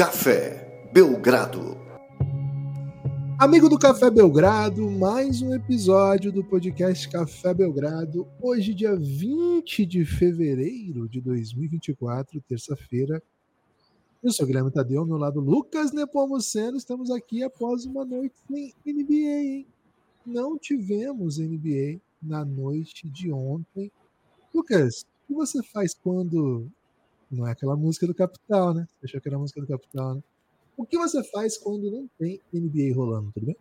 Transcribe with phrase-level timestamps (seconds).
[0.00, 1.76] Café Belgrado.
[3.38, 8.26] Amigo do Café Belgrado, mais um episódio do podcast Café Belgrado.
[8.40, 13.22] Hoje, dia 20 de fevereiro de 2024, terça-feira.
[14.22, 16.78] Eu sou Guilherme Tadeu, ao meu lado Lucas Nepomuceno.
[16.78, 19.66] Estamos aqui após uma noite sem NBA, hein?
[20.24, 23.92] Não tivemos NBA na noite de ontem.
[24.54, 26.70] Lucas, o que você faz quando
[27.30, 28.88] não é aquela música do Capital, né?
[28.98, 30.22] Você achou que era a música do Capital, né?
[30.76, 33.56] O que você faz quando não tem NBA rolando, tudo bem?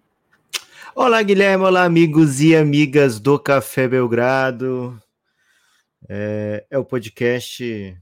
[0.96, 1.66] Olá, Guilherme.
[1.66, 5.00] Olá, amigos e amigas do Café Belgrado.
[6.08, 7.96] É, é o podcast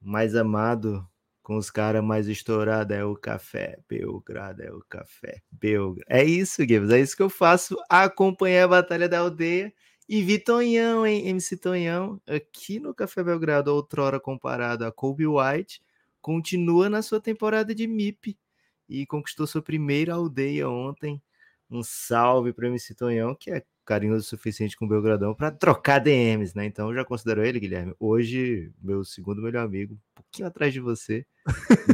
[0.00, 1.06] mais amado
[1.42, 2.96] com os caras mais estourados.
[2.96, 6.06] É o Café Belgrado, é o Café Belgrado.
[6.08, 6.90] É isso, Gibbs.
[6.90, 7.76] É isso que eu faço.
[7.90, 9.70] Acompanhar a Batalha da Aldeia
[10.08, 11.28] e Vitonhão, hein?
[11.28, 15.80] MC Tonhão, aqui no Café Belgrado, outrora comparado a Kobe White,
[16.20, 18.36] continua na sua temporada de MIP
[18.88, 21.22] e conquistou sua primeira aldeia ontem.
[21.70, 25.98] Um salve para MC Tonhão, que é carinhoso o suficiente com o Belgradão para trocar
[25.98, 26.64] DMs, né?
[26.64, 30.80] Então eu já considero ele, Guilherme, hoje meu segundo melhor amigo, um pouquinho atrás de
[30.80, 31.26] você,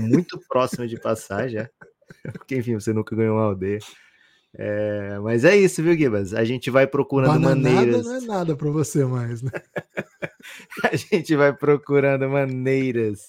[0.00, 1.68] muito próximo de passar já.
[2.32, 3.78] Porque, enfim, você nunca ganhou uma aldeia.
[4.54, 6.34] É, mas é isso, viu, Gibas?
[6.34, 8.04] A gente vai procurando Bananada maneiras.
[8.04, 9.52] não é nada para você mais, né?
[10.84, 13.28] a gente vai procurando maneiras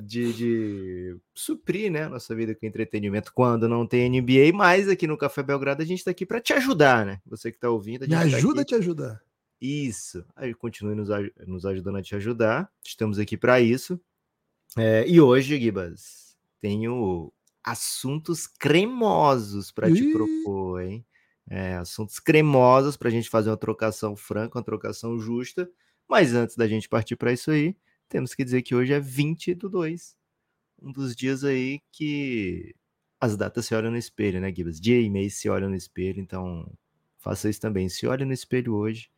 [0.00, 5.06] de, de suprir né, a nossa vida com entretenimento quando não tem NBA, mas aqui
[5.06, 7.20] no Café Belgrado a gente está aqui para te ajudar, né?
[7.26, 8.04] Você que está ouvindo.
[8.04, 8.68] A Me tá ajuda a aqui...
[8.68, 9.20] te ajudar.
[9.60, 10.24] Isso.
[10.36, 11.08] Aí continue nos,
[11.46, 12.70] nos ajudando a te ajudar.
[12.84, 13.98] Estamos aqui para isso.
[14.76, 17.32] É, e hoje, Gibas, tenho
[17.66, 21.04] assuntos cremosos para te propor, hein?
[21.48, 25.68] É, assuntos cremosos para a gente fazer uma trocação franca, uma trocação justa.
[26.08, 27.76] Mas antes da gente partir para isso aí,
[28.08, 30.16] temos que dizer que hoje é 20 do 2.
[30.80, 32.74] Um dos dias aí que
[33.20, 34.80] as datas se olham no espelho, né, Gibas?
[34.80, 36.70] Dia e mês se olham no espelho, então
[37.18, 37.88] faça isso também.
[37.88, 39.10] Se olhe no espelho hoje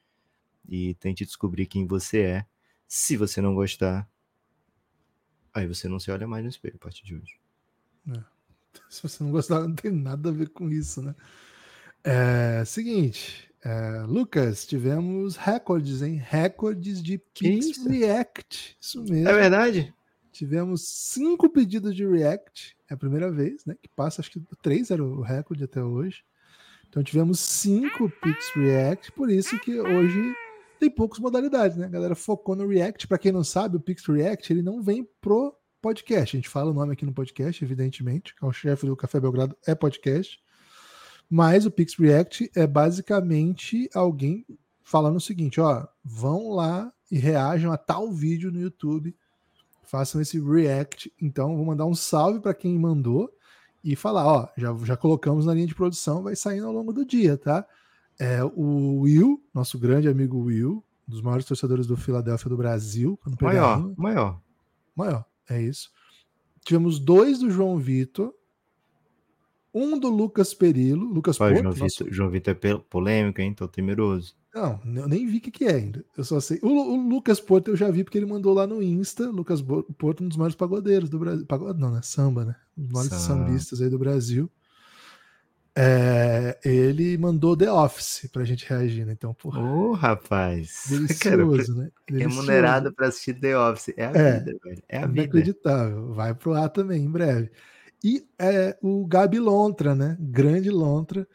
[0.66, 2.46] e tente descobrir quem você é.
[2.86, 4.08] Se você não gostar,
[5.52, 7.38] aí você não se olha mais no espelho a partir de hoje.
[8.88, 11.14] Se você não gostar, não tem nada a ver com isso, né?
[12.04, 16.22] É, seguinte, é, Lucas, tivemos recordes, hein?
[16.24, 17.88] Recordes de Pix isso?
[17.88, 18.76] React.
[18.80, 19.28] Isso mesmo.
[19.28, 19.94] É verdade?
[20.30, 22.76] Tivemos cinco pedidos de React.
[22.88, 23.74] É a primeira vez, né?
[23.80, 26.22] Que passa, acho que três era o recorde até hoje.
[26.88, 30.34] Então tivemos cinco Pix React, por isso que hoje
[30.78, 31.86] tem poucas modalidades, né?
[31.86, 33.06] A galera focou no React.
[33.06, 36.36] Para quem não sabe, o Pix React ele não vem pro podcast.
[36.36, 38.34] A gente fala o nome aqui no podcast, evidentemente.
[38.34, 40.38] que é O chefe do Café Belgrado é podcast.
[41.30, 44.46] Mas o Pix React é basicamente alguém
[44.82, 49.14] falando o seguinte: ó, vão lá e reajam a tal vídeo no YouTube,
[49.82, 51.12] façam esse react.
[51.20, 53.30] Então, vou mandar um salve para quem mandou
[53.84, 57.04] e falar: ó, já, já colocamos na linha de produção, vai saindo ao longo do
[57.04, 57.66] dia, tá?
[58.18, 63.18] É, o Will, nosso grande amigo Will, um dos maiores torcedores do Philadelphia do Brasil,
[63.22, 64.40] quando Maior, rima, maior.
[64.96, 65.90] maior, é isso.
[66.64, 68.32] Tivemos dois do João Vitor,
[69.72, 73.54] um do Lucas Perillo, Lucas Ó, Porto, João, nosso- Vitor, João Vitor é polêmico, hein?
[73.54, 74.34] Tô temeroso.
[74.54, 76.04] Não, eu nem vi o que, que é ainda.
[76.16, 76.58] Eu só sei.
[76.62, 79.30] O, o Lucas Porto eu já vi porque ele mandou lá no Insta.
[79.30, 81.46] Lucas Porto, um dos maiores pagodeiros do Brasil.
[81.46, 82.00] Pagode não, né?
[82.02, 82.56] Samba, né?
[82.76, 83.44] Um dos maiores Samba.
[83.46, 84.50] sambistas aí do Brasil.
[85.80, 89.12] É, ele mandou The Office pra gente reagir, né?
[89.12, 90.86] Então, porra, Ô, rapaz.
[91.22, 91.90] Cara, delicioso, né?
[92.08, 92.36] Delicioso.
[92.40, 93.94] remunerado para assistir The Office.
[93.96, 94.38] É a É.
[94.40, 94.82] vida, velho.
[94.88, 95.20] É a vida.
[95.22, 96.12] Inacreditável.
[96.14, 97.50] Vai pro ar também, em breve.
[98.02, 100.16] E é, o Gabi Lontra, né?
[100.18, 101.26] Grande Lontra.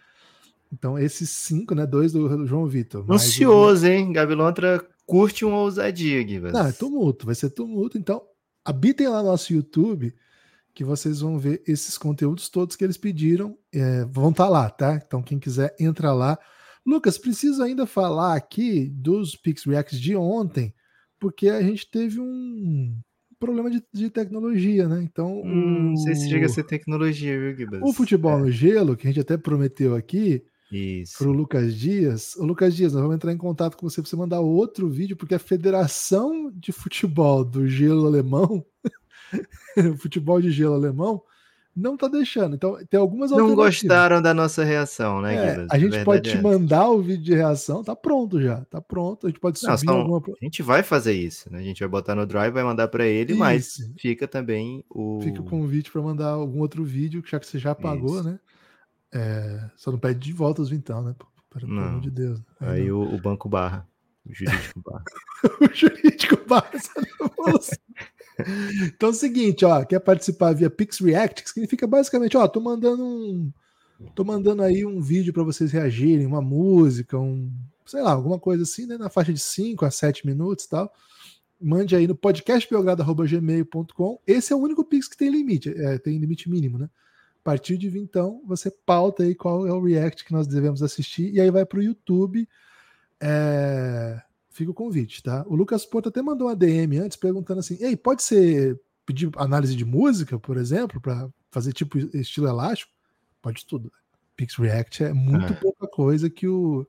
[0.73, 1.85] Então, esses cinco, né?
[1.85, 3.05] Dois do, do João Vitor.
[3.09, 4.11] Ansioso, hein?
[4.11, 6.51] Gabi Lontra curte uma ousadia, Gibas.
[6.51, 7.97] Não, é tumulto, vai ser tumulto.
[7.97, 8.21] Então,
[8.65, 10.13] habitem lá no nosso YouTube,
[10.73, 13.57] que vocês vão ver esses conteúdos todos que eles pediram.
[13.73, 14.95] é, vão estar lá, tá?
[15.05, 16.37] Então, quem quiser, entra lá.
[16.85, 20.73] Lucas, preciso ainda falar aqui dos Pix Reacts de ontem,
[21.19, 22.97] porque a gente teve um
[23.39, 25.01] problema de, de tecnologia, né?
[25.03, 27.81] Então, Hum, não sei se chega a o- ser tecnologia, viu, Gibas?
[27.83, 31.17] o futebol É, no gelo, que a gente até prometeu aqui, Isso.
[31.19, 32.35] para o Lucas Dias.
[32.35, 35.15] O Lucas Dias, nós vamos entrar em contato com você para você mandar outro vídeo,
[35.15, 38.65] porque a Federação de Futebol do Gelo Alemão,
[39.99, 41.21] futebol de gelo alemão,
[41.75, 42.55] não tá deixando.
[42.55, 46.37] Então, tem algumas Não gostaram da nossa reação, né, É, a gente verdade pode te
[46.37, 46.41] essa.
[46.41, 49.25] mandar o vídeo de reação, tá pronto já, tá pronto.
[49.25, 50.21] A gente pode subir Não, alguma.
[50.41, 51.59] A gente vai fazer isso, né?
[51.59, 53.93] A gente vai botar no Drive, vai mandar para ele, mas Isso.
[53.97, 55.19] fica também o.
[55.23, 58.23] Fica o convite para mandar algum outro vídeo, já que você já pagou, Isso.
[58.23, 58.39] né?
[59.11, 61.15] É, só não pede de volta os vintão, né?
[61.49, 62.41] Pelo, amor de Deus.
[62.59, 62.97] Aí não.
[62.97, 63.87] o, o banco barra.
[64.25, 65.03] O jurídico barra.
[65.61, 66.63] o jurídico na
[67.25, 67.77] evolução.
[68.85, 72.59] Então é o seguinte, ó, quer participar via Pix React, que significa basicamente, ó, tô
[72.59, 73.51] mandando um
[74.15, 77.51] tô mandando aí um vídeo para vocês reagirem, uma música, um,
[77.85, 80.91] sei lá, alguma coisa assim, né, na faixa de 5 a 7 minutos, tal.
[81.61, 84.19] Mande aí no podcastbelgrado@gmail.com.
[84.27, 86.89] Esse é o único Pix que tem limite, é, tem limite mínimo, né?
[87.39, 91.33] A partir de então, você pauta aí qual é o react que nós devemos assistir
[91.33, 92.47] e aí vai para o YouTube.
[93.21, 94.21] É
[94.53, 95.43] fica o convite, tá?
[95.47, 99.75] O Lucas Porto até mandou uma DM antes perguntando assim: Ei, pode ser pedir análise
[99.75, 102.91] de música, por exemplo, para fazer tipo estilo elástico?
[103.41, 103.91] Pode tudo.
[104.35, 105.55] Pix React é muito é.
[105.55, 106.87] pouca coisa que o,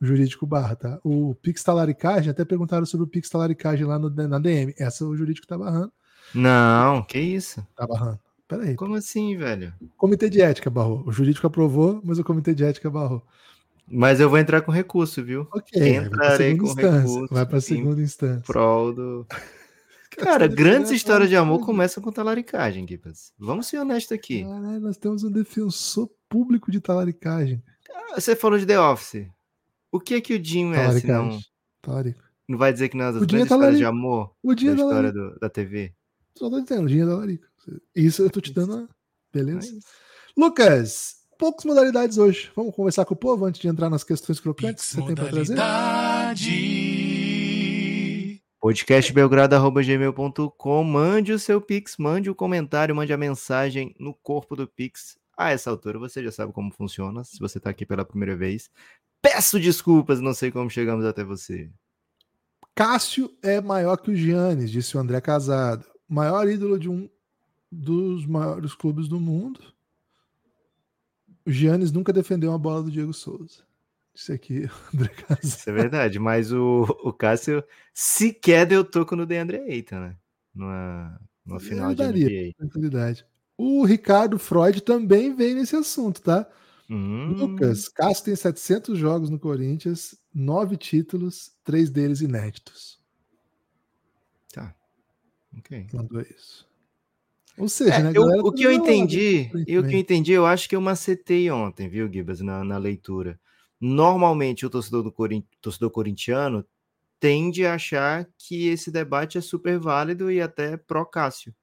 [0.00, 1.00] o, jurídico barra, tá?
[1.04, 4.74] O Pix Talaricagem, até perguntaram sobre o Pix Talaricagem lá no, na DM.
[4.78, 5.92] Essa o jurídico tá barrando.
[6.34, 7.66] Não, que isso?
[7.74, 8.18] Tá barrando.
[8.46, 8.74] Peraí.
[8.74, 9.72] Como assim, velho?
[9.96, 11.02] Comitê de ética barrou.
[11.06, 13.22] O jurídico aprovou, mas o comitê de ética barrou.
[13.90, 15.48] Mas eu vou entrar com recurso, viu?
[15.52, 15.96] Ok.
[15.96, 17.00] Entrarei com instância.
[17.00, 17.34] recurso.
[17.34, 18.44] Vai para a segunda instância.
[18.46, 19.26] Prol do.
[20.18, 23.32] Cara, grandes histórias de amor começam com talaricagem, Gibbs.
[23.38, 24.42] Vamos ser honestos aqui.
[24.42, 27.62] Caralho, nós temos um defensor público de talaricagem.
[28.14, 29.28] Você falou de The Office.
[29.92, 31.38] O que é que o Jim é, não...
[31.80, 32.22] Talarico.
[32.48, 34.72] Não vai dizer que não é das grandes é histórias de amor o Jim da
[34.72, 35.94] é história do, da TV?
[36.34, 37.46] Só tô dizendo, o Jim é talarico.
[37.94, 38.88] Isso eu tô te dando, uma...
[39.32, 39.76] beleza?
[39.76, 39.80] É
[40.36, 42.50] Lucas, poucas modalidades hoje.
[42.54, 45.28] Vamos conversar com o povo antes de entrar nas questões crocantes que você tem para
[45.28, 45.56] trazer?
[48.60, 55.16] podcastbelgrado.gmail.com Mande o seu Pix, mande o comentário, mande a mensagem no corpo do Pix.
[55.36, 57.22] A essa altura você já sabe como funciona.
[57.22, 58.68] Se você está aqui pela primeira vez,
[59.22, 61.70] peço desculpas, não sei como chegamos até você.
[62.74, 65.84] Cássio é maior que o Giannis, disse o André Casado.
[66.08, 67.08] Maior ídolo de um
[67.70, 69.60] dos maiores clubes do mundo
[71.48, 73.62] o Giannis nunca defendeu uma bola do Diego Souza.
[74.14, 75.48] Isso aqui, André Cássio.
[75.48, 77.64] Isso é verdade, mas o, o Cássio
[77.94, 80.16] sequer deu toco no DeAndre Ayton, né?
[80.54, 83.24] Numa, numa final de NBA.
[83.56, 86.46] O Ricardo Freud também vem nesse assunto, tá?
[86.90, 87.32] Hum.
[87.32, 93.00] Lucas, Cássio tem 700 jogos no Corinthians, nove títulos, três deles inéditos.
[94.52, 94.74] Tá.
[95.56, 95.86] Ok.
[95.94, 96.67] Mandou isso.
[97.58, 100.46] Ou seja, é, né, eu, o que eu entendi, e o que eu entendi, eu
[100.46, 103.38] acho que eu macetei ontem, viu, Gibas, na, na leitura.
[103.80, 105.44] Normalmente o torcedor, do Corin...
[105.60, 106.64] torcedor corintiano
[107.20, 111.54] tende a achar que esse debate é super válido e até pró-Cássio.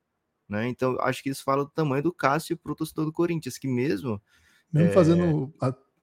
[0.48, 0.68] Né?
[0.68, 3.68] Então, acho que isso fala do tamanho do Cássio para o torcedor do Corinthians, que
[3.68, 4.22] mesmo.
[4.72, 4.94] Mesmo é...
[4.94, 5.54] fazendo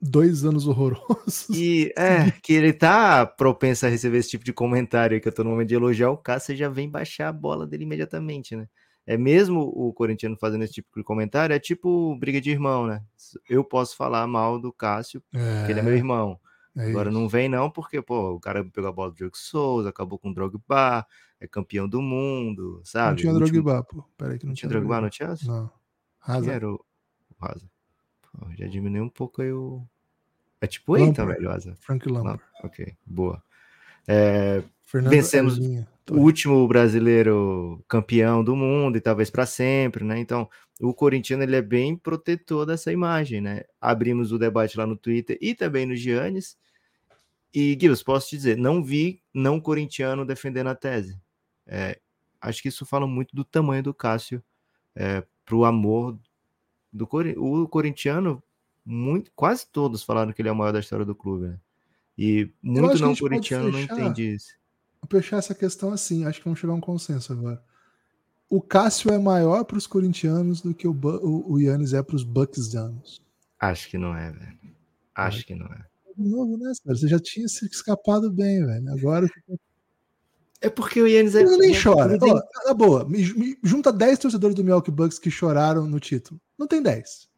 [0.01, 1.49] dois anos horrorosos.
[1.51, 5.45] E é, que ele tá propenso a receber esse tipo de comentário que eu tô
[5.45, 8.67] no momento de elogiar o Cássio, já vem baixar a bola dele imediatamente, né?
[9.07, 13.03] É mesmo o corintiano fazendo esse tipo de comentário, é tipo briga de irmão, né?
[13.49, 16.39] Eu posso falar mal do Cássio, é, porque ele é meu irmão.
[16.77, 19.91] É Agora não vem não, porque pô, o cara pegou a bola do Diego Souza,
[19.91, 21.07] acabou com o Drogba,
[21.39, 23.11] é campeão do mundo, sabe?
[23.11, 23.63] Não tinha último...
[23.63, 24.05] Drogba, pô.
[24.17, 25.35] Peraí que não, não tinha Drogba, não tinha?
[25.45, 25.71] Não.
[26.19, 26.53] Raza.
[26.53, 27.69] Era o, o Raza?
[28.23, 29.85] Pô, já diminuiu um pouco aí o...
[30.61, 31.75] É tipo Eita, velho, Raza.
[31.81, 32.41] Frank Lampard.
[32.63, 33.43] Ok, boa.
[34.07, 34.63] É,
[34.93, 35.59] vencemos
[36.11, 40.19] o último brasileiro campeão do mundo e talvez para sempre, né?
[40.19, 40.49] Então,
[40.81, 43.63] o corintiano ele é bem protetor dessa imagem, né?
[43.81, 46.57] Abrimos o debate lá no Twitter e também no Giannis.
[47.55, 51.19] E, Gibbs, posso te dizer, não vi não corintiano defendendo a tese.
[51.67, 52.01] É,
[52.41, 54.43] acho que isso fala muito do tamanho do Cássio
[54.97, 56.19] é, para o amor
[56.93, 58.43] do o corintiano.
[58.85, 61.61] Muito, quase todos falaram que ele é o maior da história do clube, né?
[62.19, 64.62] E muito não corintiano não entende isso
[65.11, 67.63] fechar essa questão assim, acho que vamos chegar a um consenso agora.
[68.49, 72.17] O Cássio é maior para os corintianos do que o, o, o Yannis é para
[72.17, 73.23] os Bucksianos.
[73.59, 74.59] Acho que não é, velho.
[75.15, 75.43] Acho é.
[75.45, 75.87] que não é.
[76.17, 76.97] De novo, né, cara?
[76.97, 78.93] Você já tinha se escapado bem, velho.
[78.93, 79.27] Agora.
[80.61, 81.41] É porque o Yannis é.
[81.41, 82.19] Ele nem chora.
[82.21, 86.41] Oh, na boa, me, me, junta 10 torcedores do Milwaukee Bucks que choraram no título.
[86.59, 87.29] Não tem 10.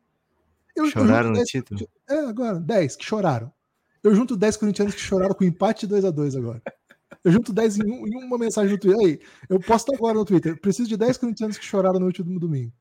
[0.77, 1.89] Eu, choraram eu no 10, título?
[2.09, 3.53] É, agora, 10 que choraram.
[4.03, 6.63] Eu junto 10 corintianos que choraram com empate 2 a 2 agora.
[7.23, 9.07] Eu junto 10 em, um, em, uma mensagem no Twitter.
[9.07, 10.61] Aí, eu posto agora no Twitter.
[10.61, 12.73] Preciso de 10 corintianos que choraram no último domingo.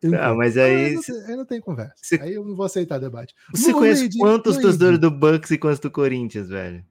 [0.00, 0.86] Eu não, mas aí.
[0.86, 1.94] Aí não, tem, aí não tem conversa.
[1.96, 2.20] Você...
[2.20, 3.34] Aí eu não vou aceitar debate.
[3.52, 6.84] Você conhece quantos torcedores do Bucks e quantos do Corinthians, velho?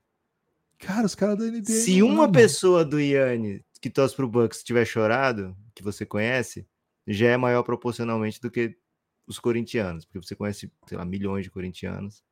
[0.77, 1.65] Cara, os caras da NBA.
[1.65, 2.31] Se uma amam.
[2.31, 6.67] pessoa do Yanni que torce pro Bucks tiver chorado, que você conhece,
[7.07, 8.75] já é maior proporcionalmente do que
[9.25, 12.23] os corintianos, porque você conhece, sei lá, milhões de corintianos.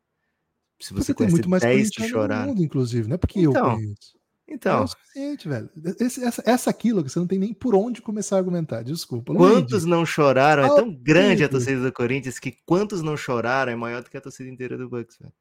[0.79, 2.47] Se você porque conhece muito mais 10 que choraram.
[2.49, 4.15] Mundo, inclusive, não é porque então, eu conheço.
[4.47, 4.79] Então.
[4.79, 5.69] É o suficiente, velho.
[5.99, 8.83] Esse, essa, essa aquilo que você não tem nem por onde começar a argumentar.
[8.83, 9.33] Desculpa.
[9.33, 10.63] Quantos não choraram?
[10.63, 14.17] É tão grande a torcida do Corinthians que quantos não choraram é maior do que
[14.17, 15.33] a torcida inteira do Bucks, velho.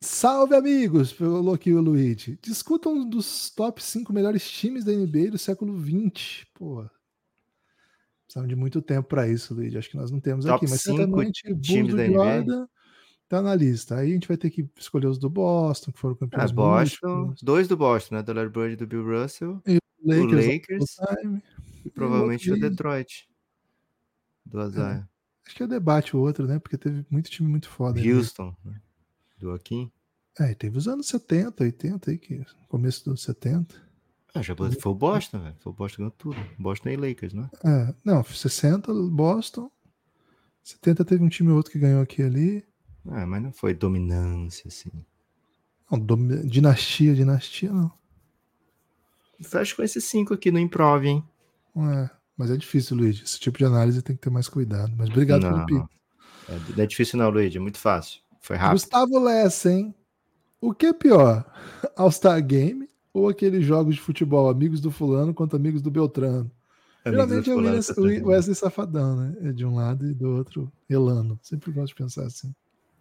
[0.00, 1.12] Salve, amigos!
[1.12, 2.36] Falou aqui o Luigi.
[2.42, 6.44] Discutam um dos top 5 melhores times da NBA do século XX.
[6.54, 6.84] Pô,
[8.24, 9.78] precisamos de muito tempo para isso, Luigi.
[9.78, 12.68] Acho que nós não temos Top aqui, mas certamente Bulls do da NBA?
[13.32, 13.96] Tá na lista.
[13.96, 17.08] Aí a gente vai ter que escolher os do Boston, que foram Ah, campeões Boston,
[17.16, 17.42] múltiplos.
[17.42, 18.22] dois do Boston, né?
[18.22, 19.62] Do Larry Bird e do Bill Russell.
[20.04, 20.98] Lakers, Lakers.
[21.00, 21.42] all time.
[21.82, 22.70] E provavelmente o outro aí.
[22.70, 23.26] Detroit.
[24.44, 25.08] Do Azar.
[25.46, 26.58] Acho que é o debate o outro, né?
[26.58, 27.98] Porque teve muito time muito foda.
[27.98, 28.12] né?
[28.12, 28.78] Houston, né?
[29.38, 29.90] Do Joaquim.
[30.38, 33.74] É, e teve os anos 70, 80 aí, que começo dos 70.
[34.34, 35.56] Ah, já foi o Boston, velho.
[35.58, 36.36] Foi o Boston ganhou tudo.
[36.58, 37.48] Boston e Lakers, né?
[37.64, 39.70] É, não, 60, Boston.
[40.62, 42.71] 70 teve um time ou outro que ganhou aqui e ali.
[43.08, 44.90] Ah, mas não foi dominância, assim.
[45.90, 47.92] Não, domi- dinastia, dinastia não.
[49.42, 51.24] Fecho com esses cinco aqui no Improv, hein?
[51.76, 52.10] É.
[52.36, 53.24] Mas é difícil, Luigi.
[53.24, 54.92] Esse tipo de análise tem que ter mais cuidado.
[54.96, 55.90] Mas obrigado pelo não, pico.
[56.48, 57.58] é, não é difícil não, Luigi.
[57.58, 58.20] É muito fácil.
[58.40, 58.74] Foi rápido.
[58.74, 59.94] Gustavo Lessa, hein?
[60.60, 61.44] O que é pior?
[61.96, 66.50] All-Star Game ou aqueles jogos de futebol, amigos do fulano contra amigos do Beltrano?
[67.04, 68.26] Geralmente é o.
[68.26, 69.36] Wesley Safadão, né?
[69.48, 71.38] É de um lado e do outro Elano.
[71.42, 72.54] Sempre gosto de pensar assim.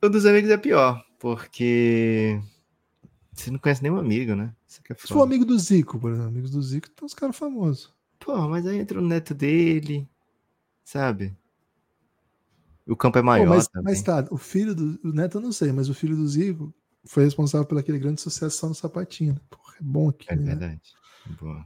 [0.03, 2.39] O dos amigos é pior, porque
[3.33, 4.53] você não conhece nenhum amigo, né?
[4.67, 5.23] Isso que é Se for foda.
[5.25, 7.93] amigo do Zico, por exemplo, amigos do Zico, tem uns caras famosos.
[8.19, 10.07] Pô, mas aí entra o neto dele,
[10.83, 11.35] sabe?
[12.87, 13.93] O campo é Pô, maior mas, também.
[13.93, 16.73] mas tá, o filho do o Neto eu não sei, mas o filho do Zico
[17.05, 19.33] foi responsável por aquele grande sucesso só no sapatinho.
[19.33, 19.39] né?
[19.49, 20.43] Porra, é bom aqui, É né?
[20.43, 20.81] verdade.
[21.39, 21.65] Boa.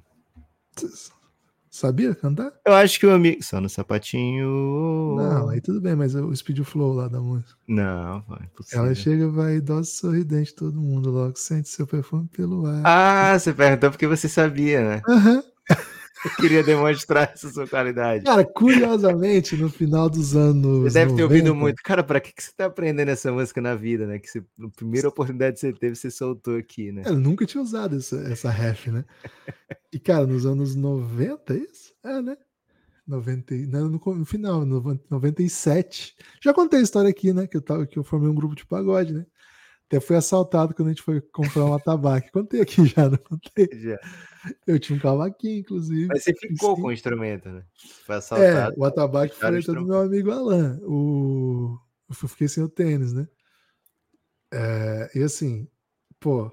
[1.76, 2.54] Sabia cantar?
[2.66, 3.44] Eu acho que o amigo.
[3.44, 4.48] Só no sapatinho.
[5.18, 7.54] Não, aí tudo bem, mas o Speed Flow lá da música.
[7.68, 8.86] Não, é impossível.
[8.86, 12.82] Ela chega, vai idosa sorridente, todo mundo logo sente seu perfume pelo ar.
[12.86, 15.02] Ah, você perguntou porque você sabia, né?
[15.06, 15.44] Aham.
[15.70, 15.76] Eu
[16.38, 18.26] queria demonstrar essa sua qualidade.
[18.26, 20.84] Cara, curiosamente, no final dos anos.
[20.84, 21.84] Você deve ter ouvido 90, muito.
[21.84, 24.20] Cara, pra que, que você tá aprendendo essa música na vida, né?
[24.20, 27.04] Que você, a primeira oportunidade que você teve, você soltou aqui, né?
[27.06, 29.06] Eu nunca tinha usado essa, essa ref, né?
[29.92, 31.94] E, cara, nos anos 90, é isso?
[32.04, 32.38] É, né?
[33.08, 36.16] 90, e- não, no, final, no 97.
[36.44, 37.46] Já contei a história aqui, né?
[37.48, 39.26] Que eu, tava, que eu formei um grupo de pagode, né?
[39.88, 42.32] Até fui assaltado quando a gente foi comprar um atabaque.
[42.32, 43.70] Contei aqui já, não contei?
[43.74, 44.00] Já.
[44.66, 46.08] Eu tinha um cavaquinho, inclusive.
[46.08, 46.82] Mas você ficou Sim.
[46.82, 47.64] com o instrumento, né?
[48.06, 48.76] Foi É, assaltado.
[48.78, 50.80] o atabaque foi do meu amigo Alan.
[50.84, 51.78] O...
[52.10, 53.28] Eu fiquei sem o tênis, né?
[54.54, 55.68] É, e assim,
[56.20, 56.52] pô,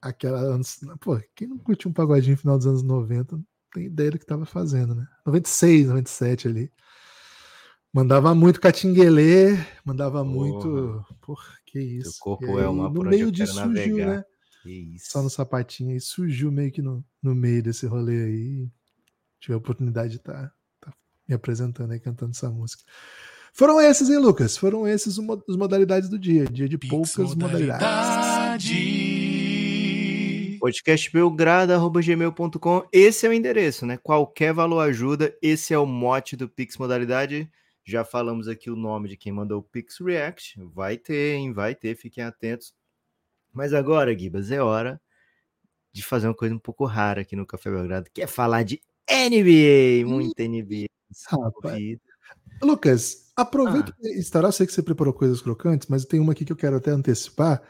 [0.00, 0.78] aquela anos.
[1.00, 4.18] Pô, quem não curtiu um pagodinho no final dos anos 90 não tem ideia do
[4.18, 5.06] que tava fazendo, né?
[5.26, 6.72] 96, 97 ali.
[7.96, 10.30] Mandava muito catinguelê, mandava Porra.
[10.30, 11.02] muito.
[11.22, 12.18] Porra, que isso.
[12.20, 14.16] corpo E é uma aí, por No meio disso surgiu, navegar.
[14.18, 14.24] né?
[14.62, 15.12] Que isso.
[15.12, 18.68] Só no sapatinho aí, surgiu meio que no, no meio desse rolê aí.
[19.40, 20.52] Tive a oportunidade de estar
[21.26, 22.82] me apresentando aí, cantando essa música.
[23.54, 24.58] Foram esses, hein, Lucas?
[24.58, 26.44] Foram esses os modalidades do dia.
[26.44, 27.86] Dia de poucas modalidades.
[30.60, 33.96] podcastbelgrado.gmail.com Esse é o endereço, né?
[33.96, 35.34] Qualquer valor ajuda.
[35.40, 37.50] Esse é o mote do Pix Modalidade.
[37.86, 40.60] Já falamos aqui o nome de quem mandou o Pix React.
[40.74, 41.52] Vai ter, hein?
[41.52, 42.74] Vai ter, fiquem atentos.
[43.52, 45.00] Mas agora, Gibas, é hora
[45.92, 48.80] de fazer uma coisa um pouco rara aqui no Café Belgrado, que é falar de
[49.08, 50.04] NBA.
[50.06, 50.86] Muita NBA.
[51.30, 51.96] Rapaz.
[52.60, 54.00] Lucas, aproveita Ah.
[54.00, 54.50] que estará.
[54.50, 57.62] Sei que você preparou coisas crocantes, mas tem uma aqui que eu quero até antecipar,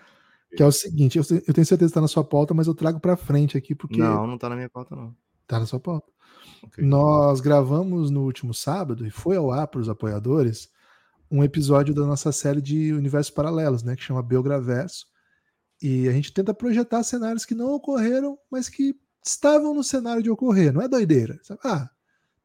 [0.57, 2.67] que é o seguinte: eu, te- eu tenho certeza que está na sua pauta, mas
[2.67, 5.15] eu trago para frente aqui, porque Não, não tá na minha pauta, não.
[5.47, 6.11] tá na sua pauta.
[6.67, 6.85] Ok.
[6.85, 10.69] Nós gravamos no último sábado e foi ao ar para os apoiadores
[11.31, 15.07] um episódio da nossa série de universos paralelos, né, que chama Belgraverso.
[15.83, 18.95] E a gente tenta projetar cenários que não ocorreram, mas que
[19.25, 20.73] estavam no cenário de ocorrer.
[20.73, 21.39] Não é doideira.
[21.43, 21.61] sabe?
[21.65, 21.91] Ah,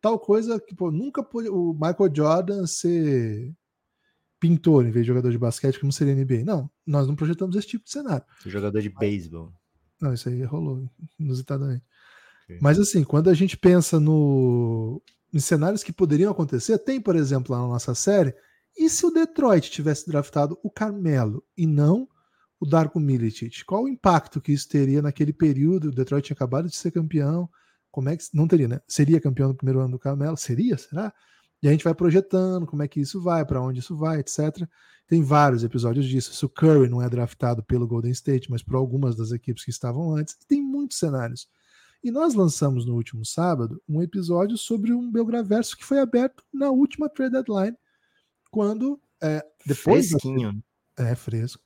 [0.01, 3.53] tal coisa que pô, nunca pôde o Michael Jordan ser
[4.39, 6.43] pintor em vez de jogador de basquete, como seria NBA.
[6.43, 8.25] Não, nós não projetamos esse tipo de cenário.
[8.45, 9.53] Jogador de beisebol.
[10.01, 11.85] Não, isso aí rolou inusitadamente.
[12.59, 15.01] Mas assim, quando a gente pensa no,
[15.33, 18.33] em cenários que poderiam acontecer, tem, por exemplo, lá na nossa série,
[18.77, 22.07] e se o Detroit tivesse draftado o Carmelo e não
[22.59, 23.65] o Darko Milicic?
[23.65, 25.89] Qual o impacto que isso teria naquele período?
[25.89, 27.49] O Detroit tinha acabado de ser campeão.
[27.89, 28.79] Como é que não teria, né?
[28.87, 30.37] Seria campeão no primeiro ano do Carmelo?
[30.37, 30.77] Seria?
[30.77, 31.11] Será?
[31.61, 34.67] E a gente vai projetando como é que isso vai, para onde isso vai, etc.
[35.07, 36.33] Tem vários episódios disso.
[36.33, 39.71] Se o Curry não é draftado pelo Golden State, mas por algumas das equipes que
[39.71, 41.47] estavam antes, tem muitos cenários.
[42.03, 46.69] E nós lançamos no último sábado um episódio sobre um Belgraverso que foi aberto na
[46.71, 47.77] última trade deadline,
[48.49, 50.63] quando é, depois da- Fresquinho.
[50.97, 51.61] é fresco.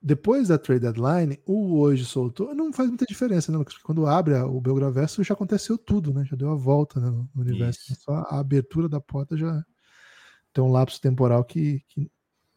[0.00, 2.54] Depois da trade deadline, o hoje soltou.
[2.54, 3.74] Não faz muita diferença, né, Lucas?
[3.74, 6.24] Porque quando abre o Belgraverso já aconteceu tudo, né?
[6.24, 7.80] Já deu a volta né, no universo.
[7.92, 8.02] Isso.
[8.02, 9.64] Só a abertura da porta já
[10.52, 12.08] tem um lapso temporal que, que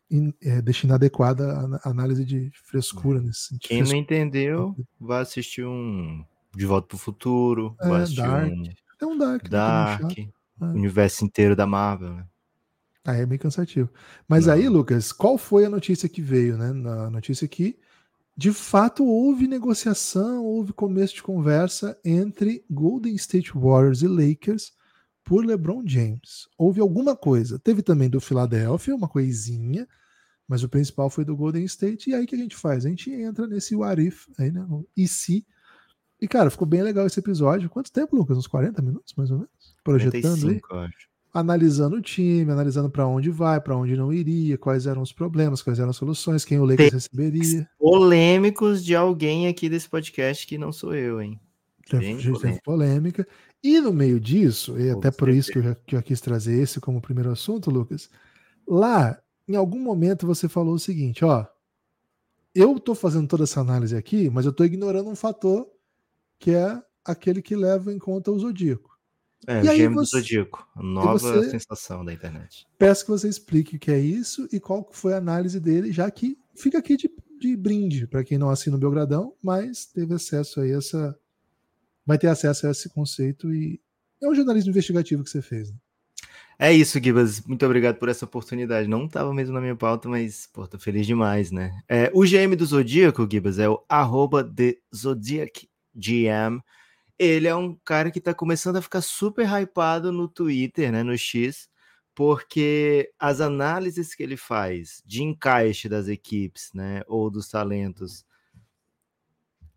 [0.10, 3.68] in, é, deixa inadequada a análise de frescura nesse sentido.
[3.70, 6.24] Quem não entendeu, vai assistir um
[6.56, 8.52] De Volta para o Futuro, é, Dark.
[8.52, 8.64] um
[9.00, 9.50] Tem um Dark.
[9.50, 12.26] Dark, né, universo inteiro da Marvel, né?
[13.04, 13.90] Aí é meio cansativo.
[14.28, 14.54] Mas Não.
[14.54, 16.72] aí, Lucas, qual foi a notícia que veio, né?
[16.72, 17.80] Na notícia que,
[18.38, 24.74] de fato, houve negociação, houve começo de conversa entre Golden State Warriors e Lakers
[25.24, 26.48] por LeBron James.
[26.58, 27.58] Houve alguma coisa.
[27.58, 29.88] Teve também do Philadelphia, uma coisinha,
[30.48, 32.10] mas o principal foi do Golden State.
[32.10, 32.86] E aí o que a gente faz?
[32.86, 34.64] A gente entra nesse what if, aí, né?
[34.96, 35.46] E se.
[36.22, 37.68] E, cara, ficou bem legal esse episódio.
[37.70, 38.38] Quanto tempo, Lucas?
[38.38, 39.76] Uns 40 minutos, mais ou menos?
[39.84, 41.10] Projetando aí 45, eu acho.
[41.34, 45.64] analisando o time, analisando para onde vai, para onde não iria, quais eram os problemas,
[45.64, 47.68] quais eram as soluções, quem o Lakers receberia.
[47.80, 51.40] Polêmicos de alguém aqui desse podcast que não sou eu, hein?
[51.90, 53.28] Teve, teve polêmica.
[53.64, 55.86] E no meio disso, e até por isso que eu, certeza.
[55.88, 58.10] que eu quis trazer esse como primeiro assunto, Lucas,
[58.68, 61.48] lá, em algum momento você falou o seguinte, ó,
[62.54, 65.68] eu tô fazendo toda essa análise aqui, mas eu tô ignorando um fator
[66.42, 68.90] que é aquele que leva em conta o zodíaco.
[69.48, 70.68] É, E o gêmeo você- do Zodíaco.
[70.76, 72.68] Nova você- sensação da internet.
[72.78, 76.10] Peço que você explique o que é isso e qual foi a análise dele, já
[76.12, 80.62] que fica aqui de, de brinde para quem não assina o Belgradão, mas teve acesso
[80.62, 81.18] a essa.
[82.06, 83.80] Vai ter acesso a esse conceito e
[84.22, 85.72] é um jornalismo investigativo que você fez.
[85.72, 85.78] Né?
[86.60, 87.42] É isso, Gibas.
[87.42, 88.88] Muito obrigado por essa oportunidade.
[88.88, 91.72] Não estava mesmo na minha pauta, mas, pô, tô feliz demais, né?
[91.90, 94.48] É, o GM do Zodíaco, Gibas, é o arroba
[94.96, 96.62] Zodiac GM.
[97.20, 101.04] Ele é um cara que tá começando a ficar super hypado no Twitter, né?
[101.04, 101.70] No X,
[102.16, 107.02] porque as análises que ele faz de encaixe das equipes, né?
[107.08, 108.26] Ou dos talentos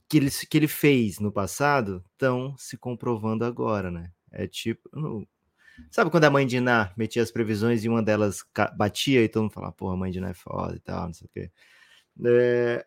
[0.09, 4.11] que ele, que ele fez no passado estão se comprovando agora, né?
[4.31, 4.89] É tipo.
[4.93, 5.27] no-
[5.91, 8.45] Sabe quando a mãe de Iná metia as previsões e uma delas
[8.77, 11.13] batia e todo mundo falava, porra, a mãe de Iná é foda e tal, não
[11.15, 11.51] sei o quê.
[12.25, 12.87] É,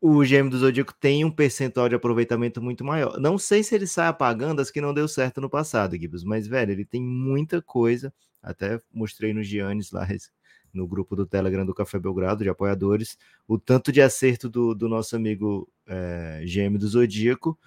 [0.00, 3.18] o GM do Zodíaco tem um percentual de aproveitamento muito maior.
[3.18, 6.46] Não sei se ele sai apagando as que não deu certo no passado, Gibbs, mas,
[6.46, 8.12] velho, ele tem muita coisa.
[8.42, 10.06] Até mostrei no Giannis lá
[10.72, 14.88] no grupo do Telegram do Café Belgrado, de apoiadores, o tanto de acerto do, do
[14.88, 17.58] nosso amigo é, GM do Zodíaco.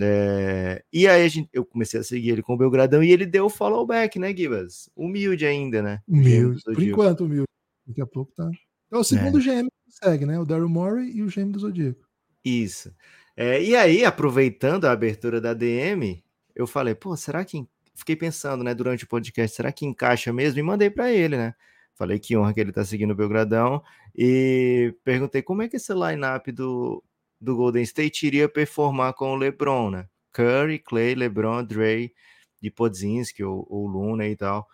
[0.00, 3.26] É, e aí a gente, eu comecei a seguir ele com o Belgradão e ele
[3.26, 4.90] deu o follow back, né, Gibas?
[4.94, 6.00] Humilde ainda, né?
[6.06, 6.62] Humilde.
[6.64, 7.48] Por enquanto, humilde.
[7.86, 8.50] Daqui a pouco tá.
[8.90, 10.38] É o segundo GM que segue, né?
[10.38, 12.06] O Daryl Morey e o GM do Zodíaco.
[12.44, 12.94] Isso.
[13.36, 16.22] É, e aí, aproveitando a abertura da DM,
[16.54, 17.66] eu falei, pô, será que.
[17.96, 20.58] Fiquei pensando, né, durante o podcast, será que encaixa mesmo?
[20.58, 21.54] E mandei para ele, né?
[21.94, 23.80] Falei que honra que ele tá seguindo o Belgradão.
[24.16, 27.02] E perguntei como é que esse line-up do,
[27.40, 30.08] do Golden State iria performar com o LeBron, né?
[30.32, 32.12] Curry, Clay, LeBron, Dre
[32.60, 34.66] e Podzinski ou, ou Luna e tal.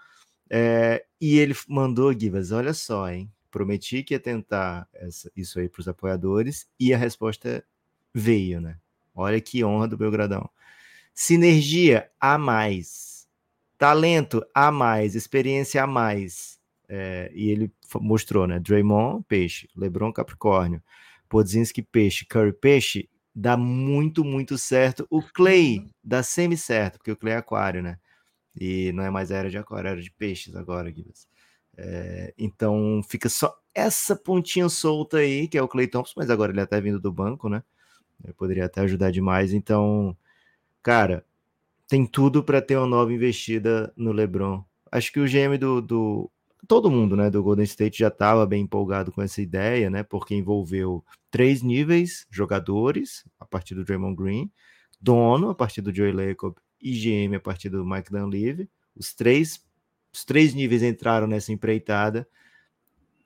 [0.48, 3.30] É, e ele mandou, Givas, olha só, hein?
[3.50, 7.64] Prometi que ia tentar essa- isso aí para os apoiadores e a resposta
[8.14, 8.76] veio, né?
[9.14, 10.48] Olha que honra do Belgradão.
[11.14, 13.28] Sinergia a mais,
[13.78, 16.58] talento a mais, experiência a mais.
[16.88, 18.58] É, e ele mostrou, né?
[18.58, 19.68] Draymond, peixe.
[19.76, 20.82] LeBron, Capricórnio.
[21.28, 22.24] Podzinski, peixe.
[22.26, 23.08] Curry, peixe.
[23.34, 25.06] Dá muito, muito certo.
[25.10, 27.98] O Clay dá semi-certo, porque o Clay é aquário, né?
[28.56, 31.14] E não é mais era de aquário, é era de peixes agora, Guilherme.
[31.82, 36.52] É, então fica só essa pontinha solta aí, que é o Clay Thompson, mas agora
[36.52, 37.62] ele até vindo do banco, né?
[38.22, 39.54] Ele poderia até ajudar demais.
[39.54, 40.14] Então,
[40.82, 41.24] cara,
[41.88, 44.62] tem tudo para ter uma nova investida no LeBron.
[44.92, 46.30] Acho que o GM do, do
[46.68, 50.02] todo mundo, né, do Golden State já estava bem empolgado com essa ideia, né?
[50.02, 54.50] Porque envolveu três níveis jogadores a partir do Draymond Green,
[55.00, 58.68] dono a partir do Joey Lacob e GM a partir do Mike Dunleavy.
[58.94, 59.64] Os três
[60.12, 62.26] os três níveis entraram nessa empreitada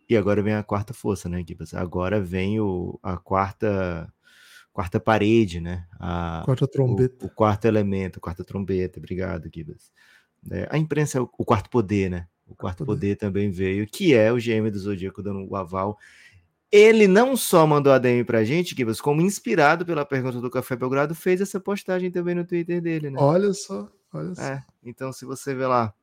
[0.09, 1.73] e agora vem a quarta força, né, Gibas?
[1.75, 4.13] Agora vem o, a quarta
[4.73, 5.87] quarta parede, né?
[6.01, 7.25] A, Quarta trombeta.
[7.25, 8.99] o, o quarto elemento, quarta trombeta.
[8.99, 9.93] Obrigado, Gibas.
[10.51, 12.27] É, a imprensa é o, o quarto poder, né?
[12.47, 13.15] O quarto poder.
[13.15, 13.17] poder.
[13.17, 15.97] também veio, que é o GM do Zodíaco dando o aval.
[16.73, 20.75] Ele não só mandou a DM pra gente, Gibas, como inspirado pela pergunta do Café
[20.75, 23.19] Belgrado, fez essa postagem também no Twitter dele, né?
[23.21, 24.43] Olha só, olha só.
[24.43, 25.95] É, então se você ver lá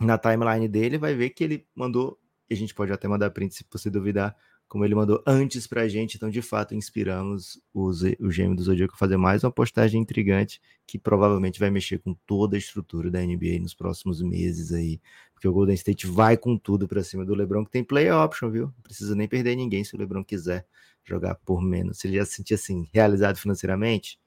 [0.00, 2.18] na timeline dele, vai ver que ele mandou,
[2.50, 4.36] e a gente pode até mandar print se você duvidar,
[4.68, 8.62] como ele mandou antes pra gente, então de fato inspiramos o, Z- o GM do
[8.62, 13.10] Zodíaco a fazer mais uma postagem intrigante que provavelmente vai mexer com toda a estrutura
[13.10, 14.98] da NBA nos próximos meses aí,
[15.34, 18.50] porque o Golden State vai com tudo pra cima do LeBron, que tem play option,
[18.50, 18.66] viu?
[18.68, 20.66] Não precisa nem perder ninguém se o LeBron quiser
[21.04, 21.98] jogar por menos.
[21.98, 24.18] Se ele já se sentir assim, realizado financeiramente,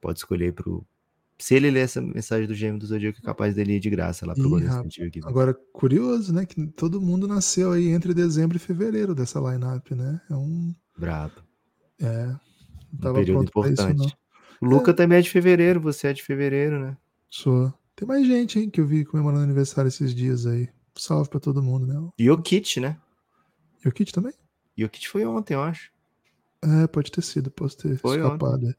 [0.00, 0.86] pode escolher pro
[1.38, 4.26] Se ele ler essa mensagem do gêmeo do Zodíaco, é capaz dele ir de graça
[4.26, 4.68] lá pro Golden.
[4.88, 5.20] State.
[5.24, 6.46] Agora, curioso, né?
[6.46, 10.20] Que todo mundo nasceu aí entre dezembro e fevereiro dessa lineup, né?
[10.30, 10.74] É um.
[10.98, 11.34] Brabo.
[12.00, 12.26] É.
[12.26, 12.40] Não
[12.94, 14.16] Um tava período pronto pra isso, importante.
[14.60, 16.96] O Luca também é de fevereiro, você é de fevereiro, né?
[17.28, 17.72] Sou.
[17.94, 20.68] Tem mais gente, hein, que eu vi comemorando aniversário esses dias aí.
[20.94, 22.10] Salve pra todo mundo, né?
[22.18, 22.96] E o Kit, né?
[23.84, 24.32] E o Kit também?
[24.74, 25.90] E o Kit foi ontem, eu acho.
[26.62, 28.74] É, pode ter sido, posso ter Foi escapado.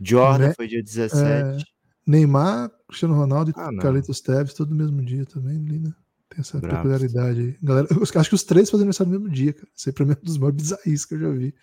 [0.00, 0.54] Jordan Né?
[0.54, 1.64] foi dia 17.
[2.06, 3.70] Neymar, Cristiano Ronaldo e Ah.
[3.80, 5.94] Carlitos Teves, tudo no mesmo dia também, linda.
[6.28, 6.76] Tem essa Bravo.
[6.76, 7.56] peculiaridade aí.
[7.62, 9.68] Galera, eu acho que os três fazem aniversário no mesmo dia, cara.
[9.76, 11.54] Isso aí pra mim é um dos maiores bizarros que eu já vi.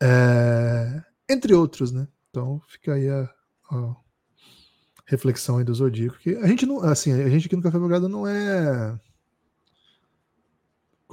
[0.00, 2.06] É, Entre outros, né?
[2.30, 3.28] Então fica aí a,
[3.70, 3.96] a
[5.06, 6.18] reflexão aí do Zodíaco.
[6.18, 8.98] Que a gente não, assim, a gente aqui no Café Belgrado não é.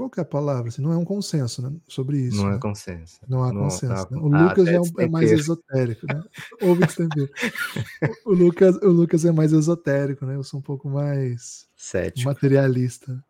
[0.02, 0.70] Qual que é a palavra?
[0.70, 2.38] Assim, não é um consenso né, sobre isso.
[2.38, 2.56] não né?
[2.56, 3.20] é consenso.
[3.30, 4.08] Não há Não consenso.
[4.08, 4.20] tá- né?
[4.20, 6.24] O Ah, Lucas até é, um- é mais esotérico, né?
[6.60, 7.30] Ouve destempero.
[8.26, 10.36] o, Lucas, o Lucas é mais esotérico, né?
[10.36, 12.28] Eu sou um pouco mais Cético.
[12.28, 13.24] materialista.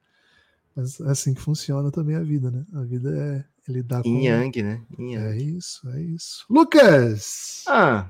[0.74, 2.66] Mas é assim que funciona também a vida, né?
[2.74, 4.22] A vida é, é lidar com.
[4.22, 4.82] Yang, né?
[4.98, 5.58] Yin É Yang.
[5.58, 6.46] isso, é isso.
[6.50, 7.64] Lucas!
[7.68, 8.10] Ah,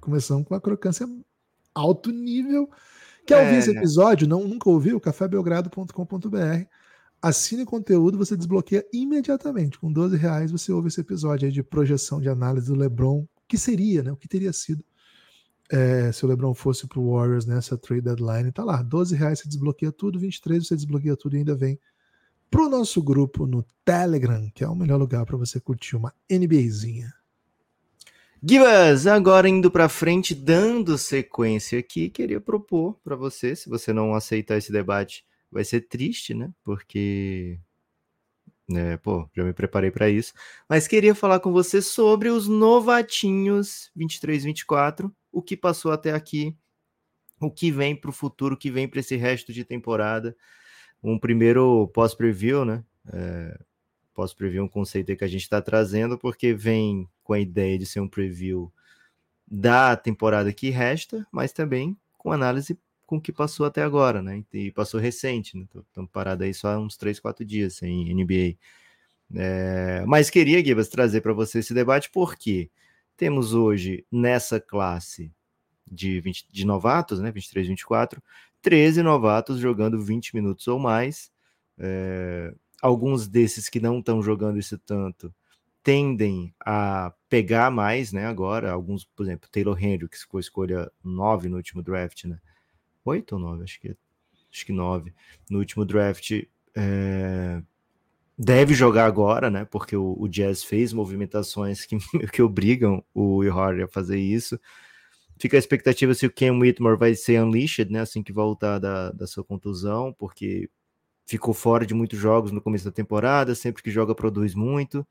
[0.00, 1.06] Começamos com a crocância
[1.74, 2.70] alto nível.
[3.26, 3.58] Quer ouvir É.
[3.58, 4.26] esse episódio?
[4.26, 4.98] Não, nunca ouviu?
[4.98, 6.66] cafébelgrado.com.br.
[7.22, 9.78] Assine o conteúdo, você desbloqueia imediatamente.
[9.78, 13.18] Com 12 reais você ouve esse episódio de projeção de análise do LeBron.
[13.20, 14.10] O que seria, né?
[14.10, 14.82] O que teria sido
[15.70, 18.50] é, se o LeBron fosse pro Warriors nessa trade deadline?
[18.52, 21.78] Tá lá, 12 reais você desbloqueia tudo, 23 você desbloqueia tudo e ainda vem
[22.50, 27.12] pro nosso grupo no Telegram, que é o melhor lugar para você curtir uma NBAzinha.
[28.42, 34.14] Gibas, agora indo pra frente, dando sequência aqui, queria propor pra você, se você não
[34.14, 36.52] aceitar esse debate, vai ser triste, né?
[36.62, 37.58] Porque,
[38.68, 40.32] né, pô, já me preparei pra isso.
[40.68, 46.56] Mas queria falar com você sobre os novatinhos 23-24, o que passou até aqui,
[47.40, 50.36] o que vem pro futuro, o que vem pra esse resto de temporada.
[51.02, 52.84] Um primeiro pós-preview, né?
[53.12, 53.58] É,
[54.14, 57.86] pós-preview é um conceito que a gente está trazendo, porque vem com a ideia de
[57.86, 58.72] ser um preview
[59.50, 62.78] da temporada que resta, mas também com análise
[63.10, 64.44] com o que passou até agora, né?
[64.52, 65.66] E passou recente, né?
[65.88, 68.56] Estamos parados aí só uns 3, 4 dias sem NBA.
[69.34, 72.70] É, mas queria, Gibas, trazer para você esse debate, porque
[73.16, 75.32] temos hoje, nessa classe
[75.90, 77.32] de, 20, de novatos, né?
[77.32, 78.22] 23, 24,
[78.62, 81.32] 13 novatos jogando 20 minutos ou mais.
[81.76, 85.34] É, alguns desses que não estão jogando isso tanto
[85.82, 88.26] tendem a pegar mais, né?
[88.26, 92.38] Agora, alguns, por exemplo, Taylor Henry, que escolha 9 no último draft, né?
[93.04, 93.96] 8 ou 9, acho que
[94.52, 95.12] acho que 9
[95.48, 96.42] no último draft.
[96.74, 97.62] É,
[98.38, 99.64] deve jogar agora, né?
[99.64, 101.98] Porque o, o Jazz fez movimentações que,
[102.32, 104.58] que obrigam o Hardy a fazer isso.
[105.38, 108.00] Fica a expectativa se o Ken Whitmore vai ser unleashed, né?
[108.00, 110.68] Assim que voltar da, da sua contusão, porque
[111.26, 115.06] ficou fora de muitos jogos no começo da temporada, sempre que joga produz muito.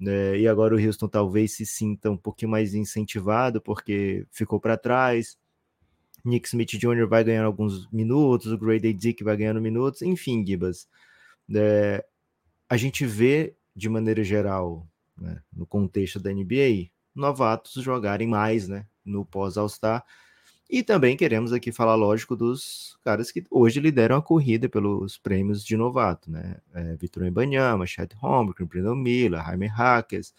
[0.00, 0.38] Né?
[0.38, 5.36] E agora o Houston talvez se sinta um pouquinho mais incentivado, porque ficou para trás.
[6.24, 7.06] Nick Smith Jr.
[7.06, 10.88] vai ganhar alguns minutos, o Grady Dick vai ganhando minutos, enfim, Gibas.
[11.54, 12.04] É,
[12.68, 14.86] a gente vê, de maneira geral,
[15.20, 20.04] né, no contexto da NBA, novatos jogarem mais né, no pós-All-Star.
[20.70, 25.62] E também queremos aqui falar, lógico, dos caras que hoje lideram a corrida pelos prêmios
[25.62, 26.56] de novato, né?
[26.72, 30.32] É, Vitor Embanyama, Chet Holmgren, Brandon Miller, Jaime Hackers,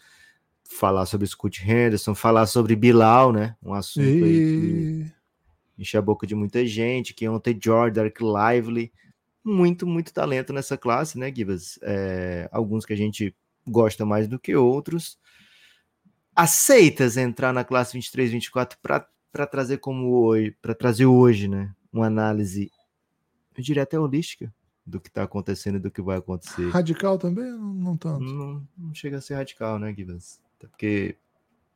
[0.64, 3.54] falar sobre Scott Henderson, falar sobre Bilal, né?
[3.62, 5.13] Um assunto aí que
[5.76, 5.82] E...
[5.82, 8.92] enche a boca de muita gente, que ontem George, Derek Lively,
[9.44, 11.78] muito, muito talento nessa classe, né, Givas?
[11.82, 13.34] É, alguns que a gente
[13.66, 15.18] gosta mais do que outros.
[16.34, 22.70] Aceitas entrar na classe 23-24 para trazer como hoje, para trazer hoje, né, uma análise,
[23.56, 24.52] eu diria até holística
[24.86, 26.68] do que está acontecendo e do que vai acontecer.
[26.70, 27.50] Radical também?
[27.52, 28.24] Não, não tanto.
[28.24, 30.40] Não, não chega a ser radical, né, Givas?
[30.58, 31.16] Até porque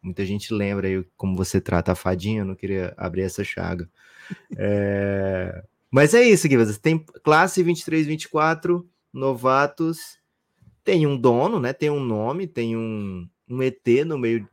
[0.03, 3.89] muita gente lembra aí como você trata a fadinha, eu não queria abrir essa chaga.
[4.59, 5.65] É...
[5.91, 6.77] Mas é isso, Givas.
[6.77, 10.19] Tem classe 23, 24, novatos,
[10.85, 11.73] tem um dono, né?
[11.73, 14.47] Tem um nome, tem um, um ET no meio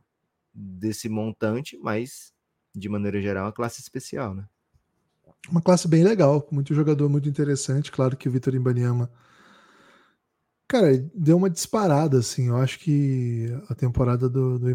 [0.52, 2.32] desse montante, mas
[2.74, 4.44] de maneira geral, uma classe especial, né?
[5.50, 7.92] Uma classe bem legal, muito jogador muito interessante.
[7.92, 9.10] Claro que o Vitor Imbaniama,
[10.68, 12.48] cara, deu uma disparada, assim.
[12.48, 14.68] Eu acho que a temporada do, do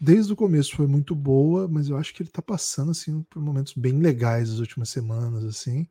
[0.00, 3.42] desde o começo, foi muito boa, mas eu acho que ele tá passando, assim, por
[3.42, 5.86] momentos bem legais nas últimas semanas, assim.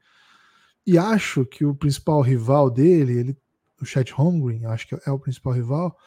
[0.86, 3.38] E acho que o principal rival dele, ele,
[3.82, 5.98] o Chet Holmgren, acho que é o principal rival.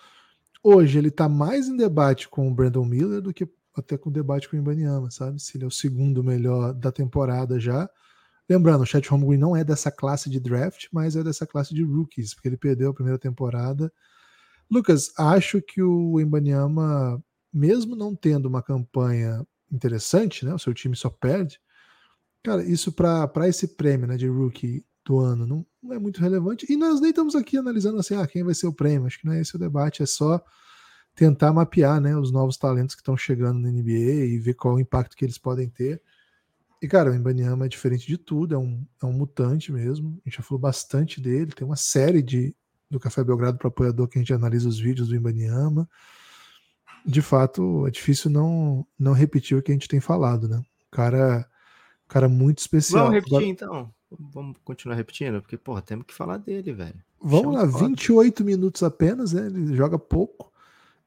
[0.63, 4.49] Hoje ele tá mais em debate com o Brandon Miller do que até com debate
[4.49, 5.41] com o Ibaniama, sabe?
[5.41, 7.89] Se ele é o segundo melhor da temporada já.
[8.49, 11.83] Lembrando, o Chat Holmgren não é dessa classe de draft, mas é dessa classe de
[11.83, 13.93] rookies, porque ele perdeu a primeira temporada.
[14.71, 20.55] Lucas, acho que o Embanyama, mesmo não tendo uma campanha interessante, né?
[20.55, 21.61] O seu time só perde.
[22.43, 26.71] Cara, isso para esse prêmio né, de rookie do ano não, não, é muito relevante.
[26.71, 29.07] E nós nem estamos aqui analisando assim, ah, quem vai ser o prêmio.
[29.07, 30.43] Acho que não é esse o debate, é só
[31.15, 34.81] tentar mapear né, os novos talentos que estão chegando na NBA e ver qual o
[34.81, 36.01] impacto que eles podem ter.
[36.81, 40.21] E, cara, o Ibaniama é diferente de tudo, é um, é um mutante mesmo.
[40.25, 41.53] A gente já falou bastante dele.
[41.53, 42.55] Tem uma série de,
[42.89, 45.89] do Café Belgrado para apoiador que a gente analisa os vídeos do Ibaniama.
[47.05, 50.63] De fato, é difícil não, não repetir o que a gente tem falado, né?
[50.91, 51.49] Cara,
[52.07, 53.07] cara muito especial.
[53.07, 53.51] Vamos repetir Agora...
[53.51, 53.95] então.
[54.11, 56.99] Vamos continuar repetindo, porque, porra, temos que falar dele, velho.
[57.21, 59.47] Vamos Chama lá, 28 minutos apenas, né?
[59.47, 60.51] Ele joga pouco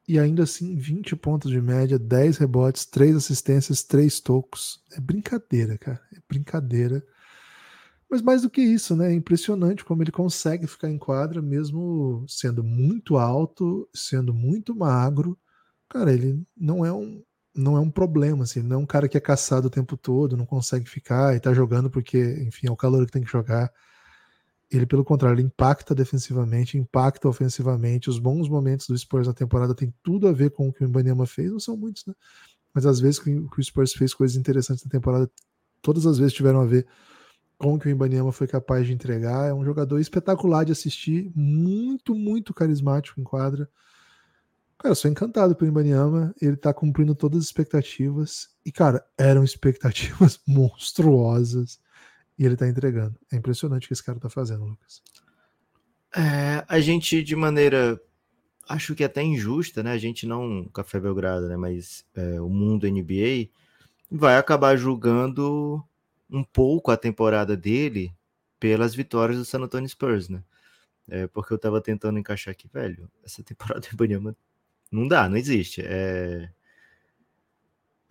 [0.08, 4.82] e ainda assim 20 pontos de média, 10 rebotes, 3 assistências, 3 tocos.
[4.92, 6.00] É brincadeira, cara.
[6.14, 7.04] É brincadeira.
[8.10, 9.10] Mas mais do que isso, né?
[9.10, 15.38] É impressionante como ele consegue ficar em quadra, mesmo sendo muito alto, sendo muito magro.
[15.88, 17.22] Cara, ele não é um,
[17.54, 18.62] não é um problema, assim.
[18.62, 21.54] não é um cara que é caçado o tempo todo, não consegue ficar e tá
[21.54, 23.70] jogando porque, enfim, é o calor que tem que jogar
[24.72, 28.08] ele, pelo contrário, ele impacta defensivamente, impacta ofensivamente.
[28.08, 30.88] Os bons momentos do Spurs na temporada tem tudo a ver com o que o
[30.88, 32.14] Ibanyama fez, não são muitos, né?
[32.72, 35.30] Mas às vezes que o Spurs fez coisas interessantes na temporada,
[35.82, 36.86] todas as vezes tiveram a ver
[37.58, 39.48] com o que o Ibanyama foi capaz de entregar.
[39.48, 43.68] É um jogador espetacular de assistir, muito, muito carismático em quadra.
[44.78, 48.48] Cara, sou encantado pelo Ibanyama, ele tá cumprindo todas as expectativas.
[48.64, 51.78] E, cara, eram expectativas monstruosas
[52.38, 53.18] e ele tá entregando.
[53.30, 55.02] É impressionante o que esse cara tá fazendo, Lucas.
[56.14, 58.00] É, a gente, de maneira,
[58.68, 59.92] acho que até injusta, né?
[59.92, 61.56] A gente não, Café Belgrado, né?
[61.56, 63.48] Mas é, o mundo NBA
[64.10, 65.82] vai acabar julgando
[66.30, 68.14] um pouco a temporada dele
[68.58, 70.42] pelas vitórias do San Antonio Spurs, né?
[71.08, 74.36] É, porque eu tava tentando encaixar aqui, velho, essa temporada do Ibanyama
[74.90, 75.82] não dá, não existe.
[75.84, 76.48] É,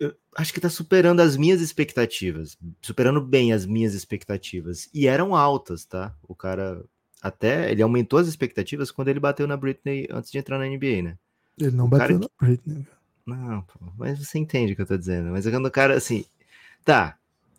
[0.02, 4.90] eu acho que tá superando as minhas expectativas, superando bem as minhas expectativas.
[4.92, 6.12] E eram altas, tá?
[6.26, 6.84] O cara
[7.20, 11.02] até ele aumentou as expectativas quando ele bateu na Britney antes de entrar na NBA,
[11.02, 11.18] né?
[11.56, 12.84] Ele não o bateu na Britney.
[13.24, 15.30] Não, pô, mas você entende o que eu tô dizendo.
[15.30, 16.24] Mas é quando o cara assim,
[16.84, 17.16] tá,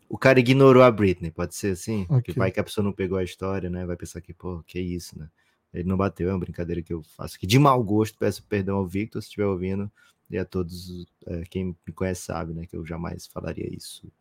[0.09, 2.01] o cara ignorou a Britney, pode ser assim?
[2.03, 2.15] Okay.
[2.17, 3.85] Porque vai que a pessoa não pegou a história, né?
[3.85, 5.29] Vai pensar que, pô, que isso, né?
[5.73, 8.17] Ele não bateu, é uma brincadeira que eu faço aqui de mau gosto.
[8.17, 9.89] Peço perdão ao Victor se estiver ouvindo
[10.29, 14.11] e a todos, é, quem me conhece sabe, né, que eu jamais falaria isso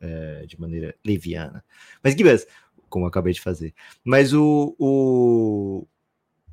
[0.00, 1.64] é, de maneira leviana.
[2.02, 2.46] Mas, Gibas,
[2.88, 3.74] como eu acabei de fazer.
[4.04, 5.86] Mas o, o,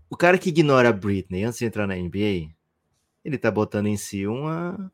[0.09, 2.49] o cara que ignora a Britney antes de entrar na NBA,
[3.23, 4.91] ele tá botando em si uma,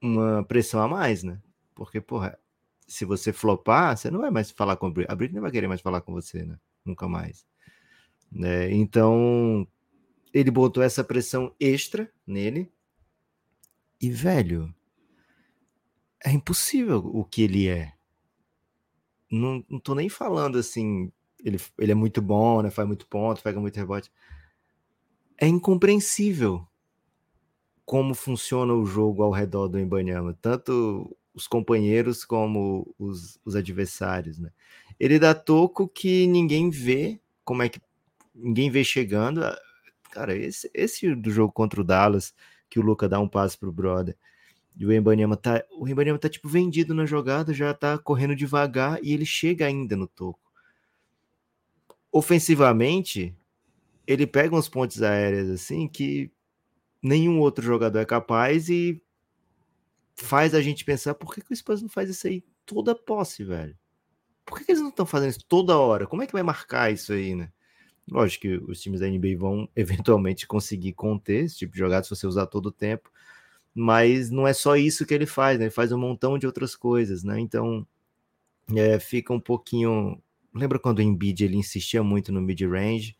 [0.00, 1.40] uma pressão a mais, né?
[1.74, 2.38] Porque, porra,
[2.86, 5.12] se você flopar, você não vai mais falar com a Britney.
[5.12, 6.58] A Britney não vai querer mais falar com você, né?
[6.84, 7.46] Nunca mais.
[8.30, 8.72] Né?
[8.72, 9.66] Então,
[10.32, 12.70] ele botou essa pressão extra nele,
[14.00, 14.74] e, velho,
[16.24, 17.92] é impossível o que ele é.
[19.30, 21.12] Não, não tô nem falando assim,
[21.44, 22.70] ele, ele é muito bom, né?
[22.70, 24.10] Faz muito ponto, pega muito rebote.
[25.38, 26.66] É incompreensível
[27.84, 34.38] como funciona o jogo ao redor do Embanyama, tanto os companheiros como os, os adversários,
[34.38, 34.50] né?
[34.98, 37.80] Ele dá toco que ninguém vê, como é que
[38.34, 39.40] ninguém vê chegando.
[40.10, 42.34] Cara, esse, esse do jogo contra o Dallas,
[42.70, 44.16] que o Luca dá um passe pro brother.
[44.76, 48.98] E o Embanyama tá, o Embanyama tá tipo vendido na jogada, já tá correndo devagar
[49.02, 50.40] e ele chega ainda no toco.
[52.12, 53.36] Ofensivamente,
[54.06, 56.30] ele pega uns pontos aéreos assim que
[57.02, 59.02] nenhum outro jogador é capaz e
[60.14, 63.42] faz a gente pensar por que, que o Spurs não faz isso aí toda posse,
[63.42, 63.76] velho?
[64.44, 66.06] Por que, que eles não estão fazendo isso toda hora?
[66.06, 67.52] Como é que vai marcar isso aí, né?
[68.10, 72.10] Lógico que os times da NBA vão eventualmente conseguir conter esse tipo de jogada se
[72.10, 73.10] você usar todo o tempo,
[73.74, 75.66] mas não é só isso que ele faz, né?
[75.66, 77.38] Ele faz um montão de outras coisas, né?
[77.38, 77.86] Então
[78.76, 80.20] é, fica um pouquinho.
[80.54, 83.16] Lembra quando o Embiid ele insistia muito no mid-range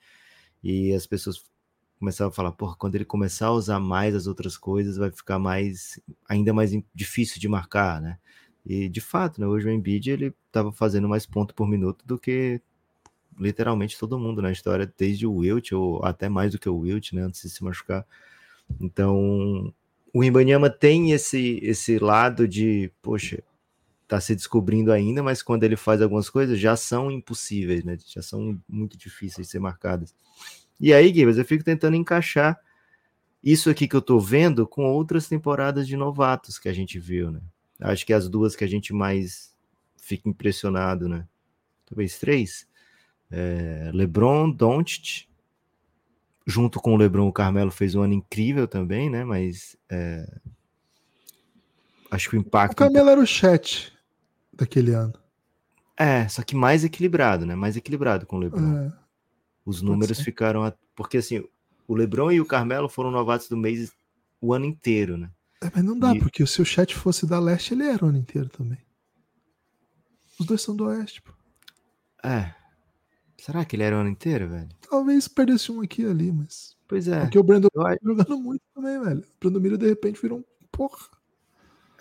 [0.63, 1.45] e as pessoas
[1.99, 5.39] começavam a falar, porra, quando ele começar a usar mais as outras coisas, vai ficar
[5.39, 8.19] mais ainda mais difícil de marcar, né?
[8.65, 12.19] E de fato, né, hoje o Embiid ele estava fazendo mais ponto por minuto do
[12.19, 12.61] que
[13.39, 17.13] literalmente todo mundo na história, desde o Wilt, ou até mais do que o Wilt,
[17.13, 18.07] né, antes de se machucar.
[18.81, 19.73] Então,
[20.13, 23.43] o Imbanyama tem esse, esse lado de, poxa,
[24.11, 27.97] tá se descobrindo ainda, mas quando ele faz algumas coisas já são impossíveis, né?
[28.05, 30.13] Já são muito difíceis de ser marcadas.
[30.81, 32.59] E aí, Gibbs, eu fico tentando encaixar
[33.43, 37.31] isso aqui que eu tô vendo com outras temporadas de novatos que a gente viu,
[37.31, 37.41] né?
[37.81, 39.55] Acho que as duas que a gente mais
[39.97, 41.27] fica impressionado, né?
[41.87, 42.67] Talvez três.
[43.31, 45.27] É, LeBron, Doncic,
[46.47, 49.25] junto com o LeBron, o Carmelo fez um ano incrível também, né?
[49.25, 50.27] Mas é,
[52.11, 52.73] acho que o impacto.
[52.73, 53.93] O Carmelo era o chat
[54.53, 55.15] daquele ano.
[55.97, 57.55] É, só que mais equilibrado, né?
[57.55, 58.87] Mais equilibrado com o LeBron.
[58.87, 58.93] É,
[59.65, 60.73] Os números ficaram.
[60.97, 61.45] Porque assim,
[61.87, 63.93] o LeBron e o Carmelo foram novatos do mês
[64.41, 65.31] o ano inteiro, né?
[65.63, 66.19] É, mas não dá, e...
[66.19, 68.79] porque se o chat fosse da leste, ele era o ano inteiro também.
[70.39, 71.33] Os dois são do oeste, pô.
[72.25, 72.55] É.
[73.41, 74.69] Será que ele era o ano inteiro, velho?
[74.89, 76.77] Talvez perdesse um aqui e ali, mas.
[76.87, 77.21] Pois é.
[77.21, 77.83] Porque o Brandon eu...
[77.83, 79.21] tá jogando muito também, velho.
[79.21, 81.07] O Brandon Miller de repente virou um porra.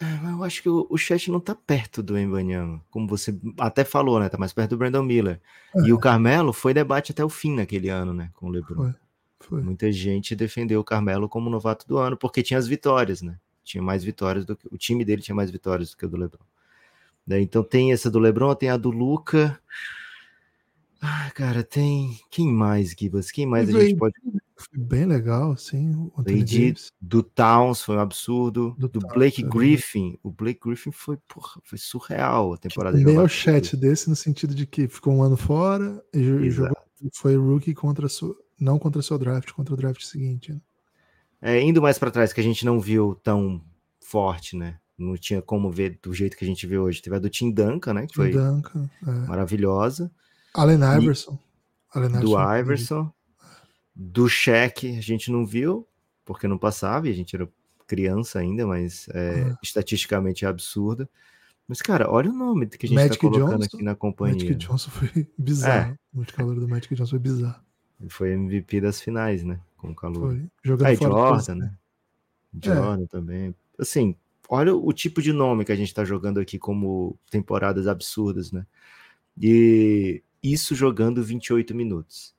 [0.01, 3.83] É, eu acho que o, o chat não tá perto do Embanyama, como você até
[3.83, 4.29] falou, né?
[4.29, 5.41] Tá mais perto do Brandon Miller.
[5.75, 5.81] É.
[5.81, 8.31] E o Carmelo foi debate até o fim naquele ano, né?
[8.33, 8.75] Com o LeBron.
[8.75, 8.93] Foi,
[9.39, 9.61] foi.
[9.61, 13.37] Muita gente defendeu o Carmelo como novato do ano, porque tinha as vitórias, né?
[13.63, 14.67] Tinha mais vitórias do que.
[14.71, 16.43] O time dele tinha mais vitórias do que o do LeBron.
[17.31, 19.59] Então tem essa do LeBron, tem a do Luca.
[21.01, 22.19] Ah, cara, tem.
[22.29, 23.31] Quem mais, Gibas?
[23.31, 24.13] Quem mais a gente pode.
[24.55, 25.93] Foi bem legal, sim.
[25.95, 28.75] O AD, do Towns foi um absurdo.
[28.77, 30.19] Do, do Blake Griffin.
[30.21, 34.53] O Blake Griffin foi, porra, foi surreal a temporada de Meio chat desse, no sentido
[34.53, 36.75] de que ficou um ano fora e jogou,
[37.13, 40.51] foi rookie contra sua, não contra seu draft, contra o draft seguinte.
[40.51, 40.59] Né?
[41.41, 43.61] É, indo mais para trás, que a gente não viu tão
[44.01, 44.77] forte, né?
[44.97, 47.01] Não tinha como ver do jeito que a gente vê hoje.
[47.01, 48.07] Teve a do Tim Duncan, né?
[48.07, 49.11] Que foi Duncan, é.
[49.27, 50.11] maravilhosa.
[50.53, 51.37] Allen Iverson.
[51.93, 53.11] Allen do Iverson.
[53.95, 55.87] Do Shaq a gente não viu,
[56.23, 57.49] porque não passava e a gente era
[57.85, 61.09] criança ainda, mas é, estatisticamente é absurda.
[61.67, 64.35] Mas, cara, olha o nome que a gente está colocando Johnson, aqui na companhia.
[64.35, 65.91] Magic Johnson foi bizarro.
[65.91, 65.97] É.
[66.13, 67.61] O multicalor do Magic Johnson foi bizarro.
[67.99, 69.59] Ele foi MVP das finais, né?
[69.77, 70.31] Com o calor.
[70.31, 70.45] Foi.
[70.63, 71.73] Jogando Aí, Jordan, né?
[72.63, 73.07] Jordan é.
[73.07, 73.55] também.
[73.77, 74.15] Assim,
[74.49, 78.65] olha o tipo de nome que a gente está jogando aqui como temporadas absurdas, né?
[79.39, 82.35] E isso jogando 28 minutos.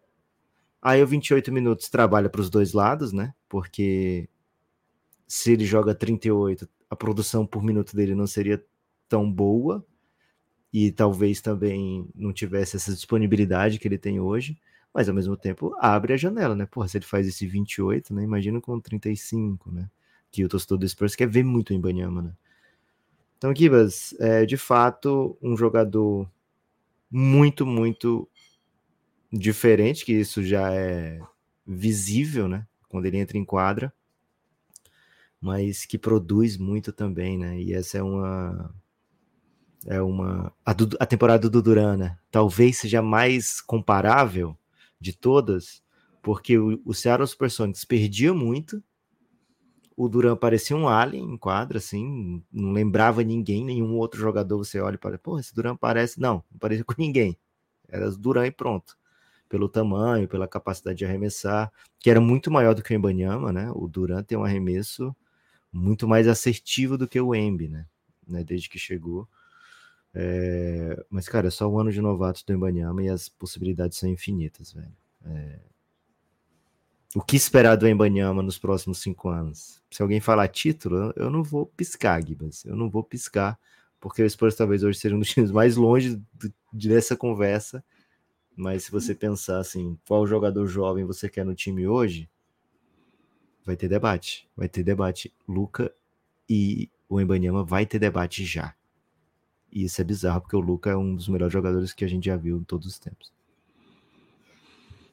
[0.83, 3.35] Aí o 28 minutos trabalha para os dois lados, né?
[3.49, 4.29] Porque
[5.29, 8.65] se ele joga 38, a produção por minuto dele não seria
[9.09, 9.85] tão boa
[10.73, 14.59] e talvez também não tivesse essa disponibilidade que ele tem hoje,
[14.93, 16.67] mas ao mesmo tempo abre a janela, né?
[16.67, 18.23] Porra, se ele faz esse 28, né?
[18.23, 19.91] Imagina com 35, né?
[20.31, 22.33] Que o torcedor do Spurs quer ver muito em Banyama, né?
[23.37, 26.29] Então, Kibas, é de fato um jogador
[27.11, 28.29] muito, muito
[29.33, 31.21] diferente, que isso já é
[31.67, 32.67] visível, né?
[32.89, 33.93] Quando ele entra em quadra,
[35.41, 37.61] mas que produz muito também, né?
[37.61, 38.75] E essa é uma.
[39.87, 40.53] É uma.
[40.65, 42.19] A, a temporada do Duran, né?
[42.31, 44.57] Talvez seja mais comparável
[45.01, 45.83] de todas,
[46.23, 48.83] porque o, o Seattle Supersonics perdia muito.
[50.01, 54.57] O Duran parecia um alien em quadra, assim, não lembrava ninguém, nenhum outro jogador.
[54.57, 56.19] Você olha para, pô, esse Duran parece.
[56.19, 57.37] Não, não parecia com ninguém.
[57.87, 58.97] Era o Duran e pronto
[59.47, 63.71] pelo tamanho, pela capacidade de arremessar, que era muito maior do que o Embanyama, né?
[63.75, 65.15] O Durant tem um arremesso
[65.71, 67.85] muito mais assertivo do que o Embi, né?
[68.27, 68.43] né?
[68.43, 69.29] Desde que chegou.
[70.15, 71.05] É...
[71.11, 74.73] Mas, cara, é só um ano de novato do Embanyama e as possibilidades são infinitas,
[74.73, 74.97] velho.
[75.27, 75.59] É...
[77.15, 79.83] O que esperar do Embanyama nos próximos cinco anos?
[79.91, 82.65] Se alguém falar título, eu não vou piscar, Gibas.
[82.65, 83.59] Eu não vou piscar,
[83.99, 86.23] porque o Spurs talvez hoje seja um dos times mais longe
[86.73, 87.83] dessa conversa
[88.61, 92.29] mas se você pensar assim, qual jogador jovem você quer no time hoje,
[93.65, 94.47] vai ter debate.
[94.55, 95.35] Vai ter debate.
[95.49, 95.91] Luca
[96.47, 98.75] e o Embanyama vai ter debate já.
[99.73, 102.27] E isso é bizarro, porque o Luca é um dos melhores jogadores que a gente
[102.27, 103.33] já viu em todos os tempos.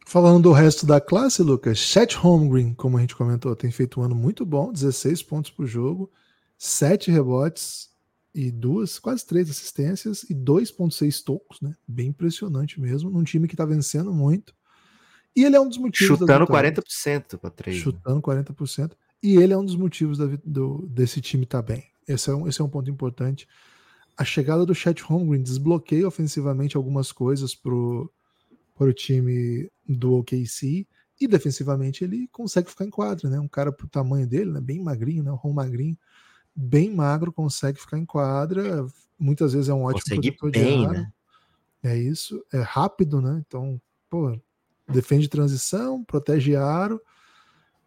[0.09, 4.03] Falando do resto da classe, Lucas, Chet Holmgren, como a gente comentou, tem feito um
[4.03, 6.09] ano muito bom, 16 pontos por jogo,
[6.57, 7.89] 7 rebotes,
[8.33, 11.75] e duas, quase três assistências e 2,6 tocos, né?
[11.85, 14.55] Bem impressionante mesmo, num time que tá vencendo muito.
[15.35, 16.19] E ele é um dos motivos.
[16.19, 17.75] Chutando 40% para três.
[17.75, 17.83] Né?
[17.83, 18.93] Chutando 40%.
[19.21, 21.83] E ele é um dos motivos da, do, desse time tá bem.
[22.07, 23.45] Esse é, um, esse é um ponto importante.
[24.15, 28.09] A chegada do Chet Holmgren desbloqueia ofensivamente algumas coisas pro,
[28.73, 30.87] pro time do OKC
[31.19, 33.39] e defensivamente ele consegue ficar em quadra, né?
[33.39, 34.61] Um cara pro tamanho dele, né?
[34.61, 35.31] Bem magrinho, né?
[35.43, 35.97] Um magrinho
[36.55, 38.85] bem magro, consegue ficar em quadra,
[39.17, 41.11] muitas vezes é um ótimo consegue bem, né?
[41.83, 43.43] É isso, é rápido, né?
[43.45, 43.79] Então,
[44.09, 44.37] pô,
[44.87, 47.01] defende transição, protege aro.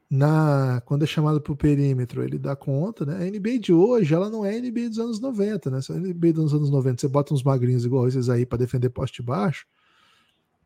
[0.08, 3.14] Na, quando é chamado para o perímetro, ele dá conta, né?
[3.24, 5.80] A NBA de hoje, ela não é a NBA dos anos 90, né?
[5.80, 8.90] Se a NBA dos anos 90 você bota uns magrinhos igual esses aí para defender
[8.90, 9.66] poste baixo,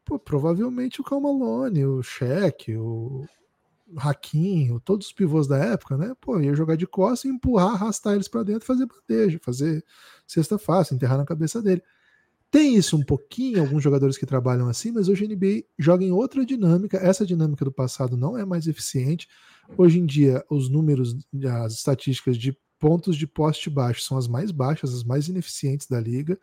[0.05, 3.27] pô, provavelmente o Cal Malone, o Shaq, o,
[3.97, 6.15] Raquinho, todos os pivôs da época, né?
[6.21, 9.85] Pô, ia jogar de costas, empurrar, arrastar eles para dentro, fazer bandeja, fazer
[10.27, 11.83] cesta fácil, enterrar na cabeça dele.
[12.51, 16.13] Tem isso um pouquinho, alguns jogadores que trabalham assim, mas hoje a NBA joga em
[16.13, 16.97] outra dinâmica.
[16.99, 19.29] Essa dinâmica do passado não é mais eficiente.
[19.77, 21.17] Hoje em dia, os números,
[21.63, 26.01] as estatísticas de pontos de poste baixo são as mais baixas, as mais ineficientes da
[26.01, 26.39] liga.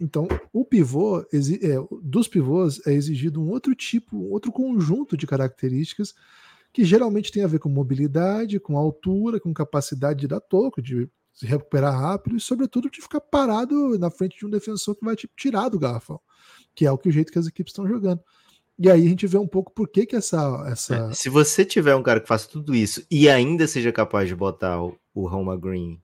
[0.00, 1.26] Então, o pivô, é,
[2.02, 6.14] dos pivôs, é exigido um outro tipo, um outro conjunto de características
[6.72, 11.08] que geralmente tem a ver com mobilidade, com altura, com capacidade de dar toco, de
[11.32, 15.16] se recuperar rápido e, sobretudo, de ficar parado na frente de um defensor que vai
[15.16, 16.20] te tirar do garrafão,
[16.74, 18.20] que é o que o jeito que as equipes estão jogando.
[18.78, 20.64] E aí a gente vê um pouco por que, que essa.
[20.68, 20.94] essa...
[20.94, 24.36] É, se você tiver um cara que faça tudo isso e ainda seja capaz de
[24.36, 26.00] botar o, o Green.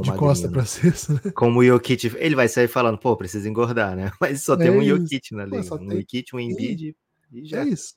[0.00, 1.20] De costa para cesta, né?
[1.34, 4.10] Como o Jokic, ele vai sair falando, pô, precisa engordar, né?
[4.20, 5.74] Mas só é tem um Jokic na liga.
[5.74, 5.98] Um tem...
[5.98, 6.96] Jokic, um Embiid
[7.32, 7.64] e já.
[7.64, 7.94] É isso.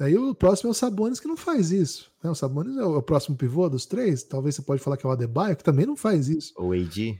[0.00, 2.10] Aí o próximo é o Sabonis que não faz isso.
[2.22, 2.30] Né?
[2.30, 4.24] O Sabonis é o próximo pivô dos três.
[4.24, 6.52] Talvez você pode falar que é o Adebayo, que também não faz isso.
[6.58, 7.18] O AD?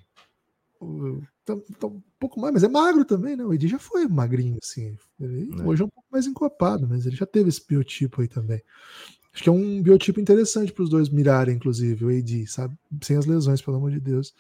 [0.80, 3.44] O, tá, tá um pouco mais, mas é magro também, né?
[3.44, 4.96] O AD já foi magrinho, assim.
[5.18, 5.62] Ele, é.
[5.62, 8.60] Hoje é um pouco mais encopado, mas ele já teve esse biotipo aí também.
[9.36, 12.74] Acho que é um biotipo interessante para os dois mirarem, inclusive, o AD, sabe?
[13.02, 14.32] Sem as lesões, pelo amor de Deus.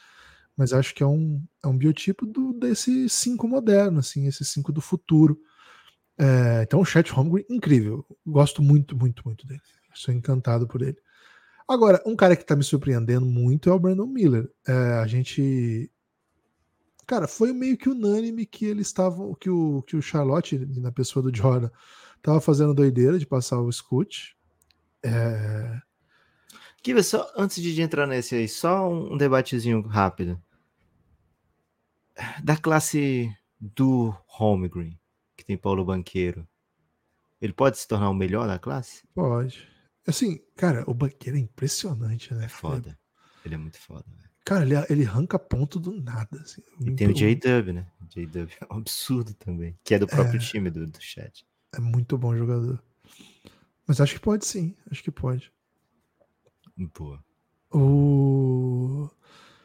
[0.56, 4.72] Mas acho que é um, é um biotipo do, desse cinco moderno, assim, esse cinco
[4.72, 5.38] do futuro.
[6.18, 8.06] É, então, o Chat Holmgren, incrível.
[8.26, 9.60] Gosto muito, muito, muito dele.
[9.92, 10.96] Sou encantado por ele.
[11.68, 14.50] Agora, um cara que está me surpreendendo muito é o Brandon Miller.
[14.66, 15.90] É, a gente.
[17.06, 19.34] Cara, foi meio que unânime que eles estavam.
[19.34, 21.68] Que o, que o Charlotte, na pessoa do Jordan,
[22.16, 24.35] estava fazendo doideira de passar o Scoot.
[25.06, 25.82] É...
[26.82, 30.40] Kiva, só antes de entrar nesse aí, só um debatezinho rápido.
[32.42, 33.30] Da classe
[33.60, 34.98] do Holmgren
[35.46, 36.46] tem Paulo Banqueiro,
[37.40, 39.06] ele pode se tornar o melhor da classe?
[39.14, 39.68] Pode.
[40.06, 42.46] Assim, cara, o Banqueiro é impressionante, né?
[42.46, 42.98] É foda.
[43.44, 44.30] Ele é muito foda, velho.
[44.44, 46.40] Cara, ele, ele arranca ponto do nada.
[46.40, 46.62] Assim.
[46.80, 47.86] E tem o J-Dub, né?
[48.08, 49.76] J-Dub é um absurdo também.
[49.84, 51.46] Que é do próprio é, time do, do chat.
[51.74, 52.82] É muito bom jogador.
[53.86, 54.74] Mas acho que pode sim.
[54.90, 55.52] Acho que pode.
[56.76, 57.24] Boa.
[57.70, 59.08] O.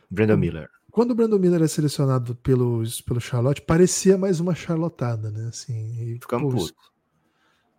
[0.09, 5.32] Brandon Miller quando o Brandon Miller é selecionado pelos, pelo Charlotte, parecia mais uma charlotada,
[5.32, 5.47] né?
[5.47, 6.91] Assim, e, Ficamos puto.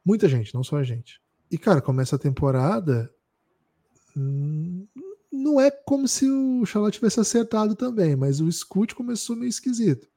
[0.05, 1.21] Muita gente, não só a gente.
[1.51, 3.15] E, cara, começa a temporada.
[4.17, 4.89] Hum,
[5.31, 10.09] não é como se o Charlotte tivesse acertado também, mas o Scoot começou meio esquisito.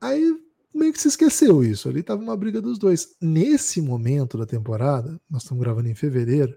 [0.00, 0.34] Aí
[0.74, 1.88] meio que se esqueceu isso.
[1.88, 3.16] Ali tava uma briga dos dois.
[3.20, 6.56] Nesse momento da temporada, nós estamos gravando em fevereiro,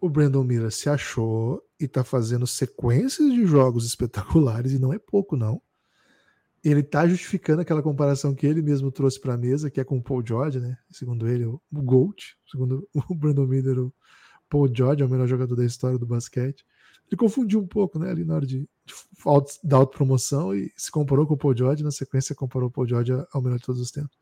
[0.00, 4.98] o Brandon Miller se achou e tá fazendo sequências de jogos espetaculares, e não é
[4.98, 5.60] pouco, não.
[6.64, 9.98] Ele tá justificando aquela comparação que ele mesmo trouxe para a mesa, que é com
[9.98, 10.76] o Paul George, né?
[10.90, 13.94] Segundo ele, o GOAT, segundo o Brandon Miller, o
[14.48, 16.64] Paul George é o melhor jogador da história do basquete.
[17.08, 18.10] Ele confundiu um pouco, né?
[18.10, 18.94] Ali na hora de, de
[19.24, 22.86] auto, da autopromoção e se comparou com o Paul George, na sequência comparou o Paul
[22.86, 24.16] George ao melhor de todos os tempos.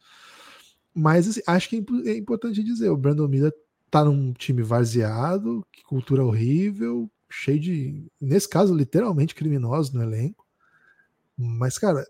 [0.95, 3.53] Mas assim, acho que é, é importante dizer, o Brandon Miller
[3.91, 10.47] tá num time vaziado, que cultura horrível, cheio de, nesse caso, literalmente criminosos no elenco.
[11.37, 12.07] Mas, cara,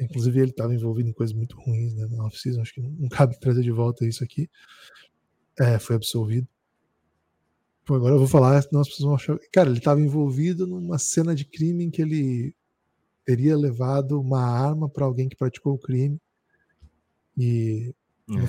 [0.00, 3.08] inclusive ele estava envolvido em coisas muito ruins né, no off-season, acho que não, não,
[3.08, 4.48] cabe trazer de volta isso aqui.
[5.58, 6.48] É, foi absolvido.
[7.90, 9.36] Pô, agora eu vou falar, senão as pessoas vão achar.
[9.52, 12.54] Cara, ele estava envolvido numa cena de crime em que ele
[13.24, 16.16] teria levado uma arma para alguém que praticou o crime.
[17.36, 17.92] E.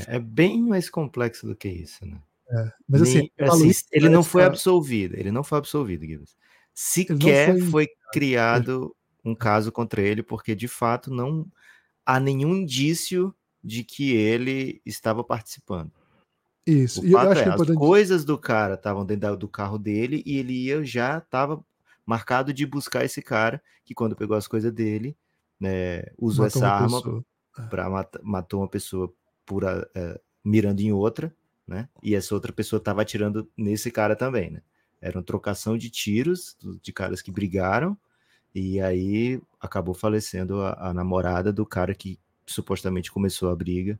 [0.08, 2.22] É, é bem mais complexo do que isso, né?
[2.52, 6.38] É, mas assim, Nem, assim ele não foi absolvido, ele não foi absolvido, Gibbs.
[6.72, 7.62] Sequer foi...
[7.62, 11.52] foi criado um caso contra ele, porque de fato não
[12.06, 13.34] há nenhum indício
[13.64, 15.92] de que ele estava participando.
[16.66, 17.02] Isso.
[17.02, 17.78] O e fato é, as importante...
[17.78, 21.64] coisas do cara estavam dentro do carro dele e ele ia já estava
[22.06, 25.18] marcado de buscar esse cara que quando pegou as coisas dele,
[25.60, 27.24] né, usou matou essa arma
[27.70, 29.12] para matar matou uma pessoa
[29.46, 31.34] por uh, mirando em outra
[31.72, 31.88] né?
[32.04, 34.62] E essa outra pessoa estava atirando nesse cara também, né?
[35.00, 37.98] Era uma trocação de tiros de caras que brigaram
[38.54, 43.98] e aí acabou falecendo a, a namorada do cara que supostamente começou a briga.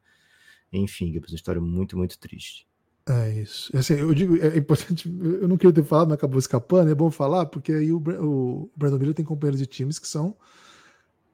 [0.72, 2.68] Enfim, é uma história muito, muito triste.
[3.08, 3.76] É isso.
[3.76, 7.10] Assim, eu digo, é importante, eu não queria ter falado, mas acabou escapando, é bom
[7.10, 10.38] falar, porque aí o, o Brandon Miller tem companheiros de times que são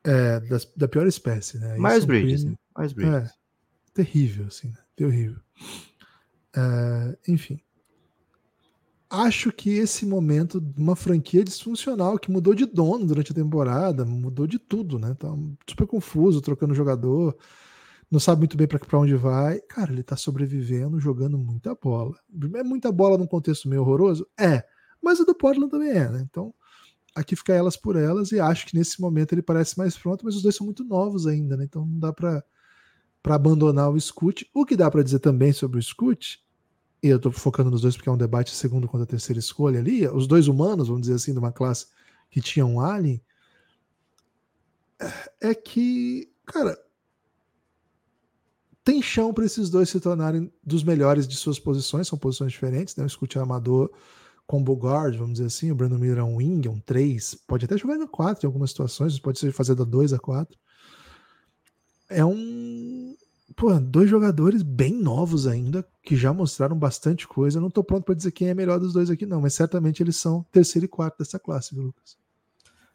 [0.03, 1.77] é, das, da pior espécie, né?
[1.77, 2.55] Mais Bridges, né?
[2.75, 3.13] Mais Bridges.
[3.13, 3.31] É,
[3.93, 4.77] terrível, assim, né?
[4.95, 5.39] terrível.
[6.55, 7.59] É, enfim.
[9.09, 14.03] Acho que esse momento de uma franquia disfuncional que mudou de dono durante a temporada,
[14.03, 15.13] mudou de tudo, né?
[15.13, 15.33] Tá
[15.69, 17.37] super confuso, trocando jogador.
[18.09, 19.59] Não sabe muito bem para onde vai.
[19.61, 22.17] Cara, ele tá sobrevivendo, jogando muita bola.
[22.55, 24.27] É muita bola num contexto meio horroroso?
[24.39, 24.63] É.
[25.01, 26.25] Mas o do Portland também é, né?
[26.29, 26.53] Então,
[27.15, 30.35] aqui fica elas por elas e acho que nesse momento ele parece mais pronto, mas
[30.35, 31.65] os dois são muito novos ainda, né?
[31.65, 32.43] Então não dá para
[33.21, 34.49] para abandonar o Scoot.
[34.53, 36.41] O que dá para dizer também sobre o Scoot,
[37.03, 39.79] e eu tô focando nos dois porque é um debate segundo contra a terceira escolha
[39.79, 41.87] ali, os dois humanos, vamos dizer assim, de uma classe
[42.29, 43.21] que tinha um alien,
[45.41, 46.77] é que, cara,
[48.87, 52.95] tem chão para esses dois se tornarem dos melhores de suas posições, são posições diferentes,
[52.95, 53.03] né?
[53.03, 53.91] O Scoot é armador,
[54.45, 57.65] combo guard, vamos dizer assim, o Brandon Miller é um wing, é um 3, pode
[57.65, 60.57] até jogar na 4 em algumas situações, pode ser fazer da 2 a 4.
[62.09, 63.13] É um.
[63.57, 67.57] Pô, dois jogadores bem novos ainda, que já mostraram bastante coisa.
[67.57, 70.01] Eu não tô pronto para dizer quem é melhor dos dois aqui, não, mas certamente
[70.01, 72.17] eles são terceiro e quarto dessa classe, viu, Lucas?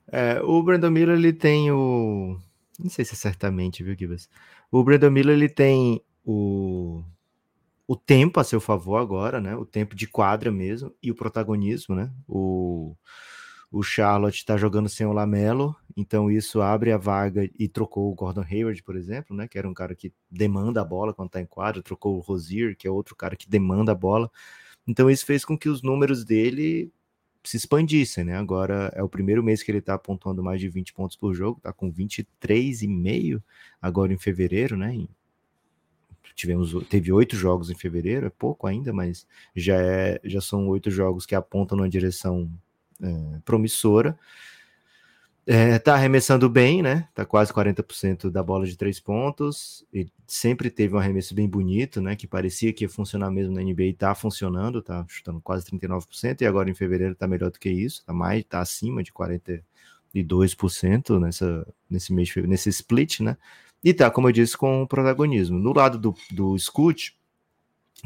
[0.06, 2.38] É, o Brandon Miller, ele tem o.
[2.82, 4.28] Não sei se é certamente, viu, Gibas?
[4.70, 7.04] O Brandon Miller, ele tem o
[7.86, 9.54] o tempo a seu favor agora, né?
[9.56, 12.10] O tempo de quadra mesmo e o protagonismo, né?
[12.26, 12.96] O,
[13.70, 18.14] o Charlotte está jogando sem o Lamelo, então isso abre a vaga e trocou o
[18.14, 19.46] Gordon Hayward, por exemplo, né?
[19.46, 22.76] Que era um cara que demanda a bola quando está em quadra, trocou o Rosier,
[22.76, 24.30] que é outro cara que demanda a bola.
[24.86, 26.90] Então isso fez com que os números dele
[27.44, 28.36] se expandissem, né?
[28.36, 31.60] Agora é o primeiro mês que ele está pontuando mais de 20 pontos por jogo,
[31.60, 33.42] tá com 23,5
[33.80, 35.06] agora em fevereiro, né?
[36.34, 40.90] tivemos teve oito jogos em fevereiro, é pouco ainda, mas já é já são oito
[40.90, 42.50] jogos que apontam numa direção
[43.02, 44.18] é, promissora.
[45.44, 47.08] É, tá arremessando bem, né?
[47.12, 49.84] Tá quase 40% da bola de três pontos.
[49.92, 52.14] E sempre teve um arremesso bem bonito, né?
[52.14, 56.42] Que parecia que ia funcionar mesmo na NBA e tá funcionando, tá chutando quase 39%.
[56.42, 61.20] E agora em fevereiro tá melhor do que isso, tá mais, tá acima de 42%
[61.20, 63.36] nessa, nesse mês, nesse split, né?
[63.82, 65.58] E tá, como eu disse, com o protagonismo.
[65.58, 67.16] No lado do, do Scoot,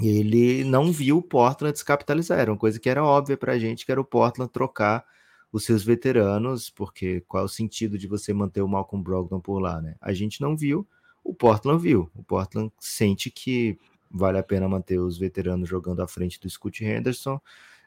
[0.01, 2.39] ele não viu o Portland descapitalizar.
[2.39, 5.05] Era uma coisa que era óbvia pra gente, que era o Portland trocar
[5.53, 9.59] os seus veteranos, porque qual é o sentido de você manter o Malcolm Brogdon por
[9.59, 9.97] lá, né?
[10.01, 10.86] A gente não viu,
[11.24, 12.11] o Portland viu.
[12.14, 13.78] O Portland sente que
[14.11, 17.40] vale a pena manter os veteranos jogando à frente do Scoot Henderson.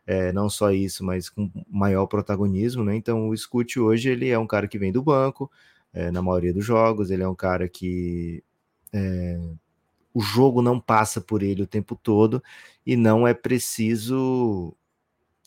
[0.06, 2.96] É, não só isso, mas com maior protagonismo, né?
[2.96, 5.52] Então o Scoot hoje ele é um cara que vem do banco,
[5.94, 7.12] é, na maioria dos jogos.
[7.12, 8.44] Ele é um cara que
[8.92, 9.40] é,
[10.14, 12.44] o jogo não passa por ele o tempo todo
[12.86, 14.76] e não é preciso.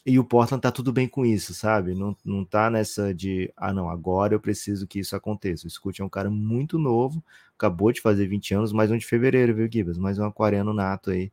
[0.04, 1.94] E o Portland tá tudo bem com isso, sabe?
[1.94, 5.66] Não, não tá nessa de, ah, não, agora eu preciso que isso aconteça.
[5.66, 7.24] O Scoot é um cara muito novo,
[7.54, 9.96] acabou de fazer 20 anos, mais um de fevereiro, viu, Gibas?
[9.98, 11.30] Mais um aquariano nato aí.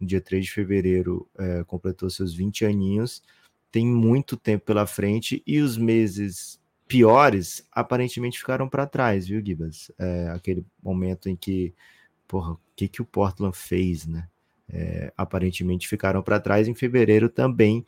[0.00, 3.22] No dia 3 de fevereiro é, completou seus 20 aninhos.
[3.70, 6.58] Tem muito tempo pela frente e os meses
[6.88, 9.90] piores aparentemente ficaram para trás, viu, Gibas?
[9.98, 11.74] É, aquele momento em que,
[12.26, 14.26] porra, o que, que o Portland fez, né?
[14.68, 17.84] É, aparentemente ficaram para trás em fevereiro também,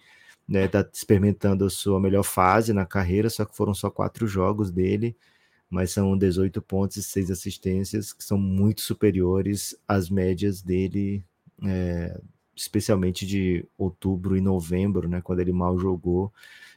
[0.48, 0.66] né?
[0.66, 5.16] Tá experimentando a sua melhor fase na carreira, só que foram só quatro jogos dele,
[5.68, 11.22] mas são 18 pontos e seis assistências, que são muito superiores às médias dele,
[11.64, 12.18] é,
[12.56, 15.20] especialmente de outubro e novembro, né?
[15.20, 16.32] Quando ele mal jogou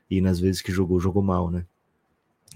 [0.09, 1.65] e nas vezes que jogou, jogou mal, né?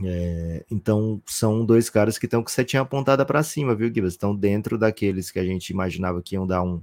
[0.04, 4.14] É, então são dois caras que estão com setinha apontada para cima, viu, Gibas?
[4.14, 6.82] Estão dentro daqueles que a gente imaginava que iam dar um.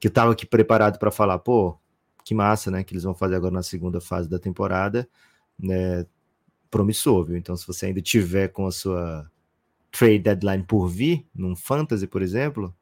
[0.00, 1.78] que estava aqui preparado para falar, pô,
[2.24, 2.84] que massa, né?
[2.84, 5.08] Que eles vão fazer agora na segunda fase da temporada,
[5.58, 6.06] né?
[6.70, 7.36] Promissor, viu?
[7.36, 9.30] Então, se você ainda tiver com a sua
[9.90, 12.74] trade deadline por vir, num fantasy, por exemplo,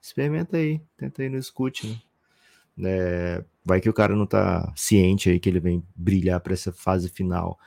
[0.00, 2.90] experimenta aí, tenta aí no escute, né?
[2.90, 6.72] É, vai que o cara não tá ciente aí que ele vem brilhar para essa
[6.72, 7.58] fase final.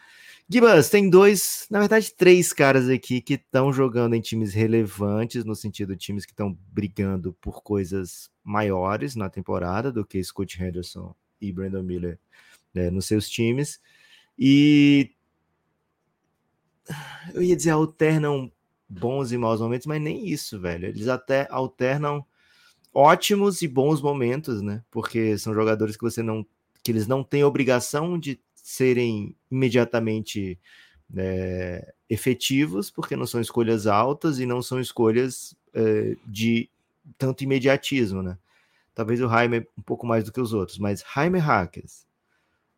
[0.49, 5.53] Gibas, tem dois, na verdade, três caras aqui que estão jogando em times relevantes, no
[5.53, 11.13] sentido de times que estão brigando por coisas maiores na temporada do que Scott Henderson
[11.41, 12.17] e Brandon Miller
[12.73, 13.81] né, nos seus times.
[14.39, 15.11] E
[17.33, 18.49] eu ia dizer alternam
[18.87, 20.87] bons e maus momentos, mas nem isso, velho.
[20.87, 22.25] Eles até alternam
[22.93, 24.81] ótimos e bons momentos, né?
[24.89, 26.45] Porque são jogadores que você não
[26.81, 30.59] que eles não têm obrigação de serem imediatamente
[31.15, 36.69] é, efetivos, porque não são escolhas altas e não são escolhas é, de
[37.17, 38.37] tanto imediatismo, né?
[38.93, 42.05] Talvez o Jaime um pouco mais do que os outros, mas Jaime Hackers,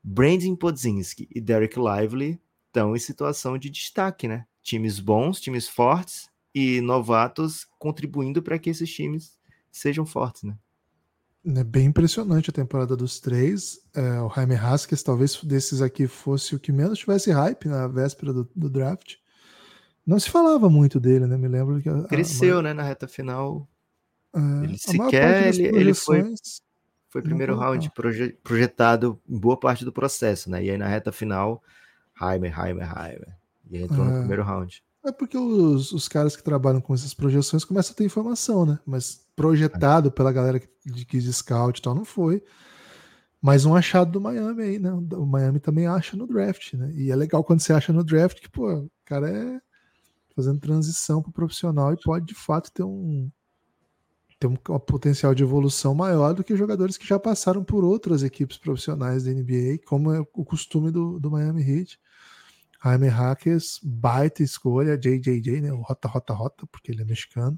[0.04, 4.46] Brandon Podzinski e Derek Lively estão em situação de destaque, né?
[4.62, 9.40] Times bons, times fortes e novatos contribuindo para que esses times
[9.72, 10.56] sejam fortes, né?
[11.46, 13.80] É bem impressionante a temporada dos três.
[13.96, 18.34] É, o Jaime Haskins, talvez desses aqui fosse o que menos tivesse hype na véspera
[18.34, 19.16] do, do draft.
[20.06, 21.38] Não se falava muito dele, né?
[21.38, 21.90] Me lembro que.
[22.08, 22.74] Cresceu, né?
[22.74, 23.68] Na reta final.
[24.36, 26.34] É, ele sequer ele, ele foi,
[27.10, 30.64] foi primeiro round proje, projetado em boa parte do processo, né?
[30.64, 31.64] E aí na reta final,
[32.22, 33.38] Heimer, Heimer, Heimer.
[33.72, 34.10] E entrou é.
[34.10, 34.84] no primeiro round.
[35.06, 38.80] É porque os, os caras que trabalham com essas projeções começam a ter informação, né?
[38.86, 40.68] Mas projetado pela galera que,
[41.06, 42.44] que de scout e tal, não foi.
[43.42, 44.92] Mas um achado do Miami aí, né?
[44.92, 46.92] O Miami também acha no draft, né?
[46.94, 49.62] E é legal quando você acha no draft que, pô, o cara é
[50.36, 53.32] fazendo transição para profissional e pode de fato ter um
[54.38, 58.24] ter um, um, potencial de evolução maior do que jogadores que já passaram por outras
[58.24, 61.98] equipes profissionais da NBA, como é o costume do, do Miami Heat.
[62.84, 65.72] Jaime Hackers, baita escolha, JJJ, né?
[65.72, 67.58] O Rota Rota Rota, porque ele é mexicano.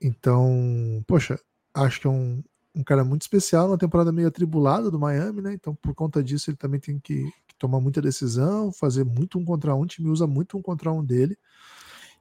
[0.00, 1.38] Então, poxa,
[1.74, 2.42] acho que é um,
[2.74, 5.52] um cara muito especial, numa temporada meio atribulada do Miami, né?
[5.52, 9.44] Então, por conta disso, ele também tem que, que tomar muita decisão, fazer muito um
[9.44, 9.80] contra um.
[9.80, 11.36] O time usa muito um contra um dele.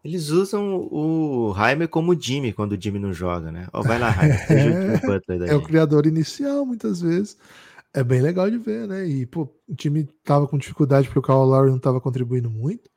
[0.03, 3.67] Eles usam o Jaime como Jimmy quando o Jimmy não joga, né?
[3.73, 4.13] Ó, vai lá,
[4.47, 5.49] seja é, o Butler daí.
[5.49, 7.38] É o criador inicial, muitas vezes.
[7.93, 9.07] É bem legal de ver, né?
[9.07, 12.89] E, pô, o time tava com dificuldade porque o Kyle Lowry não tava contribuindo muito.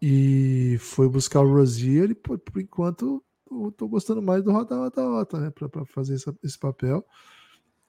[0.00, 4.76] E foi buscar o Rozier e, por, por enquanto, eu tô gostando mais do Rota
[4.76, 5.50] Rota Rota, né?
[5.50, 7.04] Pra, pra fazer essa, esse papel.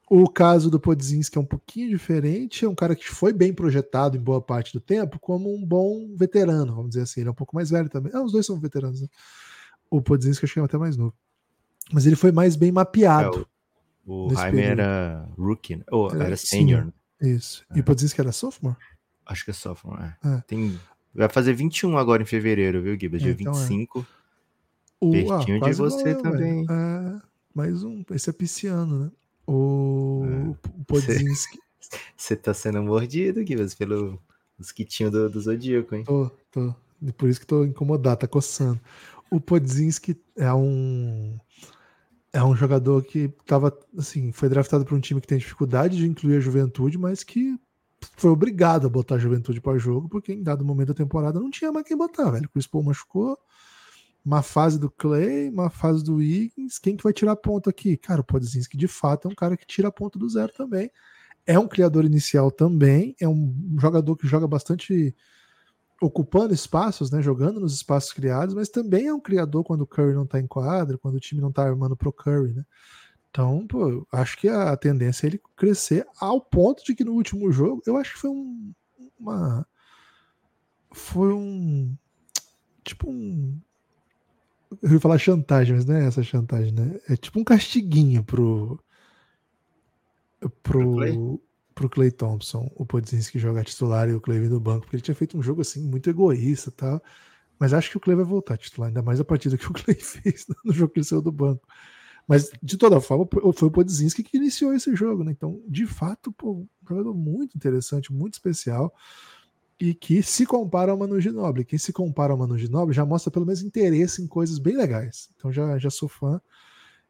[0.10, 2.66] O caso do Podzinski é um pouquinho diferente.
[2.66, 6.16] É um cara que foi bem projetado em boa parte do tempo como um bom
[6.16, 7.20] veterano, vamos dizer assim.
[7.22, 8.12] Ele é um pouco mais velho também.
[8.16, 9.08] Ah, os dois são veteranos, né?
[9.90, 11.14] O Podzinski acho que é até mais novo.
[11.92, 13.42] Mas ele foi mais bem mapeado.
[13.42, 15.84] É, o Jaime era rookie, né?
[15.92, 16.82] ou era, era senior.
[16.82, 17.30] Sim, né?
[17.36, 17.66] isso.
[17.70, 17.78] É.
[17.78, 18.78] E o Podzinski era sophomore?
[19.26, 20.28] Acho que é sophomore, é.
[20.28, 20.44] é.
[20.48, 20.80] Tem...
[21.14, 23.22] Vai fazer 21 agora em fevereiro, viu, Gibas?
[23.22, 24.00] Dia então 25.
[24.00, 24.19] É.
[25.02, 26.66] O, Pertinho ah, de você também.
[26.70, 27.22] É,
[27.54, 28.04] mais um.
[28.12, 29.12] Esse é pisciano, né?
[29.48, 30.50] O, é.
[30.50, 31.58] o Podzinski.
[32.16, 34.22] Você tá sendo mordido, Gibas, pelo
[34.60, 36.04] mosquitinho do, do Zodíaco, hein?
[36.04, 36.76] Tô, tô.
[37.18, 38.80] Por isso que tô incomodado, tá coçando.
[39.32, 41.40] O Podzinski é um.
[42.32, 46.06] É um jogador que tava, assim, foi draftado para um time que tem dificuldade de
[46.06, 47.58] incluir a juventude, mas que
[48.18, 51.50] foi obrigado a botar a juventude para jogo, porque em dado momento da temporada não
[51.50, 52.46] tinha mais quem botar, velho.
[52.46, 53.36] O Chris Paul machucou,
[54.26, 56.78] uma fase do Clay, uma fase do Wiggins.
[56.78, 57.98] Quem que vai tirar ponto aqui?
[57.98, 60.92] Cara, o Podzinski de fato é um cara que tira ponto do zero também.
[61.46, 65.16] É um criador inicial também, é um jogador que joga bastante
[66.02, 70.14] ocupando espaços, né, jogando nos espaços criados, mas também é um criador quando o Curry
[70.14, 72.66] não tá em quadra, quando o time não tá armando pro Curry, né?
[73.30, 77.52] Então, pô, acho que a tendência é ele crescer ao ponto de que no último
[77.52, 78.74] jogo, eu acho que foi um
[79.20, 79.68] uma
[80.92, 81.96] foi um
[82.84, 83.60] tipo um
[84.82, 87.00] eu ia falar chantagem, mas não é essa chantagem, né?
[87.08, 88.80] É tipo um castiguinho pro.
[90.64, 90.96] pro.
[90.96, 91.40] Clay?
[91.80, 95.02] pro Clay Thompson, o Podzinski jogar titular e o Clay vir do banco, porque ele
[95.02, 97.02] tinha feito um jogo assim muito egoísta tá?
[97.58, 99.96] Mas acho que o Clay vai voltar titular, ainda mais a partida que o Clay
[99.96, 101.66] fez no jogo que ele saiu do banco.
[102.28, 105.32] Mas, de toda forma, foi o Podzinski que iniciou esse jogo, né?
[105.32, 108.94] Então, de fato, pô, um jogador muito interessante, muito especial
[109.80, 111.64] e que se compara ao Manu Ginobili.
[111.64, 115.30] Quem se compara ao Manu Ginobili já mostra pelo menos interesse em coisas bem legais.
[115.36, 116.42] Então já, já sou fã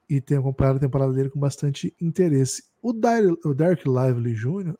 [0.08, 2.64] e tenho acompanhado a temporada dele com bastante interesse.
[2.82, 4.76] O, Dar o Derek Lively Jr.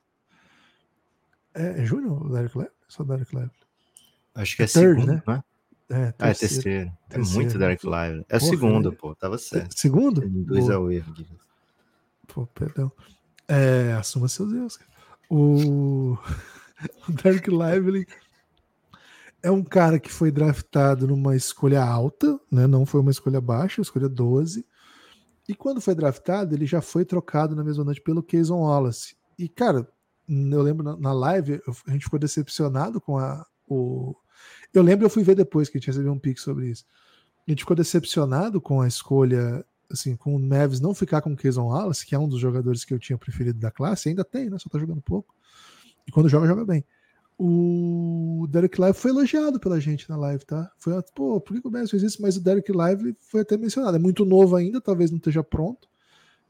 [1.54, 2.76] É, é Júnior o Derek Lively?
[2.88, 3.52] Só Derek Lively.
[4.36, 5.24] Acho que é, é third, segundo, né?
[5.28, 5.44] né?
[5.92, 6.92] É, ah, é terceiro.
[7.10, 8.24] É muito Derek Lively.
[8.30, 9.16] É o segundo, pô.
[9.16, 9.78] Tava certo.
[9.78, 10.22] Segundo?
[10.30, 11.14] Dois ao erro.
[12.28, 12.92] Pô, perdão.
[13.48, 14.80] É, assuma seus erros.
[15.30, 16.16] O...
[17.08, 18.08] O Derek Lively
[19.42, 22.68] é um cara que foi draftado numa escolha alta, né?
[22.68, 24.66] não foi uma escolha baixa, escolha 12.
[25.48, 29.16] E quando foi draftado, ele já foi trocado na mesma noite pelo Keyson Wallace.
[29.38, 29.88] E, cara,
[30.28, 33.46] eu lembro na live, a gente ficou decepcionado com a.
[33.68, 34.16] O...
[34.74, 36.86] Eu lembro, eu fui ver depois que a gente recebeu um pique sobre isso.
[37.48, 41.36] A gente ficou decepcionado com a escolha, assim, com o Neves não ficar com o
[41.36, 44.52] Keyson Wallace, que é um dos jogadores que eu tinha preferido da classe, ainda tem,
[44.52, 44.60] né?
[44.60, 45.34] Só tá jogando pouco.
[46.10, 46.84] E quando joga, joga bem.
[47.38, 50.70] O Derek Live foi elogiado pela gente na live, tá?
[50.80, 52.22] Foi, pô, por que o Messi fez isso?
[52.22, 53.96] Mas o Derek Live foi até mencionado.
[53.96, 55.88] É muito novo ainda, talvez não esteja pronto,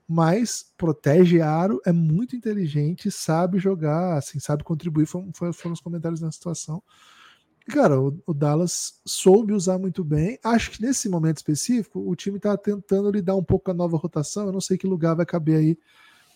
[0.07, 5.05] mas protege aro, é muito inteligente, sabe jogar, assim, sabe contribuir.
[5.05, 6.82] Foram, foram os comentários na situação.
[7.68, 10.39] E, cara, o, o, Dallas soube usar muito bem.
[10.41, 13.97] Acho que nesse momento específico, o time tá tentando lidar um pouco com a nova
[13.97, 14.47] rotação.
[14.47, 15.78] Eu não sei que lugar vai caber aí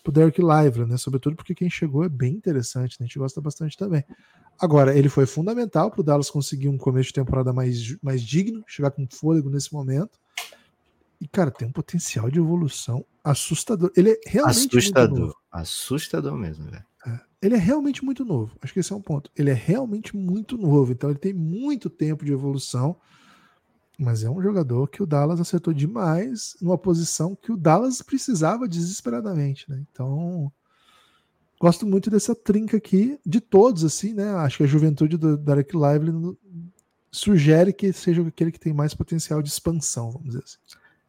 [0.04, 0.98] pro Derek Lively, né?
[0.98, 3.04] Sobretudo porque quem chegou é bem interessante, né?
[3.04, 4.04] a gente gosta bastante também.
[4.60, 8.62] Agora, ele foi fundamental para o Dallas conseguir um começo de temporada mais, mais digno,
[8.68, 10.20] chegar com fôlego nesse momento.
[11.18, 13.90] E, cara, tem um potencial de evolução assustador.
[13.96, 14.76] Ele é realmente.
[14.76, 15.34] Assustador.
[15.50, 16.84] Assustador mesmo, velho.
[17.06, 17.20] É.
[17.42, 18.56] ele é realmente muito novo.
[18.60, 19.30] Acho que esse é um ponto.
[19.34, 22.96] Ele é realmente muito novo, então ele tem muito tempo de evolução.
[23.98, 28.66] Mas é um jogador que o Dallas acertou demais numa posição que o Dallas precisava
[28.66, 29.82] desesperadamente, né?
[29.90, 30.52] Então,
[31.60, 34.30] gosto muito dessa trinca aqui, de todos, assim, né?
[34.34, 36.36] Acho que a juventude do Derek Lively
[37.12, 40.58] sugere que seja aquele que tem mais potencial de expansão, vamos dizer assim.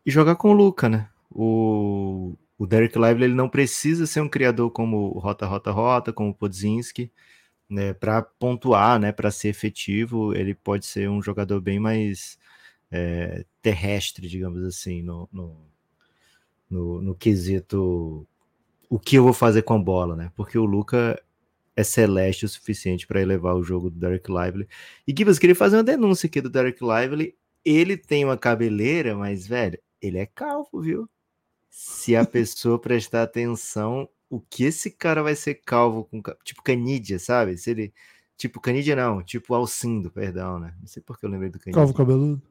[0.06, 1.10] E jogar com o Luca, né?
[1.32, 6.14] O, o Derek Lively ele não precisa ser um criador como o Rota Rota Rota,
[6.14, 7.12] como o Podzinski,
[7.68, 7.94] né?
[7.94, 9.12] Para pontuar, né?
[9.12, 12.38] Para ser efetivo, ele pode ser um jogador bem mais
[12.92, 15.58] é, terrestre, digamos assim, no, no,
[16.70, 18.28] no, no quesito
[18.90, 20.32] o que eu vou fazer com a bola, né?
[20.36, 21.22] Porque o Luca
[21.76, 24.68] é celeste o suficiente para elevar o jogo do Derek Lively.
[25.08, 27.36] E Gibbs, queria fazer uma denúncia aqui do Derek Lively.
[27.64, 31.10] Ele tem uma cabeleira, mas, velho, ele é calvo, viu?
[31.70, 36.22] Se a pessoa prestar atenção, o que esse cara vai ser calvo com.
[36.44, 37.58] Tipo Canidia, sabe?
[37.58, 37.94] Se ele.
[38.38, 40.76] Tipo Canidia, não, tipo Alcindo, perdão, né?
[40.80, 41.82] Não sei porque eu lembrei do Canidia.
[41.82, 42.42] Calvo cabeludo?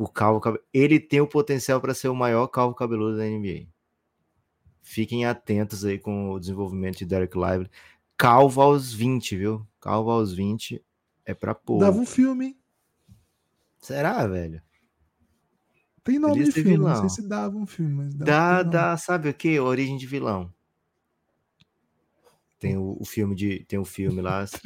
[0.00, 0.64] O calvo cabeludo.
[0.72, 3.66] Ele tem o potencial para ser o maior calvo cabeludo da NBA.
[4.80, 7.70] Fiquem atentos aí com o desenvolvimento de Derek Lively.
[8.16, 9.66] Calvo aos 20, viu?
[9.78, 10.82] Calvo aos 20
[11.26, 11.80] é pra pôr.
[11.80, 12.58] Dava um filme, hein?
[13.78, 14.62] Será, velho?
[16.02, 16.94] Tem nome de filme, vilão.
[16.94, 19.60] não sei se dava um filme, mas dá, dá, sabe o que?
[19.60, 20.50] Origem de vilão.
[22.58, 24.46] Tem o, o filme de, tem um filme lá.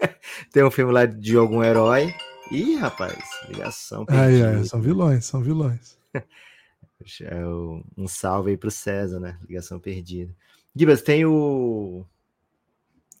[0.50, 2.14] tem um filme lá de algum herói.
[2.50, 3.18] Ih, rapaz,
[3.48, 4.04] ligação.
[4.08, 5.98] Ai, ai, são vilões, são vilões.
[7.20, 7.46] É
[7.98, 9.38] um salve aí pro César, né?
[9.46, 10.34] Ligação perdida.
[10.74, 12.06] Gibas, tem o,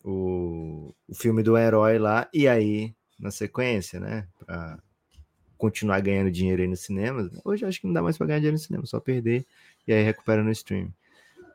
[0.02, 4.26] o, o filme do herói lá, e aí, na sequência, né?
[4.38, 4.78] Pra
[5.56, 7.30] continuar ganhando dinheiro aí no cinema.
[7.44, 9.46] Hoje acho que não dá mais para ganhar dinheiro no cinema, só perder
[9.86, 10.92] e aí recupera no stream.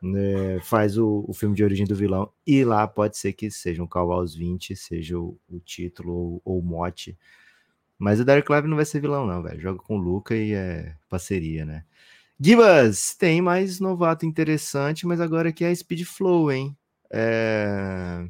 [0.02, 3.82] É, faz o, o, filme de origem do vilão e lá pode ser que seja
[3.82, 7.18] um Calvo aos 20, seja o, o título ou, ou, o mote.
[8.00, 9.60] Mas o Derek Lively não vai ser vilão, não, velho.
[9.60, 11.84] Joga com o Luca e é parceria, né?
[12.40, 16.74] Gibas, tem mais novato interessante, mas agora aqui é a Speed Flow, hein?
[17.10, 18.26] É...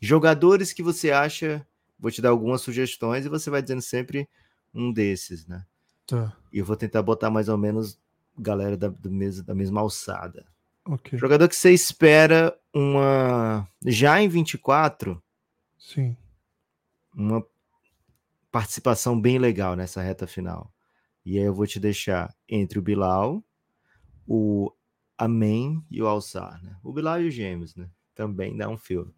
[0.00, 1.66] Jogadores que você acha,
[2.00, 4.26] vou te dar algumas sugestões e você vai dizendo sempre
[4.74, 5.66] um desses, né?
[6.06, 6.34] Tá.
[6.50, 8.00] E eu vou tentar botar mais ou menos
[8.38, 10.46] galera da, do mesmo, da mesma alçada.
[10.82, 11.18] Okay.
[11.18, 13.68] Jogador que você espera uma.
[13.84, 15.22] Já em 24.
[15.78, 16.16] Sim.
[17.14, 17.44] Uma
[18.52, 20.72] participação bem legal nessa reta final.
[21.24, 23.42] E aí eu vou te deixar entre o Bilal,
[24.26, 24.70] o
[25.16, 26.76] Amen e o Alçar, né?
[26.82, 27.88] O Bilal e o Gêmeos, né?
[28.14, 29.12] Também dá um filme.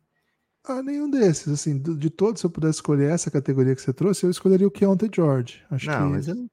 [0.62, 1.48] Ah, nenhum desses.
[1.48, 4.70] Assim, de todos, se eu pudesse escolher essa categoria que você trouxe, eu escolheria o
[4.70, 5.62] Keontae George.
[5.70, 6.12] Acho não, que...
[6.12, 6.50] mas eu não,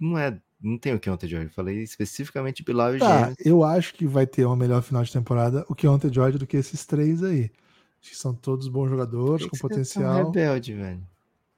[0.00, 0.40] não é.
[0.60, 1.48] Não tem o Keontae George.
[1.48, 3.36] Eu falei especificamente Bilal e tá, Gêmeos.
[3.44, 6.56] Eu acho que vai ter uma melhor final de temporada o Keontae George do que
[6.56, 7.50] esses três aí.
[8.00, 10.18] Acho que são todos bons jogadores, com tá potencial.
[10.18, 11.06] É rebelde, velho.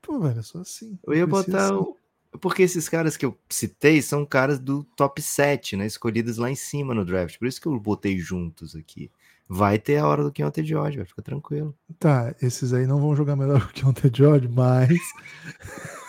[0.03, 0.99] Pô, velho, é só assim.
[1.07, 1.95] Eu ia botar assim.
[2.41, 5.87] porque esses caras que eu citei são caras do top 7, né?
[5.87, 7.39] Escolhidos lá em cima no draft.
[7.39, 9.11] Por isso que eu botei juntos aqui.
[9.53, 11.77] Vai ter a hora do Keontae George, vai ficar tranquilo.
[11.99, 14.89] Tá, esses aí não vão jogar melhor que o Keontae George, mas.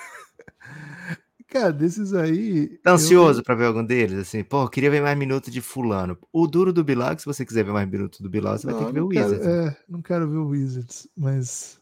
[1.52, 2.78] Cara, desses aí.
[2.78, 3.44] Tá ansioso eu...
[3.44, 4.20] pra ver algum deles?
[4.20, 6.18] Assim, pô, queria ver mais minutos de Fulano.
[6.32, 8.84] O duro do Bilal, se você quiser ver mais minutos do Bilal, você não, vai
[8.84, 9.48] ter que ver o quero, Wizards.
[9.48, 11.81] É, não quero ver o Wizards, mas.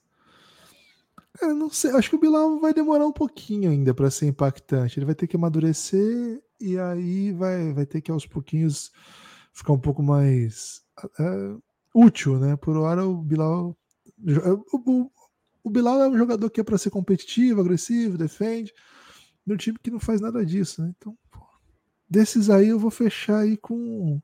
[1.39, 1.91] Cara, não sei.
[1.91, 4.99] Acho que o Bilal vai demorar um pouquinho ainda para ser impactante.
[4.99, 8.91] Ele vai ter que amadurecer e aí vai, vai ter que aos pouquinhos
[9.53, 10.81] ficar um pouco mais
[11.17, 11.55] é,
[11.95, 12.57] útil, né?
[12.57, 13.77] Por hora o Bilal.
[14.73, 15.09] O,
[15.63, 18.73] o Bilal é um jogador que é para ser competitivo, agressivo, defende.
[19.45, 20.93] No time que não faz nada disso, né?
[20.97, 21.39] Então, pô,
[22.09, 24.21] desses aí eu vou fechar aí com.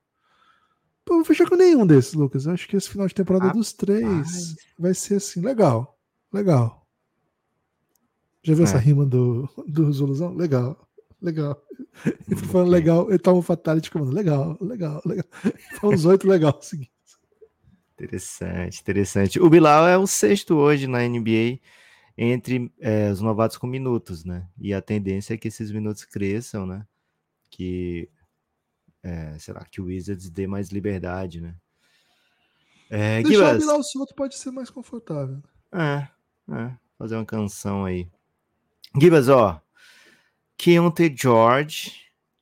[1.05, 2.45] Pô, eu vou fechar com nenhum desses, Lucas.
[2.45, 5.97] Eu acho que esse final de temporada dos três vai ser assim, legal.
[6.33, 6.84] Legal.
[8.45, 8.67] Já viu é.
[8.67, 9.89] essa rima do, do?
[10.35, 10.87] Legal,
[11.19, 11.59] legal.
[12.29, 14.13] Ele falando legal, ele tava um fatality comando.
[14.13, 15.25] Legal, legal, legal.
[15.79, 16.93] Foi uns oito legal seguidos.
[17.93, 19.39] Interessante, interessante.
[19.39, 21.59] O Bilal é o sexto hoje na NBA
[22.15, 24.47] entre é, os novatos com minutos, né?
[24.59, 26.85] E a tendência é que esses minutos cresçam, né?
[27.49, 28.07] Que,
[29.01, 31.55] é, será que o Wizards dê mais liberdade, né?
[32.91, 35.41] É, Deixar o Bilal solto pode ser mais confortável.
[35.73, 36.07] É,
[36.53, 38.07] é, fazer uma canção aí.
[38.99, 39.61] Gibas, ó.
[40.57, 41.91] Keontae George,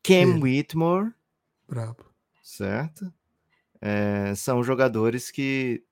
[0.04, 0.40] Cam.
[0.40, 1.12] Whitmore.
[1.68, 2.06] Brabo.
[2.42, 3.12] Certo?
[3.82, 5.84] É, são jogadores que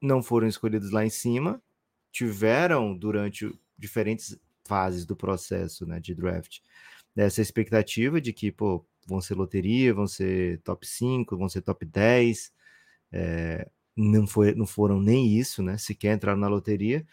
[0.00, 1.62] não foram escolhidos lá em cima,
[2.10, 6.60] tiveram durante diferentes fases do processo né, de draft
[7.16, 11.84] essa expectativa de que pô, vão ser loteria, vão ser top 5, vão ser top
[11.84, 12.52] 10.
[13.12, 15.76] É, não, foi, não foram nem isso, né?
[15.78, 17.06] Sequer entraram na loteria,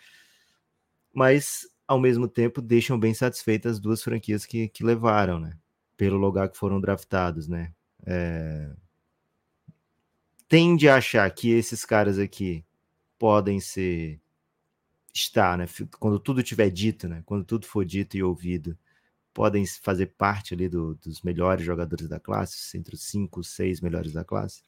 [1.13, 5.57] mas ao mesmo tempo deixam bem satisfeitas as duas franquias que, que levaram, né?
[5.95, 7.71] Pelo lugar que foram draftados, né?
[8.05, 8.69] É...
[10.47, 12.63] Tende a achar que esses caras aqui
[13.17, 14.19] podem ser
[15.13, 15.65] estar, né?
[15.99, 17.23] Quando tudo tiver dito, né?
[17.25, 18.77] Quando tudo for dito e ouvido,
[19.33, 24.11] podem fazer parte ali do, dos melhores jogadores da classe, entre os cinco, seis melhores
[24.11, 24.61] da classe?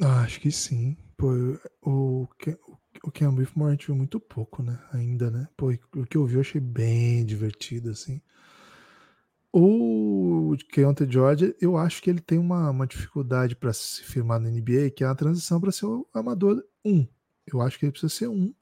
[0.00, 0.96] Acho que sim.
[1.16, 1.32] Pô,
[1.82, 2.28] o,
[2.66, 2.76] o
[3.10, 4.78] Ken Whitmore a gente viu muito pouco, né?
[4.92, 5.48] Ainda, né?
[5.56, 8.20] Pô, o que eu vi eu achei bem divertido, assim.
[9.52, 14.50] O Keontae George, eu acho que ele tem uma, uma dificuldade para se firmar na
[14.50, 17.06] NBA, que é a transição para ser o amador 1.
[17.46, 18.54] Eu acho que ele precisa ser 1.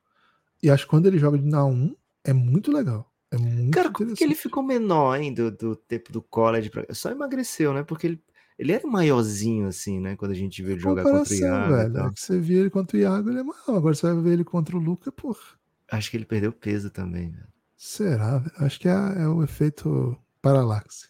[0.62, 3.12] E acho que quando ele joga na 1, é muito legal.
[3.30, 6.70] É muito Cara, como que ele ficou menor, hein, do, do tempo do college?
[6.70, 6.86] Pra...
[6.94, 7.82] Só emagreceu, né?
[7.82, 8.22] Porque ele
[8.58, 10.16] ele era maiorzinho, assim, né?
[10.16, 11.74] Quando a gente viu ele jogar contra o Iago.
[11.74, 13.76] Velho, é que você via ele contra o Iago, ele é maior.
[13.76, 15.42] Agora você vai ver ele contra o Luca, porra.
[15.90, 17.48] Acho que ele perdeu peso também, velho.
[17.76, 18.42] Será?
[18.58, 21.08] Acho que é, é o efeito paralaxe.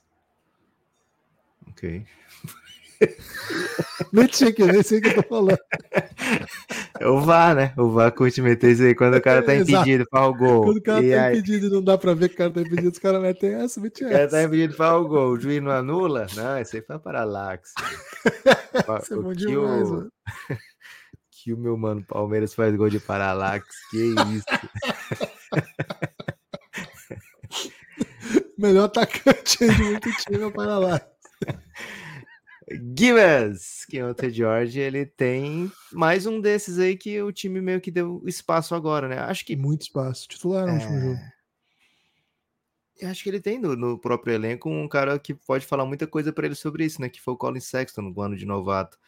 [1.69, 2.07] Ok.
[4.13, 5.59] Nem tinha que nem sei o que eu tô falando.
[7.01, 7.73] É o VAR, né?
[7.77, 10.65] O VAR curte meter isso aí quando o cara tá impedido para o gol.
[10.65, 11.39] Quando o cara e tá aí...
[11.39, 13.81] impedido e não dá pra ver que o cara tá impedido, os caras metem essa,
[13.81, 14.15] metem essa.
[14.15, 16.27] O cara tá impedido para o gol, o juiz não anula?
[16.35, 17.73] Não, isso aí foi paralaxe.
[19.03, 19.95] isso é bom demais, o...
[19.95, 20.13] mano.
[21.31, 24.45] que o meu mano Palmeiras faz gol de paralaxe, que isso.
[28.57, 31.14] Melhor atacante de muito time é o Paralaxe.
[32.71, 34.31] Gibbs, que é o T.
[34.31, 39.09] George, ele tem mais um desses aí que o time meio que deu espaço agora,
[39.09, 39.19] né?
[39.19, 39.55] Acho que.
[39.55, 40.27] Muito espaço.
[40.29, 40.75] Titular no é...
[40.75, 41.21] último jogo.
[43.01, 46.07] Eu acho que ele tem no, no, próprio elenco um cara que pode falar muita
[46.07, 47.09] coisa para ele sobre isso, né?
[47.09, 48.99] Que foi o Colin Sexton no ano de novato.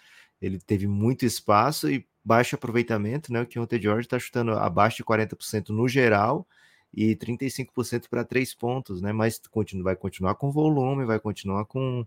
[0.42, 3.40] Ele teve muito espaço e baixo aproveitamento, né?
[3.40, 3.80] O que o T.
[3.80, 6.46] George está chutando abaixo de 40% no geral
[6.92, 9.12] e 35% para três pontos, né?
[9.12, 12.04] Mas continua, vai continuar com volume, vai continuar com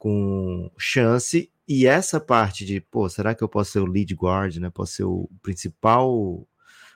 [0.00, 1.52] com chance.
[1.68, 4.70] E essa parte de, pô, será que eu posso ser o lead guard, né?
[4.70, 6.48] Posso ser o principal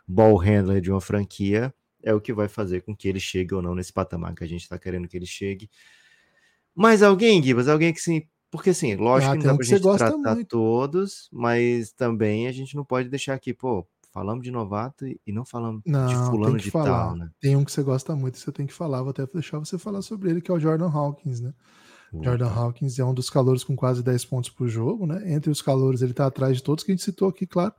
[0.09, 1.73] ball handler de uma franquia?
[2.03, 4.47] É o que vai fazer com que ele chegue ou não nesse patamar que a
[4.47, 5.71] gente está querendo que ele chegue.
[6.75, 8.23] Mas alguém, Gibas, alguém que sim.
[8.51, 10.49] Porque assim, lógico ah, que não dá pra gente tratar muito.
[10.49, 15.45] todos, mas também a gente não pode deixar aqui, pô, falamos de novato e não
[15.45, 17.09] falamos não, de fulano de falar.
[17.09, 17.31] tal, né?
[17.39, 20.01] Tem um que você gosta muito, você tem que falar, vou até deixar você falar
[20.03, 21.53] sobre ele, que é o Jordan Hawkins, né?
[22.23, 25.33] Jordan Hawkins é um dos calores com quase 10 pontos por jogo, né?
[25.33, 27.73] Entre os calores, ele tá atrás de todos que a gente citou aqui, claro.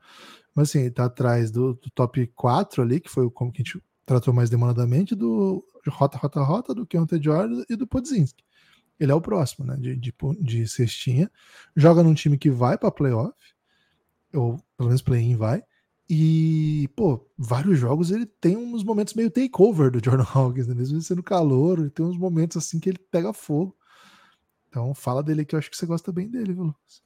[0.54, 3.62] Mas assim, ele tá atrás do, do top 4 ali, que foi o como que
[3.62, 8.44] a gente tratou mais demandadamente, do Rota Rota Rota, do Keontae Jordan e do Podzinski.
[9.00, 9.76] Ele é o próximo, né?
[9.78, 11.30] De, de, de cestinha.
[11.76, 13.36] Joga num time que vai para playoff,
[14.34, 15.64] ou pelo menos play-in vai.
[16.10, 20.76] E, pô, vários jogos ele tem uns momentos meio takeover do Jordan Hawkins, né?
[20.76, 23.76] mesmo sendo calor, ele tem uns momentos assim que ele pega fogo.
[24.76, 27.02] Então fala dele que eu acho que você gosta bem dele, viu, Lucas?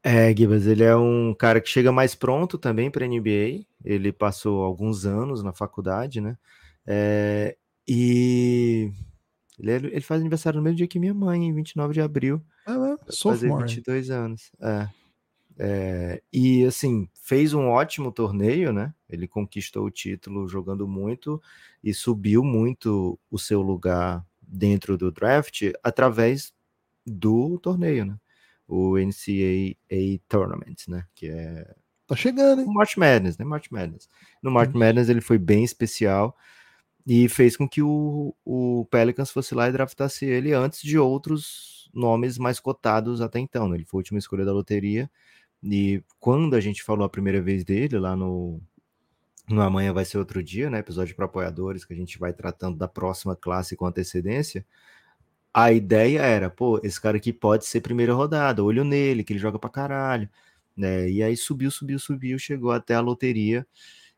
[0.00, 3.66] É, Gibas, ele é um cara que chega mais pronto também para NBA.
[3.84, 6.38] Ele passou alguns anos na faculdade, né?
[6.86, 7.56] É,
[7.86, 8.92] e
[9.58, 12.40] ele, é, ele, faz aniversário no mesmo dia que minha mãe, em 29 de abril.
[12.64, 13.64] Ah, é, sophomore.
[13.64, 14.52] 22 anos.
[14.60, 14.88] É.
[15.58, 16.22] é.
[16.32, 18.94] E assim, fez um ótimo torneio, né?
[19.08, 21.42] Ele conquistou o título jogando muito
[21.82, 26.52] e subiu muito o seu lugar dentro do draft através
[27.06, 28.16] do torneio, né?
[28.66, 31.04] O NCAA Tournament, né?
[31.14, 31.74] Que é.
[32.06, 32.68] Tá chegando, hein?
[32.68, 33.44] O March Madness, né?
[33.44, 34.08] March Madness.
[34.42, 36.36] No March Madness ele foi bem especial
[37.06, 41.90] e fez com que o, o Pelicans fosse lá e draftasse ele antes de outros
[41.92, 43.68] nomes mais cotados até então.
[43.68, 43.76] Né?
[43.76, 45.10] Ele foi a última escolha da loteria.
[45.62, 48.60] E quando a gente falou a primeira vez dele lá no,
[49.48, 50.78] no Amanhã Vai Ser Outro Dia, né?
[50.78, 54.64] Episódio para apoiadores, que a gente vai tratando da próxima classe com antecedência
[55.52, 59.40] a ideia era, pô, esse cara aqui pode ser primeira rodada, olho nele, que ele
[59.40, 60.28] joga pra caralho,
[60.76, 61.10] né?
[61.10, 63.66] E aí subiu, subiu, subiu, chegou até a loteria.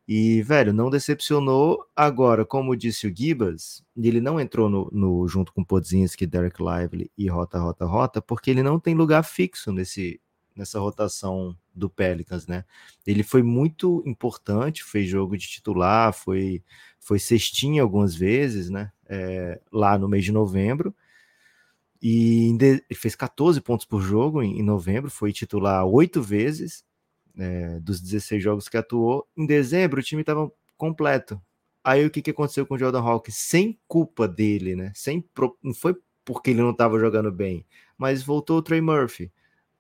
[0.06, 1.86] E, velho, não decepcionou.
[1.96, 7.10] Agora, como disse o Gibas, ele não entrou no, no junto com Podzinski, Derek Lively
[7.16, 10.20] e Rota, Rota, Rota, porque ele não tem lugar fixo nesse,
[10.56, 12.64] nessa rotação do Pelicans, né?
[13.06, 16.62] Ele foi muito importante, fez jogo de titular, foi,
[17.00, 18.92] foi cestinha algumas vezes, né?
[19.08, 20.94] É, lá no mês de novembro
[22.03, 22.57] e
[22.94, 26.84] fez 14 pontos por jogo em, em novembro, foi titular oito vezes
[27.38, 29.26] é, dos 16 jogos que atuou.
[29.36, 31.40] Em dezembro, o time estava completo.
[31.84, 33.36] Aí o que, que aconteceu com o Jordan Hawkins?
[33.36, 34.92] Sem culpa dele, né?
[34.94, 35.24] Sem,
[35.62, 37.66] não foi porque ele não estava jogando bem,
[37.98, 39.32] mas voltou o Trey Murphy.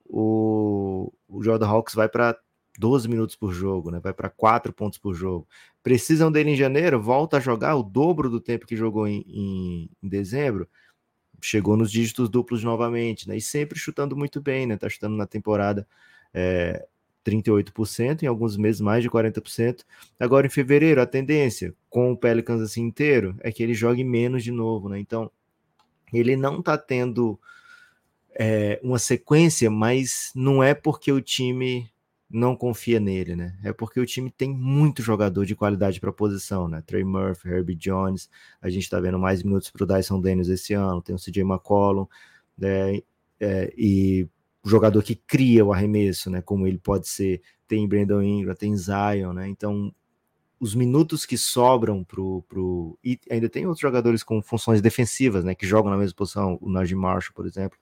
[0.04, 2.36] O, o Jordan Hawkins vai para
[2.78, 4.00] 12 minutos por jogo, né?
[4.00, 5.46] Vai para 4 pontos por jogo.
[5.82, 9.90] Precisam dele em janeiro, volta a jogar o dobro do tempo que jogou em, em,
[10.02, 10.68] em dezembro.
[11.44, 13.36] Chegou nos dígitos duplos novamente, né?
[13.36, 14.76] E sempre chutando muito bem, né?
[14.76, 15.86] Tá chutando na temporada
[16.32, 16.86] é,
[17.24, 19.84] 38%, em alguns meses mais de 40%.
[20.18, 24.42] Agora em fevereiro, a tendência com o Pelicans assim inteiro é que ele jogue menos
[24.42, 24.98] de novo, né?
[24.98, 25.30] Então,
[26.12, 27.38] ele não tá tendo
[28.34, 31.91] é, uma sequência, mas não é porque o time
[32.32, 33.58] não confia nele, né?
[33.62, 36.82] É porque o time tem muito jogador de qualidade para a posição, né?
[36.86, 38.30] Trey Murphy, Herbie Jones,
[38.60, 41.42] a gente está vendo mais minutos para o Dyson Daniels esse ano, tem o CJ
[41.42, 42.06] McCollum,
[42.56, 43.00] né?
[43.38, 44.26] É, e
[44.64, 46.40] jogador que cria o arremesso, né?
[46.40, 49.48] Como ele pode ser, tem Brandon Ingram, tem Zion, né?
[49.48, 49.94] Então,
[50.58, 55.54] os minutos que sobram pro, pro e ainda tem outros jogadores com funções defensivas, né?
[55.54, 57.78] Que jogam na mesma posição, o Najee Marshall, por exemplo.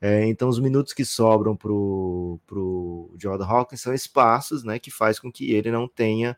[0.00, 4.78] É, então, os minutos que sobram pro, pro Jordan Hawkins são espaços, né?
[4.78, 6.36] Que faz com que ele não tenha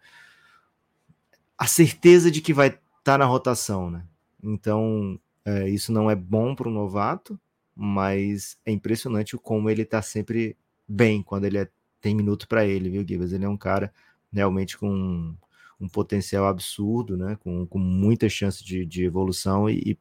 [1.57, 4.05] a certeza de que vai estar tá na rotação, né?
[4.43, 7.39] Então, é, isso não é bom para o novato,
[7.75, 10.57] mas é impressionante o como ele tá sempre
[10.87, 11.69] bem quando ele é,
[12.01, 13.33] tem minuto para ele, viu, Gibas?
[13.33, 13.93] Ele é um cara
[14.33, 15.37] realmente com um,
[15.81, 17.37] um potencial absurdo, né?
[17.43, 19.99] Com, com muita chance de, de evolução e, e,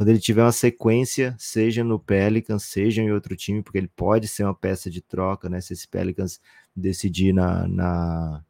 [0.00, 4.26] quando ele tiver uma sequência, seja no Pelicans, seja em outro time, porque ele pode
[4.28, 5.60] ser uma peça de troca, né?
[5.60, 6.40] Se esse Pelicans
[6.74, 8.42] decidir na, na,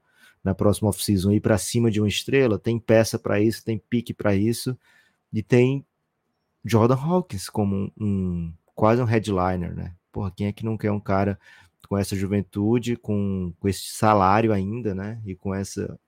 [0.45, 4.15] na próxima off-season ir para cima de uma estrela, tem peça para isso, tem pique
[4.15, 4.79] para isso,
[5.33, 5.85] e tem
[6.65, 9.97] Jordan Hawkins como um, um, quase um headliner, né?
[10.13, 11.37] Porra, quem é que não quer um cara
[11.89, 15.21] com essa juventude, com, com esse salário ainda, né?
[15.27, 15.99] E com essa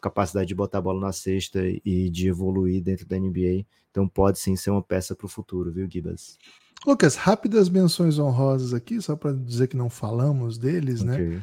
[0.00, 3.64] capacidade de botar a bola na cesta e de evoluir dentro da NBA.
[3.90, 6.38] Então pode sim ser uma peça para o futuro, viu, Gibas?
[6.86, 11.14] Lucas, rápidas menções honrosas aqui, só para dizer que não falamos deles, né?
[11.14, 11.28] okay.
[11.28, 11.42] né?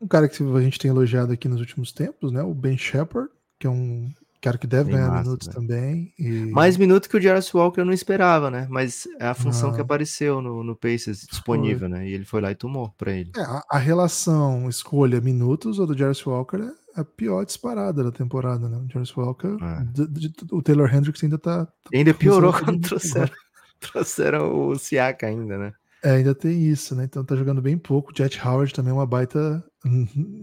[0.00, 2.42] Um cara que a gente tem elogiado aqui nos últimos tempos, né?
[2.42, 4.10] O Ben Shepard, que é um
[4.46, 6.12] Cara que deve Bem ganhar massa, minutos também.
[6.16, 6.46] E...
[6.52, 8.66] Mais minutos que o Jarvis Walker eu não esperava, né?
[8.70, 11.88] Mas é a função que apareceu no, no Pacers disponível, foi.
[11.88, 12.08] né?
[12.08, 13.32] E ele foi lá e tomou para ele.
[13.36, 18.10] É, a, a, relação escolha minutos ou do Jarvis Walker é a pior disparada da
[18.10, 18.76] temporada, né?
[18.78, 20.54] O Jarvis Walker, é.
[20.54, 21.68] o Taylor Hendricks ainda tá.
[21.92, 23.32] ainda piorou quando trouxeram,
[23.80, 25.72] trouxeram o Siaka ainda, né?
[26.02, 27.04] É, ainda tem isso, né?
[27.04, 28.12] Então tá jogando bem pouco.
[28.16, 29.64] Jet Howard também é uma baita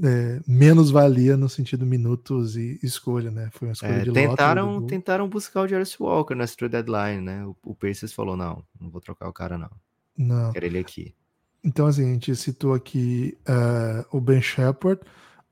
[0.04, 3.50] é, menos valia no sentido minutos e escolha, né?
[3.54, 7.22] Foi uma escolha é, de tentaram, lote, tentaram buscar o Jarvis Walker na trade deadline,
[7.22, 7.46] né?
[7.46, 9.70] O, o Pacers falou: não, não vou trocar o cara, não.
[10.18, 10.52] Não.
[10.52, 11.16] Quero ele aqui.
[11.64, 15.02] Então, assim, a gente citou aqui uh, o Ben Shepard,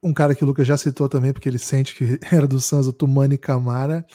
[0.02, 2.88] um cara que o Lucas já citou também, porque ele sente que era do Suns,
[2.88, 4.06] o Tumani Camara.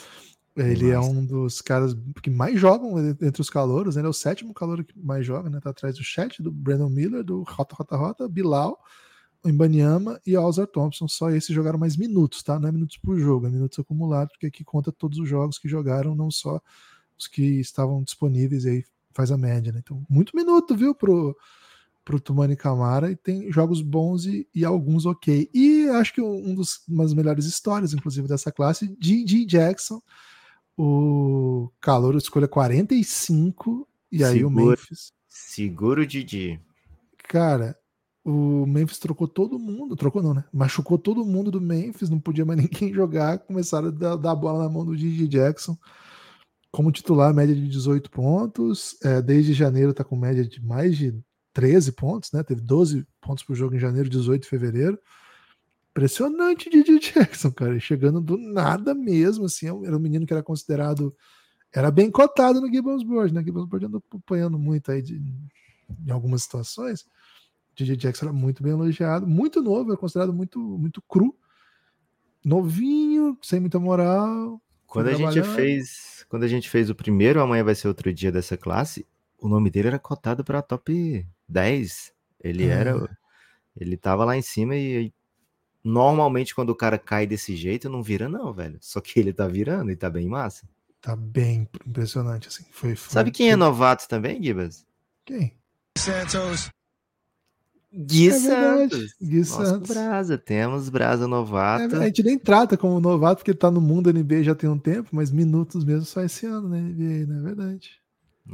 [0.57, 4.01] Ele é um dos caras que mais jogam entre os calouros, né?
[4.01, 5.61] ele é o sétimo calouro que mais joga, né?
[5.61, 8.83] Tá atrás do Chat, do Brandon Miller, do Rota Rota Rota, Bilal,
[9.45, 11.07] o Ibaniama e Alzar Thompson.
[11.09, 12.59] Só esses jogaram mais minutos, tá?
[12.59, 15.69] Não é minutos por jogo, é minutos acumulados, porque aqui conta todos os jogos que
[15.69, 16.59] jogaram, não só
[17.19, 19.81] os que estavam disponíveis, e aí faz a média, né?
[19.85, 21.37] Então, muito minuto, viu, pro,
[22.07, 25.51] pro Tumani Camara, e tem jogos bons e, e alguns ok.
[25.53, 29.45] E acho que um dos, uma das melhores histórias, inclusive, dessa classe, G.G.
[29.45, 30.01] Jackson
[30.77, 35.13] o calor escolha 45 e aí seguro, o Memphis.
[35.27, 36.61] Seguro Didi.
[37.29, 37.77] Cara,
[38.23, 40.45] o Memphis trocou todo mundo, trocou não, né?
[40.53, 44.37] Machucou todo mundo do Memphis, não podia mais ninguém jogar, começaram a dar, dar a
[44.37, 45.77] bola na mão do Didi Jackson.
[46.71, 48.99] Como titular, média de 18 pontos.
[49.03, 51.19] É, desde janeiro tá com média de mais de
[51.57, 52.43] 13 pontos, né?
[52.43, 54.99] Teve 12 pontos por jogo em janeiro, 18 de fevereiro.
[55.89, 57.81] Impressionante Didi Jackson, cara.
[57.81, 59.67] Chegando do nada mesmo, assim.
[59.87, 61.17] Era um menino que era considerado.
[61.73, 63.43] Era bem cotado no Gibbons Board, né?
[63.43, 65.15] Gibbons Board andou apanhando muito aí de,
[66.07, 67.07] em algumas situações.
[67.75, 71.35] Didi Jackson era muito bem elogiado, muito novo, era considerado muito, muito cru,
[72.45, 74.61] novinho, sem muita moral.
[74.87, 78.31] Quando a gente fez, quando a gente fez o primeiro, amanhã vai ser outro dia
[78.31, 79.07] dessa classe,
[79.39, 82.13] o nome dele era cotado para top 10.
[82.41, 82.69] Ele é.
[82.69, 83.19] era,
[83.77, 85.13] ele tava lá em cima e
[85.89, 88.77] Normalmente, quando o cara cai desse jeito, não vira, não, velho.
[88.81, 90.69] Só que ele tá virando e tá bem massa.
[91.01, 92.65] Tá bem impressionante, assim.
[92.73, 94.85] Foi, foi Sabe quem é novato também, Gibas?
[95.25, 95.53] Quem?
[95.97, 96.71] Santos.
[97.95, 99.15] Gui é Santos.
[99.23, 99.89] Gui Nosso Santos.
[99.89, 101.95] Brasa, temos Brasa novato.
[101.95, 104.69] É, a gente nem trata como novato, porque ele tá no mundo NBA já tem
[104.69, 106.81] um tempo, mas minutos mesmo só esse ano, né?
[106.81, 107.93] NBA, não é verdade.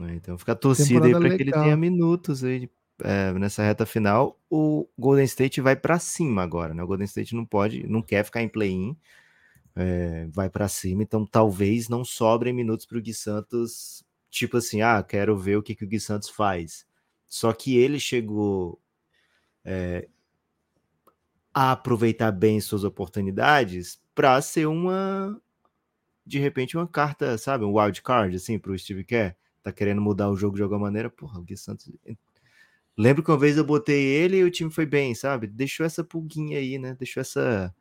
[0.00, 2.68] É, então fica torcida aí para que ele tenha minutos aí
[3.04, 6.82] é, nessa reta final, o Golden State vai para cima agora, né?
[6.82, 8.96] O Golden State não pode, não quer ficar em play-in,
[9.74, 14.82] é, vai para cima, então talvez não sobrem minutos para o Gui Santos, tipo assim,
[14.82, 16.86] ah, quero ver o que, que o Gui Santos faz.
[17.28, 18.80] Só que ele chegou
[19.64, 20.08] é,
[21.54, 25.40] a aproveitar bem suas oportunidades para ser uma
[26.24, 30.00] de repente uma carta, sabe, um wild card assim para o Steve Kerr, tá querendo
[30.00, 31.90] mudar o jogo de alguma maneira, porra, o Gui Santos
[32.96, 35.46] Lembro que uma vez eu botei ele e o time foi bem, sabe?
[35.46, 36.94] Deixou essa pulguinha aí, né?
[36.98, 37.74] Deixou essa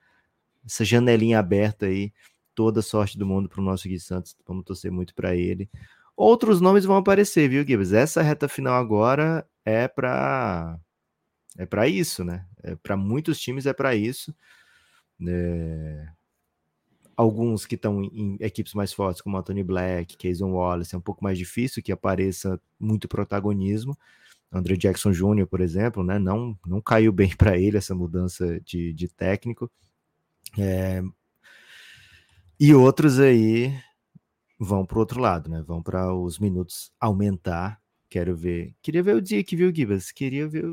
[0.66, 2.14] essa janelinha aberta aí.
[2.54, 4.36] Toda sorte do mundo para o nosso Gui Santos.
[4.46, 5.70] Vamos torcer muito para ele.
[6.16, 7.94] Outros nomes vão aparecer, viu, Gibbs?
[7.94, 10.80] Essa reta final agora é para
[11.58, 12.46] é para isso, né?
[12.64, 14.34] É, para muitos times é para isso.
[15.28, 16.08] É...
[17.16, 21.24] Alguns que estão em equipes mais fortes, como Anthony Black, Kayson Wallace, é um pouco
[21.24, 23.98] mais difícil que apareça muito protagonismo.
[24.52, 26.20] André Jackson Jr., por exemplo, né?
[26.20, 29.72] Não, não caiu bem para ele essa mudança de, de técnico.
[30.58, 31.02] É...
[32.60, 33.74] E outros aí
[34.60, 35.64] vão para o outro lado, né?
[35.66, 37.82] Vão para os minutos aumentar.
[38.10, 38.76] Quero ver.
[38.82, 40.12] Queria ver o Dick, viu, Gibas?
[40.12, 40.66] Queria ver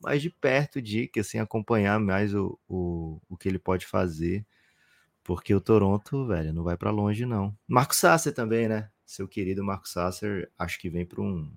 [0.00, 4.46] mais de perto o Dick, assim, acompanhar mais o, o, o que ele pode fazer.
[5.24, 7.56] Porque o Toronto, velho, não vai para longe, não.
[7.66, 8.90] Marco Sasser também, né?
[9.04, 11.52] Seu querido Marco Sasser, acho que vem para um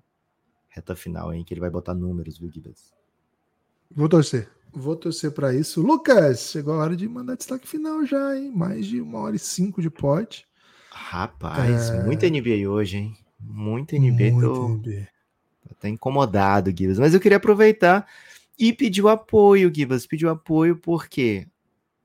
[0.70, 1.44] reta final, hein?
[1.44, 2.92] Que ele vai botar números, viu, Gibas?
[3.90, 4.48] Vou torcer.
[4.72, 5.82] Vou torcer para isso.
[5.82, 8.52] Lucas, chegou a hora de mandar destaque final já, hein?
[8.54, 10.46] Mais de uma hora e cinco de pote.
[10.90, 12.04] Rapaz, é...
[12.04, 13.16] muita NBA hoje, hein?
[13.38, 14.32] Muita NBA.
[14.32, 14.68] Muito tô...
[14.68, 15.08] NBA.
[15.62, 16.98] Tô até incomodado, Gibas.
[16.98, 18.06] Mas eu queria aproveitar
[18.58, 20.06] e pedir o apoio, Gibas.
[20.06, 21.48] Pedir o apoio porque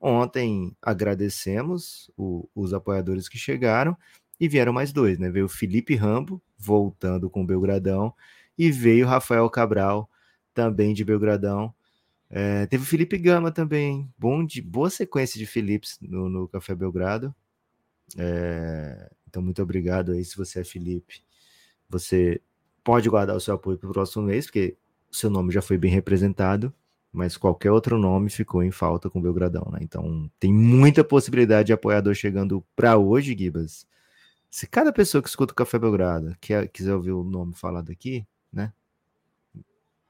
[0.00, 3.96] ontem agradecemos o, os apoiadores que chegaram
[4.40, 5.30] e vieram mais dois, né?
[5.30, 8.12] Veio o Felipe Rambo, voltando com o Belgradão,
[8.58, 10.08] e veio Rafael Cabral,
[10.54, 11.74] também de Belgradão.
[12.28, 16.74] É, teve o Felipe Gama também, bom de boa sequência de Filipes no, no Café
[16.74, 17.34] Belgrado.
[18.16, 20.24] É, então, muito obrigado aí.
[20.24, 21.22] Se você é Felipe,
[21.88, 22.40] você
[22.82, 24.76] pode guardar o seu apoio para o próximo mês, porque
[25.10, 26.72] o seu nome já foi bem representado,
[27.12, 29.78] mas qualquer outro nome ficou em falta com o Belgradão, né?
[29.82, 33.86] Então, tem muita possibilidade de apoiador chegando para hoje, Gibas.
[34.50, 38.26] Se cada pessoa que escuta o Café Belgrado quer, quiser ouvir o nome falado aqui,
[38.56, 38.72] né?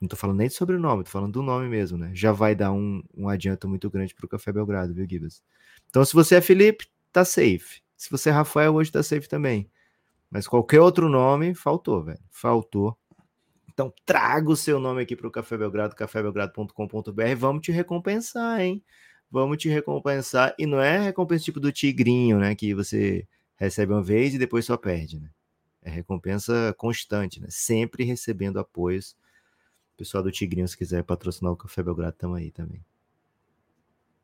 [0.01, 2.11] Não tô falando nem de sobrenome, tô falando do nome mesmo, né?
[2.15, 5.43] Já vai dar um, um adianto muito grande pro Café Belgrado, viu, Gibas?
[5.89, 7.83] Então, se você é Felipe, tá safe.
[7.97, 9.71] Se você é Rafael, hoje tá safe também.
[10.31, 12.21] Mas qualquer outro nome, faltou, velho.
[12.31, 12.97] Faltou.
[13.73, 17.35] Então, traga o seu nome aqui pro Café Belgrado, cafébelgrado.com.br.
[17.37, 18.85] Vamos te recompensar, hein?
[19.31, 20.55] Vamos te recompensar.
[20.59, 22.55] E não é recompensa tipo do tigrinho, né?
[22.55, 23.27] Que você
[23.57, 25.31] recebe uma vez e depois só perde, né?
[25.87, 27.47] É recompensa constante, né?
[27.49, 29.17] Sempre recebendo apoios
[29.97, 32.85] pessoal do Tigrinho, se quiser patrocinar o Café Belgrado, estamos aí também.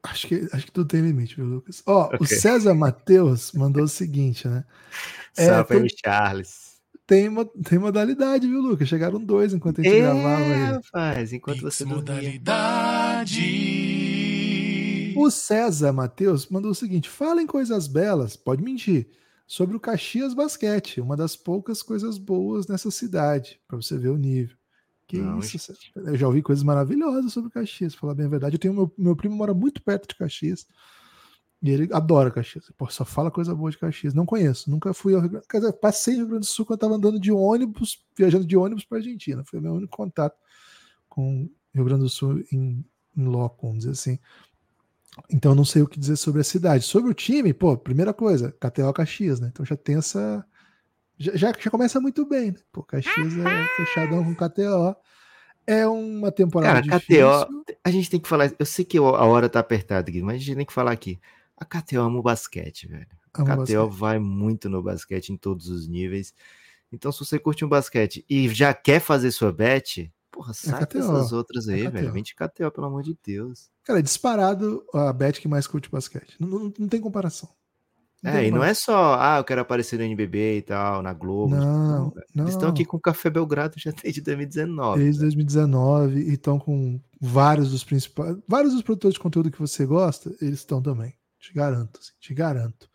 [0.02, 1.82] Acho que, acho que tudo tem limite, viu, Lucas?
[1.86, 2.18] Ó, okay.
[2.20, 4.64] o César Matheus mandou o seguinte, né?
[5.36, 6.72] É, Salve aí, Charles.
[7.06, 7.28] Tem,
[7.64, 8.88] tem modalidade, viu, Lucas?
[8.88, 10.64] Chegaram dois enquanto a gente é, gravava aí.
[10.64, 13.40] rapaz, enquanto Pix você modalidade.
[15.16, 19.08] O César Matheus mandou o seguinte: falem coisas belas, pode mentir,
[19.52, 24.16] sobre o Caxias Basquete, uma das poucas coisas boas nessa cidade, para você ver o
[24.16, 24.56] nível.
[25.06, 25.74] Que não, isso?
[25.94, 28.54] Eu já ouvi coisas maravilhosas sobre Caxias, pra falar bem a verdade.
[28.54, 30.66] Eu tenho meu, meu primo mora muito perto de Caxias.
[31.62, 32.72] E ele adora Caxias.
[32.78, 34.14] Pô, só fala coisa boa de Caxias.
[34.14, 35.46] Não conheço, nunca fui ao Rio Grande.
[35.46, 38.46] Quer dizer, passei no Rio Grande do Sul quando eu estava andando de ônibus, viajando
[38.46, 39.44] de ônibus para Argentina.
[39.44, 40.34] Foi o meu único contato
[41.10, 42.82] com Rio Grande do Sul em,
[43.14, 44.18] em loco, vamos dizer assim.
[45.30, 46.84] Então não sei o que dizer sobre a cidade.
[46.84, 49.48] Sobre o time, pô, primeira coisa, KTO Caxias, né?
[49.52, 50.44] Então já tem essa,
[51.18, 52.58] já, já, já começa muito bem, né?
[52.72, 54.96] Pô, Caxias é fechadão com KTO.
[55.64, 57.28] É uma temporada Cara, difícil.
[57.28, 58.52] KTO, a gente tem que falar.
[58.58, 61.20] Eu sei que a hora tá apertada aqui, mas a gente tem que falar aqui.
[61.56, 63.06] A KTO ama o basquete, velho.
[63.32, 63.88] A KTO basquete.
[63.90, 66.34] vai muito no basquete em todos os níveis.
[66.92, 70.82] Então, se você curte um basquete e já quer fazer sua bet, porra, é sai
[70.82, 72.12] é dessas outras é aí, é velho.
[72.12, 73.70] Vem de KTO, pelo amor de Deus.
[73.84, 76.34] Cara, é disparado a bet que mais curte basquete.
[76.40, 77.48] Não, não, não tem comparação.
[78.24, 81.56] É, e não é só, ah, eu quero aparecer no NBB e tal, na Globo.
[81.56, 82.44] Não, tipo, não.
[82.44, 85.02] Eles estão aqui com o Café Belgrado já desde 2019.
[85.02, 89.84] Desde 2019 e estão com vários dos principais, vários dos produtores de conteúdo que você
[89.84, 91.12] gosta, eles estão também.
[91.40, 92.88] Te garanto, assim, te garanto.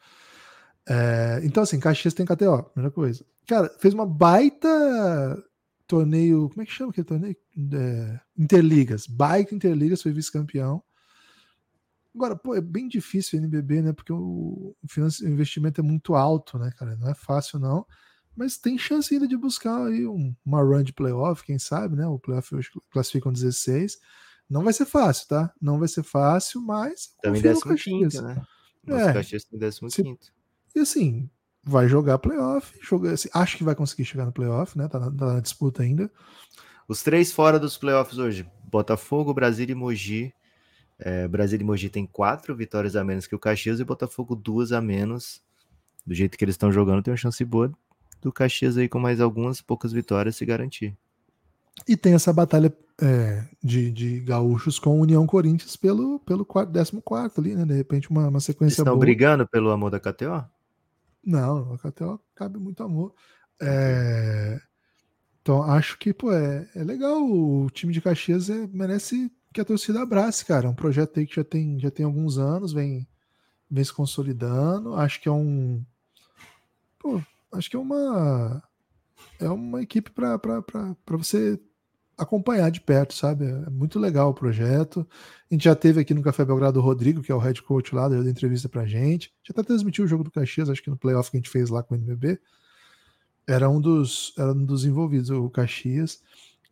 [0.87, 3.25] É, então, assim, Caxias tem KTO, primeira coisa.
[3.45, 5.43] Cara, fez uma baita
[5.87, 7.35] torneio, como é que chama aquele torneio?
[7.73, 10.83] É, Interligas, baita Interligas, foi vice-campeão.
[12.13, 13.93] Agora, pô, é bem difícil o NBB, né?
[13.93, 16.95] Porque o, o investimento é muito alto, né, cara?
[16.95, 17.85] Não é fácil, não.
[18.35, 22.07] Mas tem chance ainda de buscar aí um, uma run de playoff, quem sabe, né?
[22.07, 23.97] O playoff hoje classificam 16.
[24.49, 25.53] Não vai ser fácil, tá?
[25.61, 27.15] Não vai ser fácil, mas.
[27.21, 27.41] Também
[27.75, 28.41] 15, né?
[28.83, 29.59] Nosso é, Caxias tem
[30.03, 30.31] 15.
[30.75, 31.29] E assim,
[31.67, 32.73] vai jogar playoff.
[32.81, 34.87] Joga, assim, acho que vai conseguir chegar no playoff, né?
[34.87, 36.09] Tá na, tá na disputa ainda.
[36.87, 40.33] Os três fora dos playoffs hoje: Botafogo, Brasília e Mogi
[40.99, 44.71] É, Brasília e Mogi tem quatro vitórias a menos que o Caxias e Botafogo duas
[44.71, 45.41] a menos.
[46.05, 47.71] Do jeito que eles estão jogando, tem uma chance boa
[48.21, 50.97] do Caxias aí com mais algumas poucas vitórias se garantir.
[51.87, 57.03] E tem essa batalha é, de, de gaúchos com União Corinthians pelo, pelo 14
[57.37, 57.65] ali, né?
[57.65, 58.99] De repente, uma, uma sequência Eles estão boa.
[59.05, 60.45] brigando pelo amor da KTO?
[61.23, 63.13] Não, a KTO cabe muito amor.
[63.61, 64.59] É,
[65.41, 67.23] então, acho que, pô, é, é legal.
[67.23, 70.67] O time de Caxias é, merece que a torcida abrace, cara.
[70.67, 73.07] É um projeto aí que já tem, já tem alguns anos, vem,
[73.71, 74.95] vem se consolidando.
[74.95, 75.85] Acho que é um.
[76.99, 77.21] Pô,
[77.53, 78.61] acho que é uma.
[79.39, 80.37] É uma equipe para
[81.11, 81.59] você
[82.17, 83.45] acompanhar de perto, sabe?
[83.45, 85.07] É muito legal o projeto.
[85.49, 87.93] A gente já teve aqui no Café Belgrado o Rodrigo, que é o head coach
[87.93, 89.31] lá, deu entrevista pra gente.
[89.43, 91.69] Já até transmitiu o jogo do Caxias, acho que no playoff que a gente fez
[91.69, 92.39] lá com o NBB.
[93.45, 96.21] Era um dos, era um dos envolvidos, o Caxias.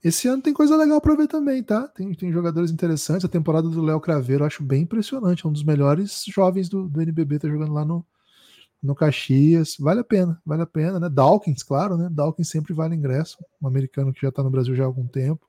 [0.03, 1.87] Esse ano tem coisa legal para ver também, tá?
[1.87, 3.25] Tem, tem jogadores interessantes.
[3.25, 5.45] A temporada do Léo Craveiro eu acho bem impressionante.
[5.45, 8.05] É um dos melhores jovens do, do NBB, tá jogando lá no,
[8.85, 9.75] no Caxias.
[9.79, 11.09] Vale a pena, vale a pena, né?
[11.09, 12.07] Dawkins, claro, né?
[12.11, 13.37] Dawkins sempre vale ingresso.
[13.61, 15.47] Um americano que já tá no Brasil já há algum tempo.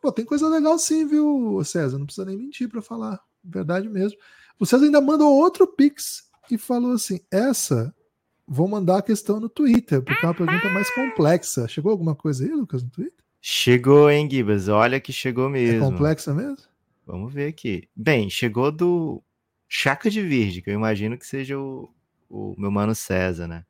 [0.00, 1.98] Pô, tem coisa legal sim, viu, César?
[1.98, 3.20] Não precisa nem mentir para falar.
[3.44, 4.18] Verdade mesmo.
[4.58, 7.94] O César ainda mandou outro Pix e falou assim: essa
[8.46, 11.68] vou mandar a questão no Twitter, porque é uma pergunta mais complexa.
[11.68, 13.14] Chegou alguma coisa aí, Lucas, no Twitter?
[13.40, 14.68] Chegou, hein, Gibas?
[14.68, 15.80] Olha que chegou É mesmo.
[15.90, 16.58] complexa mesmo?
[17.06, 17.88] Vamos ver aqui.
[17.94, 19.22] Bem, chegou do
[19.68, 21.88] Chaca de Virgem, que eu imagino que seja o,
[22.32, 23.64] o meu mano César, né?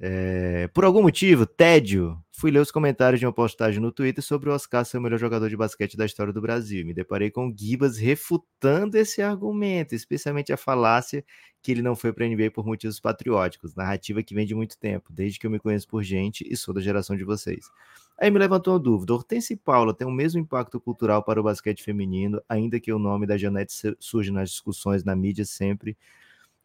[0.00, 4.50] É, por algum motivo, tédio, fui ler os comentários de uma postagem no Twitter sobre
[4.50, 6.84] o Oscar ser o melhor jogador de basquete da história do Brasil.
[6.84, 11.24] Me deparei com o Gibas refutando esse argumento, especialmente a falácia
[11.62, 14.76] que ele não foi para a NBA por motivos patrióticos, narrativa que vem de muito
[14.78, 17.70] tempo, desde que eu me conheço por gente e sou da geração de vocês.
[18.18, 21.44] Aí me levantou uma dúvida: Hortense e Paula têm o mesmo impacto cultural para o
[21.44, 25.96] basquete feminino, ainda que o nome da Janete surge nas discussões na mídia sempre.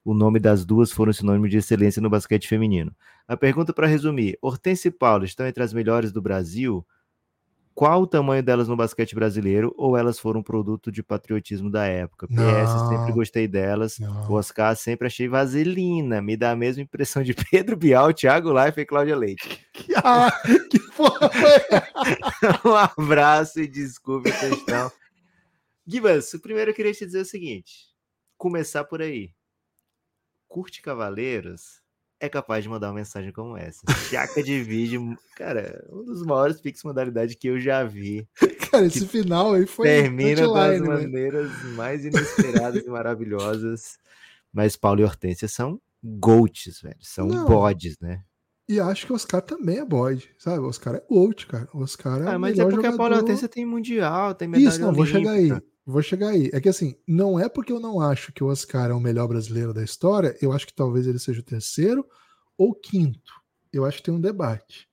[0.04, 2.96] O nome das duas foram sinônimo de excelência no basquete feminino.
[3.28, 6.86] A pergunta para resumir: Hortense e Paula estão entre as melhores do Brasil?
[7.76, 9.74] Qual o tamanho delas no basquete brasileiro?
[9.78, 12.28] Ou elas foram produto de patriotismo da época?
[12.28, 13.14] PS, sempre Não.
[13.14, 13.98] gostei delas.
[14.00, 14.30] Não.
[14.30, 16.22] O Oscar sempre achei vaselina.
[16.22, 19.66] Me dá a mesma impressão de Pedro Bial, Thiago Life e Cláudia Leite.
[20.04, 20.30] Ah,
[20.70, 21.32] que porra
[22.66, 24.92] um abraço e desculpe a questão.
[25.88, 27.88] Gibas, primeiro eu queria te dizer o seguinte:
[28.38, 29.30] começar por aí.
[30.50, 31.80] Curte Cavaleiros
[32.20, 33.82] é capaz de mandar uma mensagem como essa.
[34.10, 38.28] Chaca de vídeo, cara, um dos maiores pix modalidade que eu já vi.
[38.70, 43.98] Cara, esse final aí foi Termina das maneiras mais inesperadas e maravilhosas.
[44.54, 46.98] Mas Paulo e Hortência são goats, velho.
[47.00, 47.48] São Não.
[47.48, 48.24] bodes, né?
[48.68, 50.60] E acho que o Oscar também é bode, sabe?
[50.60, 51.68] O Oscar é GOAT, cara.
[51.74, 53.16] O Oscar é Ah, mas é porque a Paula e jogador.
[53.22, 55.52] Hortência tem mundial, tem medalha Isso, não, vou chegar aí.
[55.90, 56.52] Vou chegar aí.
[56.54, 59.28] É que assim, não é porque eu não acho que o Oscar é o melhor
[59.28, 62.06] brasileiro da história, eu acho que talvez ele seja o terceiro
[62.56, 63.34] ou quinto.
[63.74, 64.88] Eu acho que tem um debate.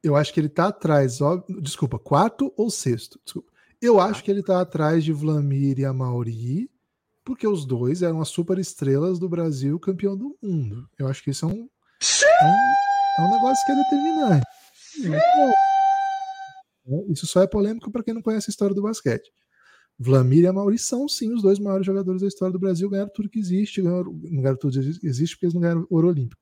[0.00, 3.20] Eu acho que ele tá atrás, ó, desculpa, quarto ou sexto.
[3.24, 3.50] Desculpa.
[3.82, 6.70] Eu acho que ele tá atrás de Vlamir e Amauri,
[7.24, 10.88] porque os dois eram as super estrelas do Brasil, campeão do mundo.
[10.96, 14.46] Eu acho que isso é um, é um, é um negócio que é determinante.
[17.08, 19.32] Isso só é polêmico para quem não conhece a história do basquete.
[20.02, 23.28] Vlamir e Amauri são sim os dois maiores jogadores da história do Brasil, ganharam tudo
[23.28, 26.40] que existe, ganharam, não ganharam tudo que existe porque eles não ganharam ouro olímpico.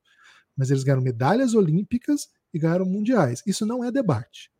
[0.56, 3.42] Mas eles ganharam medalhas olímpicas e ganharam mundiais.
[3.44, 4.52] Isso não é debate.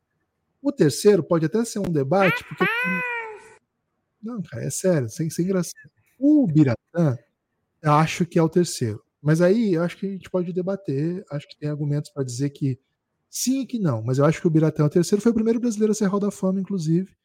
[0.60, 2.64] O terceiro pode até ser um debate, porque.
[4.20, 5.70] Não, cara, é sério, sem, sem graça.
[6.18, 7.16] O Biratã,
[7.80, 9.00] eu acho que é o terceiro.
[9.22, 11.24] Mas aí eu acho que a gente pode debater.
[11.30, 12.80] Acho que tem argumentos para dizer que
[13.30, 14.02] sim e que não.
[14.02, 15.22] Mas eu acho que o Biratã é o terceiro.
[15.22, 17.16] Foi o primeiro brasileiro a ser Hall da Fama, inclusive.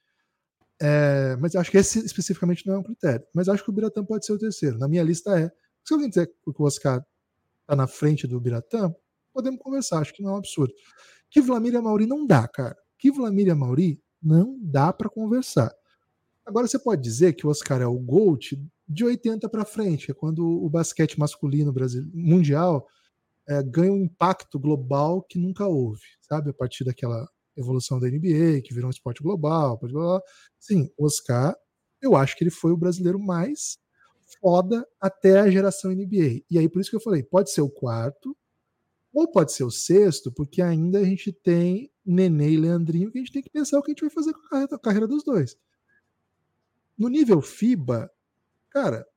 [0.82, 3.26] É, mas acho que esse especificamente não é um critério.
[3.34, 4.78] Mas acho que o Biratã pode ser o terceiro.
[4.78, 5.52] Na minha lista é.
[5.84, 7.06] Se alguém disser que o Oscar
[7.62, 8.94] está na frente do Biratã,
[9.34, 10.00] podemos conversar.
[10.00, 10.74] Acho que não é um absurdo.
[11.30, 12.78] Que Vlamir e Mauri não dá, cara.
[12.98, 15.74] Que Vlamir e Mauri não dá para conversar.
[16.46, 18.54] Agora você pode dizer que o Oscar é o GOAT
[18.88, 22.86] de 80 para frente, é quando o basquete masculino brasileiro, mundial
[23.48, 26.50] é, ganha um impacto global que nunca houve, sabe?
[26.50, 30.22] A partir daquela evolução da NBA, que virou um esporte global, pode global.
[30.60, 31.56] Sim, o Oscar,
[32.02, 33.78] eu acho que ele foi o brasileiro mais
[34.42, 36.44] foda até a geração NBA.
[36.50, 38.36] E aí por isso que eu falei, pode ser o quarto,
[39.14, 43.22] ou pode ser o sexto, porque ainda a gente tem Nenê e Leandrinho, que a
[43.22, 45.08] gente tem que pensar o que a gente vai fazer com a carreira, a carreira
[45.08, 45.56] dos dois.
[46.98, 48.12] No nível FIBA,
[48.70, 49.08] cara,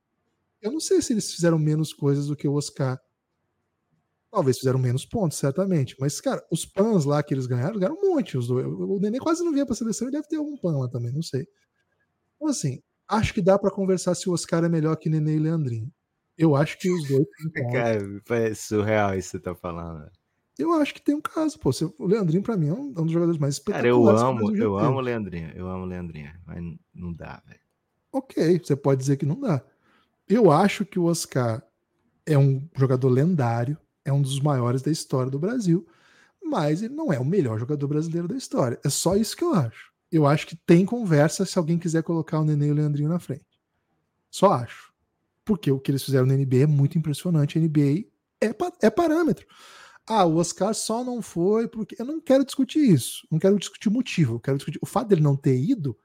[0.61, 3.01] eu não sei se eles fizeram menos coisas do que o Oscar.
[4.31, 5.95] Talvez fizeram menos pontos, certamente.
[5.99, 8.37] Mas, cara, os pans lá que eles ganharam, ganharam um monte.
[8.37, 8.65] Os dois.
[8.65, 11.21] O Nenê quase não vinha pra seleção e deve ter algum pan lá também, não
[11.21, 11.47] sei.
[12.35, 15.39] Então, assim, Acho que dá para conversar se o Oscar é melhor que Nenê e
[15.39, 15.89] Leandrinho.
[16.37, 17.25] Eu acho que os dois.
[17.71, 20.09] Cara, parece surreal isso que você tá falando.
[20.59, 21.69] Eu acho que tem um caso, pô.
[21.97, 24.21] O Leandrinho, para mim, é um, dos jogadores mais espetaculares.
[24.21, 25.51] Cara, eu amo, eu amo o Leandrinho.
[25.55, 26.61] Eu amo o Leandrinho, mas
[26.93, 27.59] não dá, velho.
[28.11, 29.63] Ok, você pode dizer que não dá.
[30.27, 31.63] Eu acho que o Oscar
[32.25, 33.77] é um jogador lendário,
[34.07, 35.85] é um dos maiores da história do Brasil,
[36.43, 38.79] mas ele não é o melhor jogador brasileiro da história.
[38.83, 39.91] É só isso que eu acho.
[40.09, 43.19] Eu acho que tem conversa se alguém quiser colocar o Nenê e o Leandrinho na
[43.19, 43.45] frente.
[44.31, 44.93] Só acho.
[45.43, 47.57] Porque o que eles fizeram na NBA é muito impressionante.
[47.57, 48.05] A NBA
[48.41, 49.45] é, é parâmetro.
[50.05, 51.95] Ah, o Oscar só não foi porque.
[51.99, 53.27] Eu não quero discutir isso.
[53.29, 54.35] Não quero discutir o motivo.
[54.35, 54.79] Eu quero discutir.
[54.81, 55.97] O fato dele não ter ido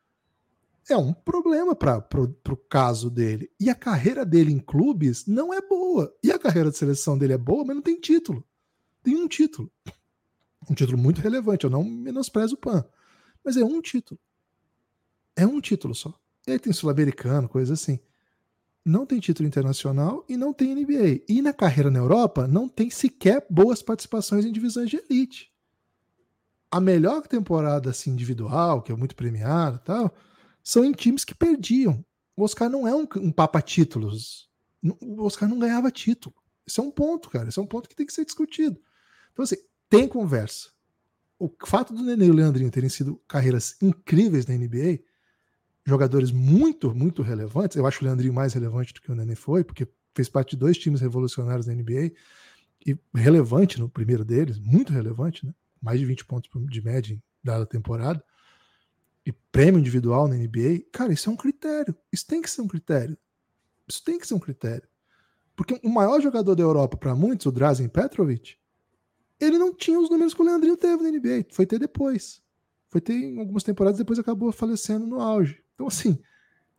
[0.89, 3.51] é um problema para o caso dele.
[3.59, 6.13] E a carreira dele em clubes não é boa.
[6.23, 8.45] E a carreira de seleção dele é boa, mas não tem título.
[9.03, 9.71] Tem um título.
[10.69, 11.65] Um título muito relevante.
[11.65, 12.85] Eu não menosprezo o PAN.
[13.45, 14.21] Mas é um título.
[15.37, 16.13] É um título só.
[16.47, 17.99] E aí tem Sul-Americano, coisa assim.
[18.85, 21.23] Não tem título internacional e não tem NBA.
[21.29, 25.53] E na carreira na Europa, não tem sequer boas participações em divisões de elite.
[26.71, 30.15] A melhor temporada assim, individual, que é muito premiada e tal,
[30.63, 32.05] são em times que perdiam.
[32.37, 34.49] O Oscar não é um, um papa-títulos.
[35.01, 36.35] O Oscar não ganhava título.
[36.67, 37.49] Isso é um ponto, cara.
[37.49, 38.81] Isso é um ponto que tem que ser discutido.
[39.33, 39.57] Então, assim,
[39.89, 40.71] tem conversa.
[41.39, 45.01] O fato do Nenê e o Leandrinho terem sido carreiras incríveis na NBA,
[45.85, 47.77] jogadores muito, muito relevantes.
[47.77, 50.59] Eu acho o Leandrinho mais relevante do que o Nenê foi, porque fez parte de
[50.59, 52.13] dois times revolucionários da NBA
[52.87, 55.53] e relevante no primeiro deles, muito relevante, né?
[55.81, 58.23] Mais de 20 pontos de média dada temporada
[59.25, 61.95] e prêmio individual na NBA, cara, isso é um critério.
[62.13, 63.17] Isso tem que ser um critério.
[63.89, 64.89] Isso tem que ser um critério.
[65.55, 68.57] Porque o maior jogador da Europa para muitos, o Drazen Petrovic,
[69.39, 71.47] ele não tinha os números que o Leandrinho teve na NBA.
[71.51, 72.43] Foi ter depois.
[72.89, 75.63] Foi ter em algumas temporadas, depois acabou falecendo no auge.
[75.75, 76.19] Então, assim,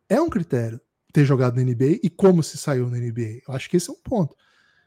[0.08, 0.80] é um critério
[1.12, 3.42] ter jogado na NBA e como se saiu na NBA.
[3.46, 4.36] Eu acho que esse é um ponto.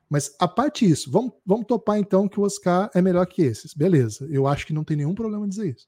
[0.09, 3.73] Mas a parte disso, vamos, vamos topar então que o Oscar é melhor que esses.
[3.73, 5.87] Beleza, eu acho que não tem nenhum problema em dizer isso.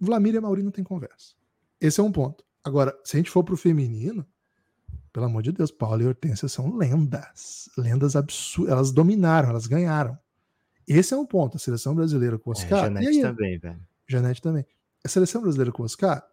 [0.00, 1.34] Vlamir e Mauri não tem conversa.
[1.80, 2.44] Esse é um ponto.
[2.62, 4.26] Agora, se a gente for pro feminino,
[5.12, 7.68] pelo amor de Deus, Paula e Hortência são lendas.
[7.76, 8.72] Lendas absurdas.
[8.72, 10.18] Elas dominaram, elas ganharam.
[10.86, 11.56] Esse é um ponto.
[11.56, 12.78] A seleção brasileira com o Oscar.
[12.78, 13.80] É, Janete aí, também, velho.
[14.06, 14.66] Janete também.
[15.04, 16.24] A seleção brasileira com o Oscar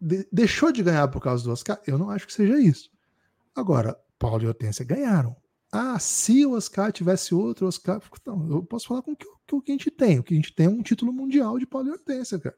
[0.00, 1.80] de, deixou de ganhar por causa do Oscar?
[1.86, 2.90] Eu não acho que seja isso.
[3.54, 5.36] Agora, Paulo e Hortência ganharam.
[5.70, 8.00] Ah, se o Oscar tivesse outro Oscar.
[8.26, 10.18] Não, eu posso falar com o que, o que a gente tem.
[10.18, 12.56] O que a gente tem é um título mundial de Paulo e Hortência, cara.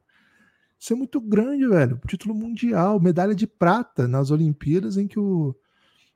[0.81, 2.01] Isso é muito grande, velho.
[2.07, 5.55] Título mundial, medalha de prata nas Olimpíadas em que, o,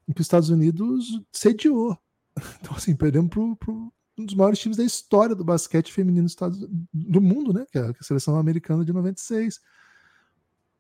[0.08, 1.96] em que os Estados Unidos sediou.
[2.60, 7.22] Então, assim, perdemos para um dos maiores times da história do basquete feminino do, do
[7.22, 7.66] mundo, né?
[7.72, 9.62] Que é a seleção americana de 96.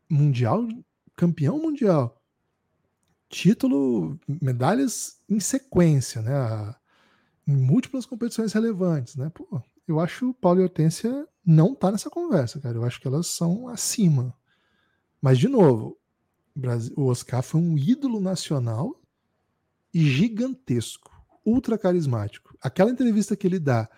[0.10, 0.68] Mundial,
[1.16, 2.22] campeão mundial.
[3.30, 6.34] Título, medalhas em sequência, né?
[7.48, 9.32] Em múltiplas competições relevantes, né?
[9.34, 12.78] Pô, eu acho Paulo e Hortência não tá nessa conversa, cara.
[12.78, 14.36] Eu acho que elas são acima.
[15.22, 15.98] Mas, de novo,
[16.96, 19.00] o Oscar foi um ídolo nacional
[19.94, 21.12] e gigantesco,
[21.46, 22.58] ultra carismático.
[22.62, 23.90] Aquela entrevista que ele dá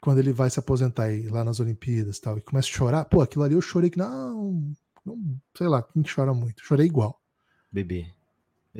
[0.00, 3.20] quando ele vai se aposentar aí, lá nas Olimpíadas tal, e começa a chorar, pô,
[3.20, 7.22] aquilo ali eu chorei que não, não sei lá, quem chora muito, chorei igual.
[7.70, 8.15] Bebê.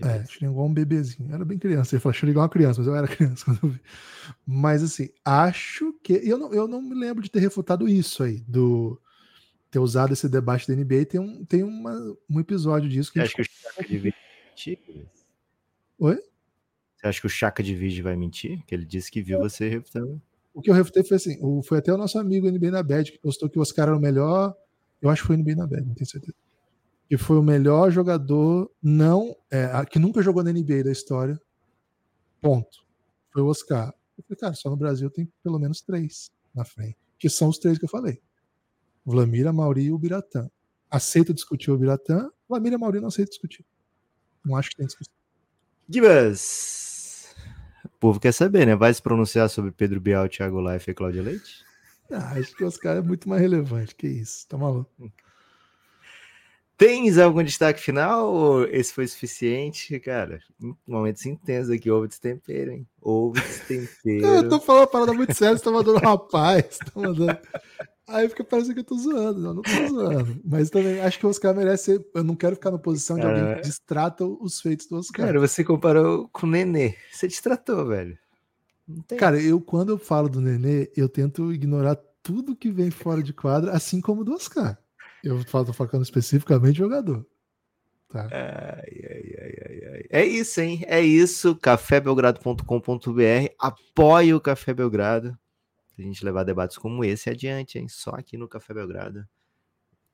[0.03, 1.29] É, chorei igual um bebezinho.
[1.31, 1.95] Eu era bem criança.
[1.95, 3.81] Ele falou, chorei igual uma criança, mas eu era criança quando eu vi.
[4.47, 6.13] Mas assim, acho que.
[6.13, 9.01] Eu não, eu não me lembro de ter refutado isso aí, do
[9.71, 11.07] ter usado esse debate da NBA.
[11.07, 11.95] Tem um, tem uma,
[12.29, 13.19] um episódio disso que.
[13.19, 14.79] Você acha que o Chaka de Vídeo vai mentir?
[15.99, 16.19] Oi?
[16.97, 18.65] Você acha que o Chaka de Vídeo vai mentir?
[18.67, 20.21] Que ele disse que viu você refutando.
[20.53, 23.13] O que eu refutei foi assim: o, foi até o nosso amigo NBA na Bad
[23.13, 24.55] que postou que o Oscar era o melhor.
[25.01, 26.35] Eu acho que foi NBA na Bad, não tenho certeza
[27.09, 31.41] que foi o melhor jogador não é, que nunca jogou na NBA da história.
[32.41, 32.85] Ponto.
[33.33, 33.95] Foi o Oscar.
[34.19, 36.97] Eu falei, cara, só no Brasil tem pelo menos três na frente.
[37.19, 38.21] Que são os três que eu falei.
[39.05, 40.51] Vlamir, Mauri e o Biratã.
[40.91, 42.31] Aceito discutir o Biratã.
[42.49, 43.65] Vlamir e Mauri não aceito discutir.
[44.45, 45.15] Não acho que tem discussão.
[45.89, 47.35] Gibas.
[47.85, 48.75] O povo quer saber, né?
[48.75, 51.65] Vai se pronunciar sobre Pedro Bial, Thiago Life e Cláudia Leite?
[52.11, 54.47] Ah, acho que o Oscar é muito mais relevante que isso.
[54.49, 54.91] Tá maluco?
[56.77, 59.99] Tens algum destaque final ou esse foi suficiente?
[59.99, 60.41] Cara,
[60.87, 62.87] momentos intensos aqui, houve destempero, hein?
[63.01, 64.27] Houve destempero.
[64.27, 67.39] eu tô falando uma parada muito séria, você tá mandando rapaz, tá mandando...
[68.09, 70.41] Aí fica parecendo que eu tô zoando, não, não tô zoando.
[70.45, 72.01] Mas também acho que o Oscar merece.
[72.15, 75.27] Eu não quero ficar na posição de alguém que distrata os feitos do Oscar.
[75.27, 76.95] Cara, você comparou com o Nenê.
[77.11, 78.17] Você distratou, velho.
[79.19, 83.33] Cara, eu quando eu falo do Nenê, eu tento ignorar tudo que vem fora de
[83.33, 84.79] quadra, assim como do Oscar.
[85.27, 87.27] Eu tô falando especificamente jogador.
[88.09, 88.29] Tá.
[88.31, 90.85] Ai, ai, ai, é isso, hein?
[90.87, 91.57] É isso.
[91.57, 93.55] cafébelgrado.com.br.
[93.59, 95.37] Apoie o Café Belgrado.
[95.99, 97.89] A gente levar debates como esse adiante, hein?
[97.89, 99.27] Só aqui no Café Belgrado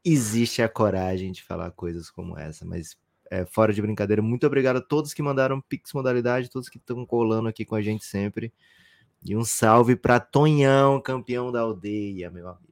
[0.05, 2.97] existe a coragem de falar coisas como essa, mas
[3.31, 7.07] é, fora de brincadeira, muito obrigado a todos que mandaram Pix Modalidade, todos que estão
[7.07, 8.53] colando aqui com a gente sempre.
[9.25, 12.72] E um salve para Tonhão, campeão da aldeia, meu amigo.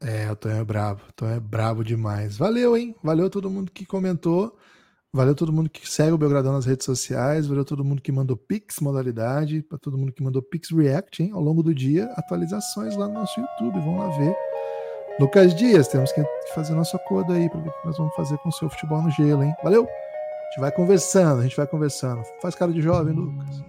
[0.00, 1.02] É, o Tonhão é brabo.
[1.08, 2.36] O Tonhão é brabo demais.
[2.36, 2.94] Valeu, hein?
[3.02, 4.56] Valeu todo mundo que comentou.
[5.12, 7.46] Valeu todo mundo que segue o Belgradão nas redes sociais.
[7.46, 9.62] Valeu todo mundo que mandou Pix modalidade.
[9.62, 11.30] Para todo mundo que mandou Pix React, hein?
[11.32, 13.80] Ao longo do dia, atualizações lá no nosso YouTube.
[13.80, 14.36] Vão lá ver.
[15.18, 18.38] Lucas Dias, temos que fazer nosso acordo aí para ver o que nós vamos fazer
[18.38, 19.52] com o seu futebol no gelo, hein?
[19.64, 19.82] Valeu?
[19.82, 22.22] A gente vai conversando, a gente vai conversando.
[22.40, 23.64] Faz cara de jovem, Lucas.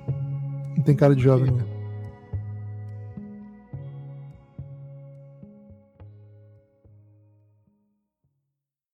[0.77, 1.78] Não tem cara de jovem, não.